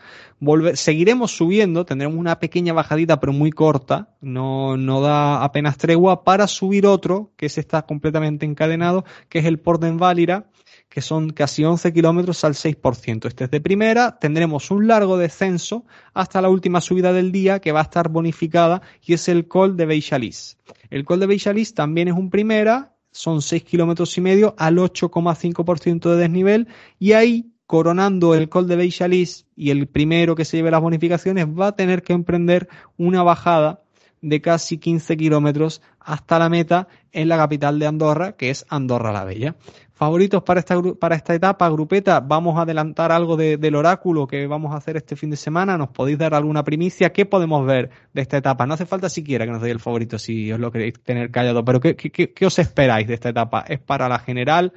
[0.75, 6.47] seguiremos subiendo, tendremos una pequeña bajadita, pero muy corta, no, no da apenas tregua, para
[6.47, 10.49] subir otro, que se está completamente encadenado, que es el Porten Válira,
[10.95, 13.27] que son casi 11 kilómetros al 6%.
[13.27, 17.73] Este es de primera, tendremos un largo descenso hasta la última subida del día, que
[17.73, 20.57] va a estar bonificada, y es el col de Beixalís.
[20.89, 26.11] El col de Beixalís también es un primera, son 6 kilómetros y medio al 8,5%
[26.11, 30.71] de desnivel y ahí coronando el col de Beixalís y el primero que se lleve
[30.71, 33.81] las bonificaciones va a tener que emprender una bajada
[34.25, 39.11] de casi 15 kilómetros hasta la meta en la capital de Andorra, que es Andorra
[39.11, 39.55] la Bella.
[39.93, 44.73] Favoritos para esta, para esta etapa, grupeta, vamos a adelantar algo del oráculo que vamos
[44.73, 48.21] a hacer este fin de semana, nos podéis dar alguna primicia, ¿qué podemos ver de
[48.21, 48.65] esta etapa?
[48.65, 51.63] No hace falta siquiera que nos deis el favorito si os lo queréis tener callado,
[51.63, 53.63] pero ¿qué, qué, qué os esperáis de esta etapa?
[53.67, 54.73] ¿Es para la general?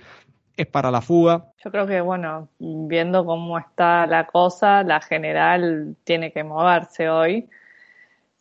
[0.57, 1.47] ¿Es para la fuga?
[1.65, 7.49] Yo creo que, bueno, viendo cómo está la cosa, la general tiene que moverse hoy.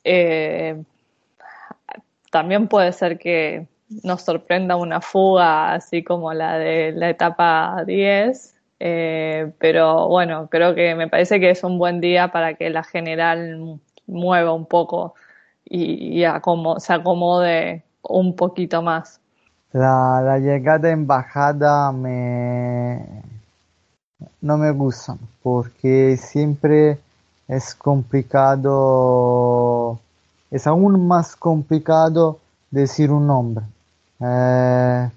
[0.03, 0.81] Eh,
[2.31, 3.67] también puede ser que
[4.03, 10.75] nos sorprenda una fuga así como la de la etapa 10, eh, pero bueno, creo
[10.75, 15.15] que me parece que es un buen día para que la general mueva un poco
[15.65, 16.23] y,
[16.77, 19.19] se acomode un poquito más.
[19.73, 23.05] La, la, llegada en bajada me,
[24.41, 26.97] no me gusta porque siempre
[27.47, 28.71] es complicado,
[30.51, 32.39] es aún más complicado
[32.71, 33.65] decir un nombre.
[34.19, 35.09] Eh,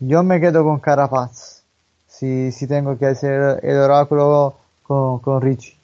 [0.00, 1.62] yo me quedo con Carapaz.
[2.06, 5.76] Si, si tengo que hacer el oráculo con, con Richie.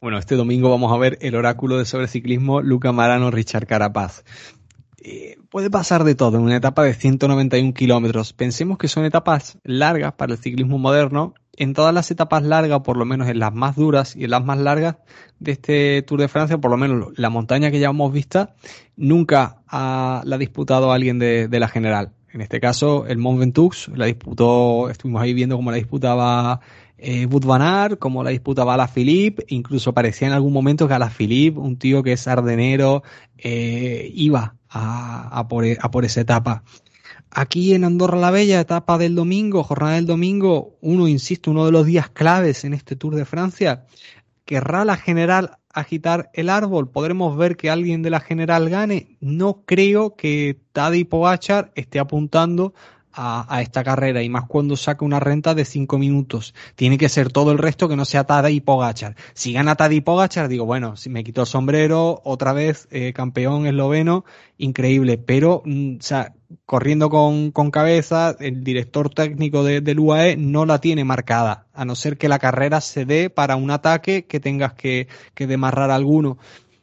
[0.00, 4.24] Bueno, este domingo vamos a ver el oráculo de sobreciclismo Luca Marano Richard Carapaz.
[4.98, 8.32] Eh, puede pasar de todo en una etapa de 191 kilómetros.
[8.32, 11.34] Pensemos que son etapas largas para el ciclismo moderno.
[11.60, 14.44] En todas las etapas largas, por lo menos en las más duras y en las
[14.44, 14.94] más largas
[15.40, 18.48] de este Tour de Francia, por lo menos la montaña que ya hemos visto,
[18.96, 22.12] nunca la ha disputado alguien de, la general.
[22.32, 26.60] En este caso, el Mont Ventoux la disputó, estuvimos ahí viendo cómo la disputaba
[26.96, 27.26] eh,
[27.98, 31.76] cómo la disputaba la Philippe, incluso parecía en algún momento que a la Philippe, un
[31.76, 33.02] tío que es ardenero,
[33.36, 36.62] eh, iba a, por, a por esa etapa.
[37.30, 41.72] Aquí en Andorra la Bella, etapa del domingo, jornada del domingo, uno, insisto, uno de
[41.72, 43.84] los días claves en este Tour de Francia,
[44.44, 49.16] querrá la general agitar el árbol, podremos ver que alguien de la general gane.
[49.20, 52.74] No creo que Tadej Pogachar esté apuntando
[53.12, 56.54] a, esta carrera y más cuando saca una renta de 5 minutos.
[56.76, 59.16] Tiene que ser todo el resto que no sea Tada y Pogachar.
[59.34, 63.12] Si gana Tada y Pogachar, digo, bueno, si me quito el sombrero, otra vez eh,
[63.12, 64.24] campeón esloveno,
[64.56, 65.18] increíble.
[65.18, 70.64] Pero, mm, o sea, corriendo con, con, cabeza, el director técnico de, del UAE no
[70.64, 74.40] la tiene marcada, a no ser que la carrera se dé para un ataque que
[74.40, 76.38] tengas que, que demarrar alguno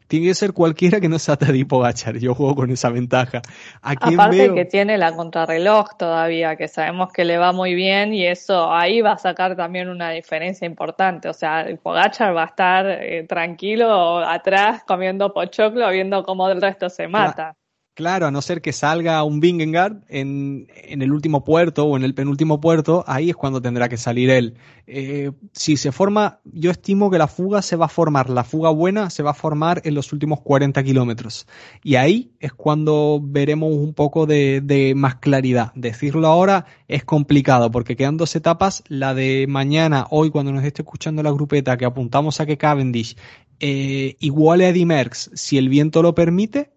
[0.08, 2.18] tiene que ser cualquiera que no sea Tadej Pogachar.
[2.18, 3.42] Yo juego con esa ventaja.
[3.82, 8.72] Aparte que tiene la contrarreloj todavía, que sabemos que le va muy bien y eso
[8.74, 11.30] ahí va a sacar también una diferencia importante.
[11.30, 16.90] O sea, Pogachar va a estar eh, tranquilo atrás comiendo pochoclo, viendo cómo el resto
[16.90, 17.56] se mata.
[17.96, 22.04] Claro, a no ser que salga un Vingegaard en, en, el último puerto o en
[22.04, 24.56] el penúltimo puerto, ahí es cuando tendrá que salir él.
[24.86, 28.70] Eh, si se forma, yo estimo que la fuga se va a formar, la fuga
[28.70, 31.48] buena se va a formar en los últimos 40 kilómetros.
[31.84, 35.72] Y ahí es cuando veremos un poco de, de, más claridad.
[35.74, 40.82] Decirlo ahora es complicado porque quedan dos etapas, la de mañana, hoy cuando nos esté
[40.82, 43.16] escuchando la grupeta, que apuntamos a que Cavendish
[43.62, 46.75] eh, iguale a Eddie Merckx si el viento lo permite,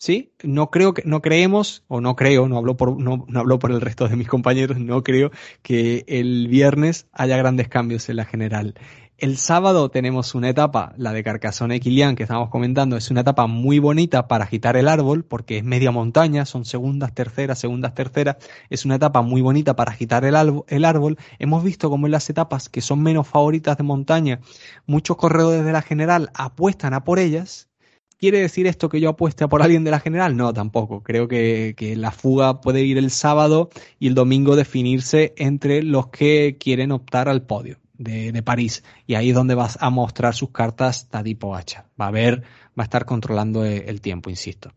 [0.00, 0.32] ¿sí?
[0.42, 3.70] No creo que, no creemos, o no creo, no hablo por, no, no hablo por
[3.70, 5.30] el resto de mis compañeros, no creo
[5.62, 8.74] que el viernes haya grandes cambios en la general.
[9.18, 13.20] El sábado tenemos una etapa, la de Carcassonne y Kilian, que estamos comentando, es una
[13.20, 17.94] etapa muy bonita para agitar el árbol, porque es media montaña, son segundas, terceras, segundas,
[17.94, 18.36] terceras,
[18.70, 20.34] es una etapa muy bonita para agitar el,
[20.66, 21.18] el árbol.
[21.38, 24.40] Hemos visto como en las etapas que son menos favoritas de montaña,
[24.86, 27.69] muchos corredores de la general apuestan a por ellas,
[28.20, 30.36] ¿Quiere decir esto que yo apueste por alguien de la general?
[30.36, 31.02] No, tampoco.
[31.02, 36.58] Creo que, la fuga puede ir el sábado y el domingo definirse entre los que
[36.60, 38.84] quieren optar al podio de, París.
[39.06, 41.86] Y ahí es donde vas a mostrar sus cartas Tadipo Hacha.
[41.98, 42.42] Va a ver,
[42.78, 44.74] va a estar controlando e, el, tiempo, insisto.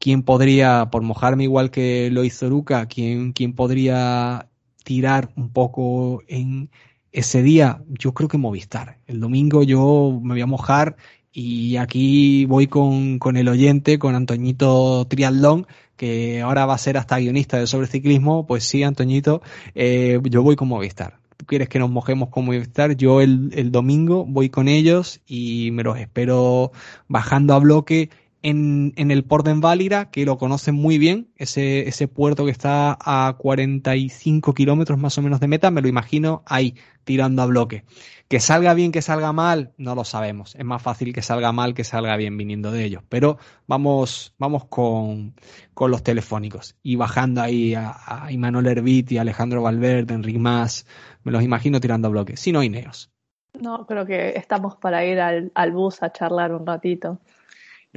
[0.00, 4.48] ¿Quién podría, por mojarme igual que lo hizo Luca, quién, quién podría
[4.82, 6.70] tirar un poco en
[7.12, 7.84] ese día?
[7.86, 8.98] Yo creo que Movistar.
[9.06, 10.96] El domingo yo me voy a mojar
[11.36, 15.66] Y aquí voy con, con el oyente, con Antoñito Triatlón,
[15.96, 18.46] que ahora va a ser hasta guionista de sobre ciclismo.
[18.46, 19.42] Pues sí, Antoñito,
[19.74, 21.18] eh, yo voy con Movistar.
[21.36, 25.72] Tú quieres que nos mojemos con Movistar, yo el, el domingo voy con ellos y
[25.72, 26.70] me los espero
[27.08, 28.10] bajando a bloque
[28.44, 32.96] en, el puerto en Válira, que lo conocen muy bien, ese, ese puerto que está
[33.00, 37.84] a 45 kilómetros más o menos de meta, me lo imagino ahí, tirando a bloque.
[38.28, 40.54] Que salga bien, que salga mal, no lo sabemos.
[40.56, 43.02] Es más fácil que salga mal que salga bien viniendo de ellos.
[43.08, 45.34] Pero vamos, vamos con,
[45.72, 50.86] con los telefónicos y bajando ahí a, a Imanol Herbiti, Alejandro Valverde, Enrique Más,
[51.22, 52.36] me los imagino tirando a bloque.
[52.36, 53.10] Si no, Ineos.
[53.58, 57.20] No, creo que estamos para ir al, al bus a charlar un ratito.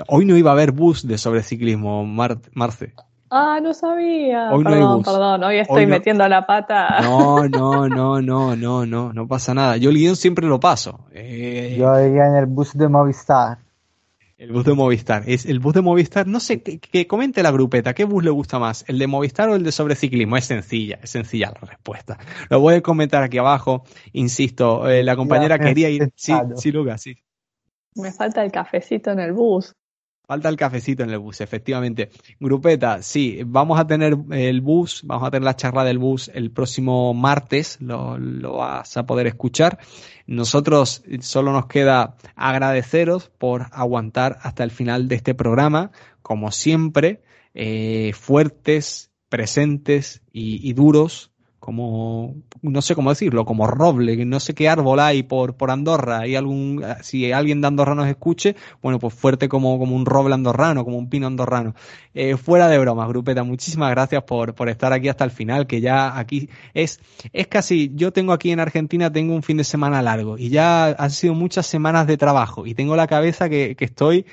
[0.07, 2.93] Hoy no iba a haber bus de sobreciclismo, Mar Marce.
[3.29, 4.51] Ah, no sabía.
[4.53, 5.05] Hoy no hay perdón, bus.
[5.05, 5.43] perdón.
[5.43, 7.01] Hoy estoy Hoy no- metiendo la pata.
[7.01, 9.75] No, no, no, no, no, no, no pasa nada.
[9.77, 11.01] Yo el guion siempre lo paso.
[11.11, 13.57] Eh, Yo iría en el bus de Movistar.
[14.37, 15.23] El bus de Movistar.
[15.25, 16.27] Es el bus de Movistar.
[16.27, 17.93] No sé, que, que comente la grupeta.
[17.95, 18.85] ¿Qué bus le gusta más?
[18.87, 20.37] ¿El de Movistar o el de sobreciclismo?
[20.37, 22.17] Es sencilla, es sencilla la respuesta.
[22.49, 23.83] Lo voy a comentar aquí abajo.
[24.13, 26.11] Insisto, eh, la compañera Ya, quería ir.
[26.15, 27.17] Sí, sí, Lucas, sí.
[27.95, 29.75] Me falta el cafecito en el bus.
[30.27, 32.09] Falta el cafecito en el bus, efectivamente.
[32.37, 36.51] Grupeta, sí, vamos a tener el bus, vamos a tener la charla del bus el
[36.51, 39.79] próximo martes, lo, vas a poder escuchar.
[40.25, 45.91] Nosotros solo nos queda agradeceros por aguantar hasta el final de este programa,
[46.21, 47.23] como siempre,
[47.53, 51.31] eh, fuertes, presentes y duros,
[51.67, 56.19] como, no sé cómo decirlo, como roble, no sé qué árbol hay por, por Andorra,
[56.19, 60.33] hay algún, si alguien de Andorra nos escuche, bueno, pues fuerte como, como un roble
[60.33, 61.75] andorrano, como un pino andorrano.
[62.13, 65.81] Eh, fuera de bromas, grupeta, muchísimas gracias por, por estar aquí hasta el final, que
[65.81, 67.01] ya aquí es,
[67.33, 70.85] es casi, yo tengo aquí en Argentina, tengo un fin de semana largo y ya
[70.85, 74.25] han sido muchas semanas de trabajo y tengo la cabeza que, que estoy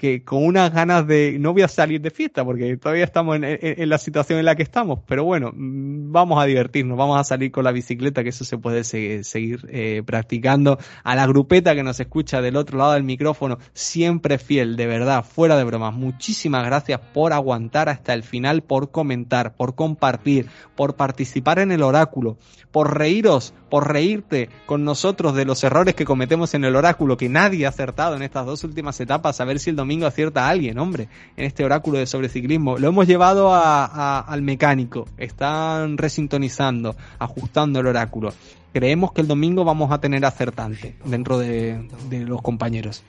[0.00, 3.88] que con unas ganas de no voy a salir de fiesta porque todavía estamos en,
[3.90, 7.52] la situación en la que estamos, pero bueno, mm, vamos a divertirnos, vamos a salir
[7.52, 10.78] con la bicicleta, que eso se puede se- seguir eh, practicando.
[11.04, 15.22] A la grupeta que nos escucha del otro lado del micrófono, siempre fiel, de verdad,
[15.22, 15.92] fuera de bromas.
[15.92, 20.46] Muchísimas gracias por aguantar hasta el final, por comentar, por compartir,
[20.76, 22.38] por participar en el oráculo,
[22.70, 27.28] por reíros, por reírte con nosotros de los errores que cometemos en el oráculo, que
[27.28, 30.50] nadie ha acertado en estas dos últimas etapas, a ver si el domingo acierta a
[30.50, 32.78] alguien, hombre, en este oráculo de sobreciclismo.
[32.78, 38.32] Lo hemos llevado a- al mecánico, están resintonizando, ajustando el oráculo.
[38.72, 43.02] Creemos que el domingo vamos a tener acertante dentro de, de los compañeros.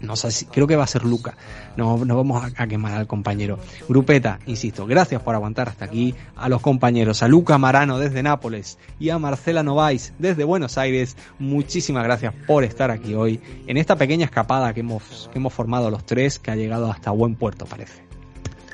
[0.00, 1.36] No sé si, creo que va a ser Luca.
[1.76, 3.58] No, no vamos a, a quemar al compañero.
[3.88, 6.14] Grupeta, insisto, gracias por aguantar hasta aquí.
[6.36, 11.16] A los compañeros, a Luca Marano desde Nápoles y a Marcela Nováis desde Buenos Aires,
[11.38, 15.90] muchísimas gracias por estar aquí hoy en esta pequeña escapada que hemos, que hemos formado
[15.90, 18.02] los tres, que ha llegado hasta buen puerto, parece.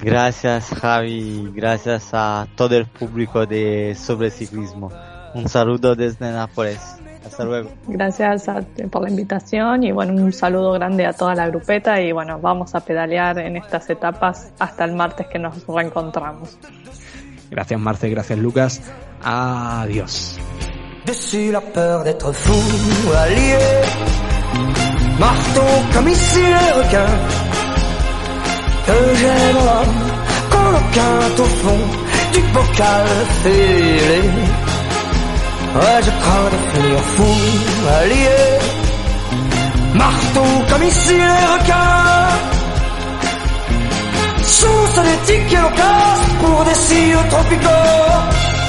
[0.00, 4.90] Gracias Javi, gracias a todo el público de Sobreciclismo.
[5.34, 7.03] Un saludo desde Nápoles.
[7.24, 7.70] Hasta luego.
[7.88, 12.12] Gracias a- por la invitación y bueno, un saludo grande a toda la grupeta y
[12.12, 16.56] bueno, vamos a pedalear en estas etapas hasta el martes que nos reencontramos.
[17.50, 18.80] Gracias Marce, gracias Lucas.
[19.22, 20.38] Adiós.
[21.06, 23.58] Dessus la peur d'être fou, allié,
[25.18, 25.62] marteau
[25.94, 27.14] comme ici les requins,
[28.86, 29.86] que j'aimerais
[30.50, 31.82] qu'on au fond
[32.32, 33.06] du bocal
[33.42, 34.22] fêlé.
[35.74, 37.34] Ouais, je crains de finir fou,
[38.00, 38.40] allié,
[39.94, 42.28] marteau comme ici les requins,
[44.44, 48.63] source des tickets locaux pour des cires tropicaux.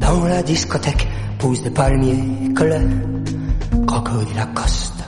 [0.00, 1.06] Dans la discothèque
[1.38, 2.82] poussent des palmiers colères,
[3.86, 5.04] crocodile Lacoste.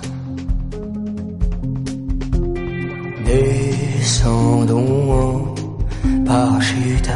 [3.24, 7.10] Descendons en parachute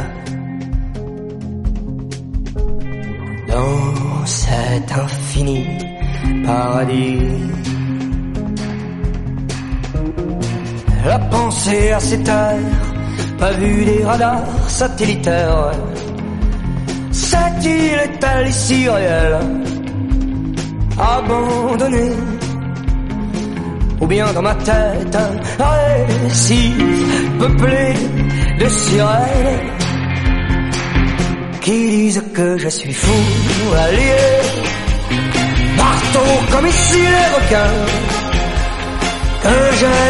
[3.47, 5.65] dans cet infini
[6.45, 7.17] paradis.
[11.05, 12.90] La pensée à ses terres,
[13.41, 15.71] pas vu des radars satellitaires.
[17.11, 19.39] Cette île est-elle ici réelle,
[21.15, 22.15] abandonnée
[23.99, 25.17] Ou bien dans ma tête,
[25.69, 25.73] un
[26.23, 26.73] récit
[27.39, 27.85] peuplé
[28.59, 29.59] de sirènes
[31.61, 33.21] qui disent que je suis fou,
[33.85, 34.23] allié.
[35.77, 37.79] Marteau comme ici les requins,
[39.43, 40.01] que j'ai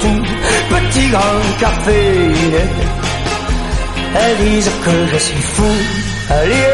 [0.00, 0.22] tout
[0.70, 2.30] petit grand café.
[4.14, 5.72] Elles disent que je suis fou,
[6.30, 6.66] allié.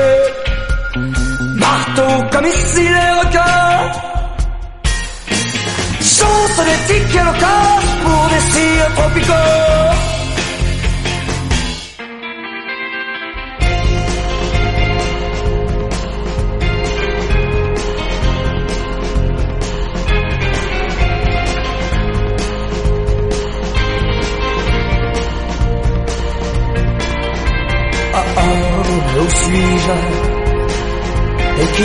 [1.54, 3.92] Marteau comme ici les requins.
[6.00, 9.95] Chance des tickets locaux pour des cires tropicaux.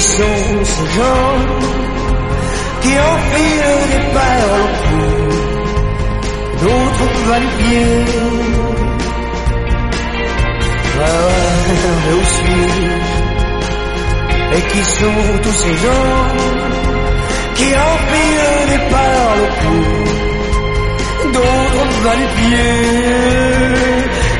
[0.01, 1.45] são ce genre
[2.81, 5.05] qui enfile des perles au cou,
[6.61, 7.93] d'autres valent bien.
[11.03, 12.61] Ah, aussi,
[14.55, 16.17] et qui sont tous ces gens
[17.55, 19.79] qui empilent des perles au cou,
[21.33, 22.73] d'autres valent bien.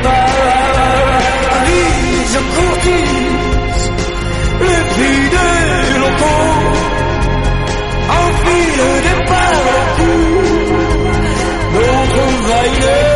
[0.05, 0.17] Ah,
[1.65, 1.81] oui,
[2.33, 3.40] je continue.
[4.95, 6.53] Puis de longtemps,
[8.21, 10.71] enfile des parapluies,
[11.73, 13.10] notre.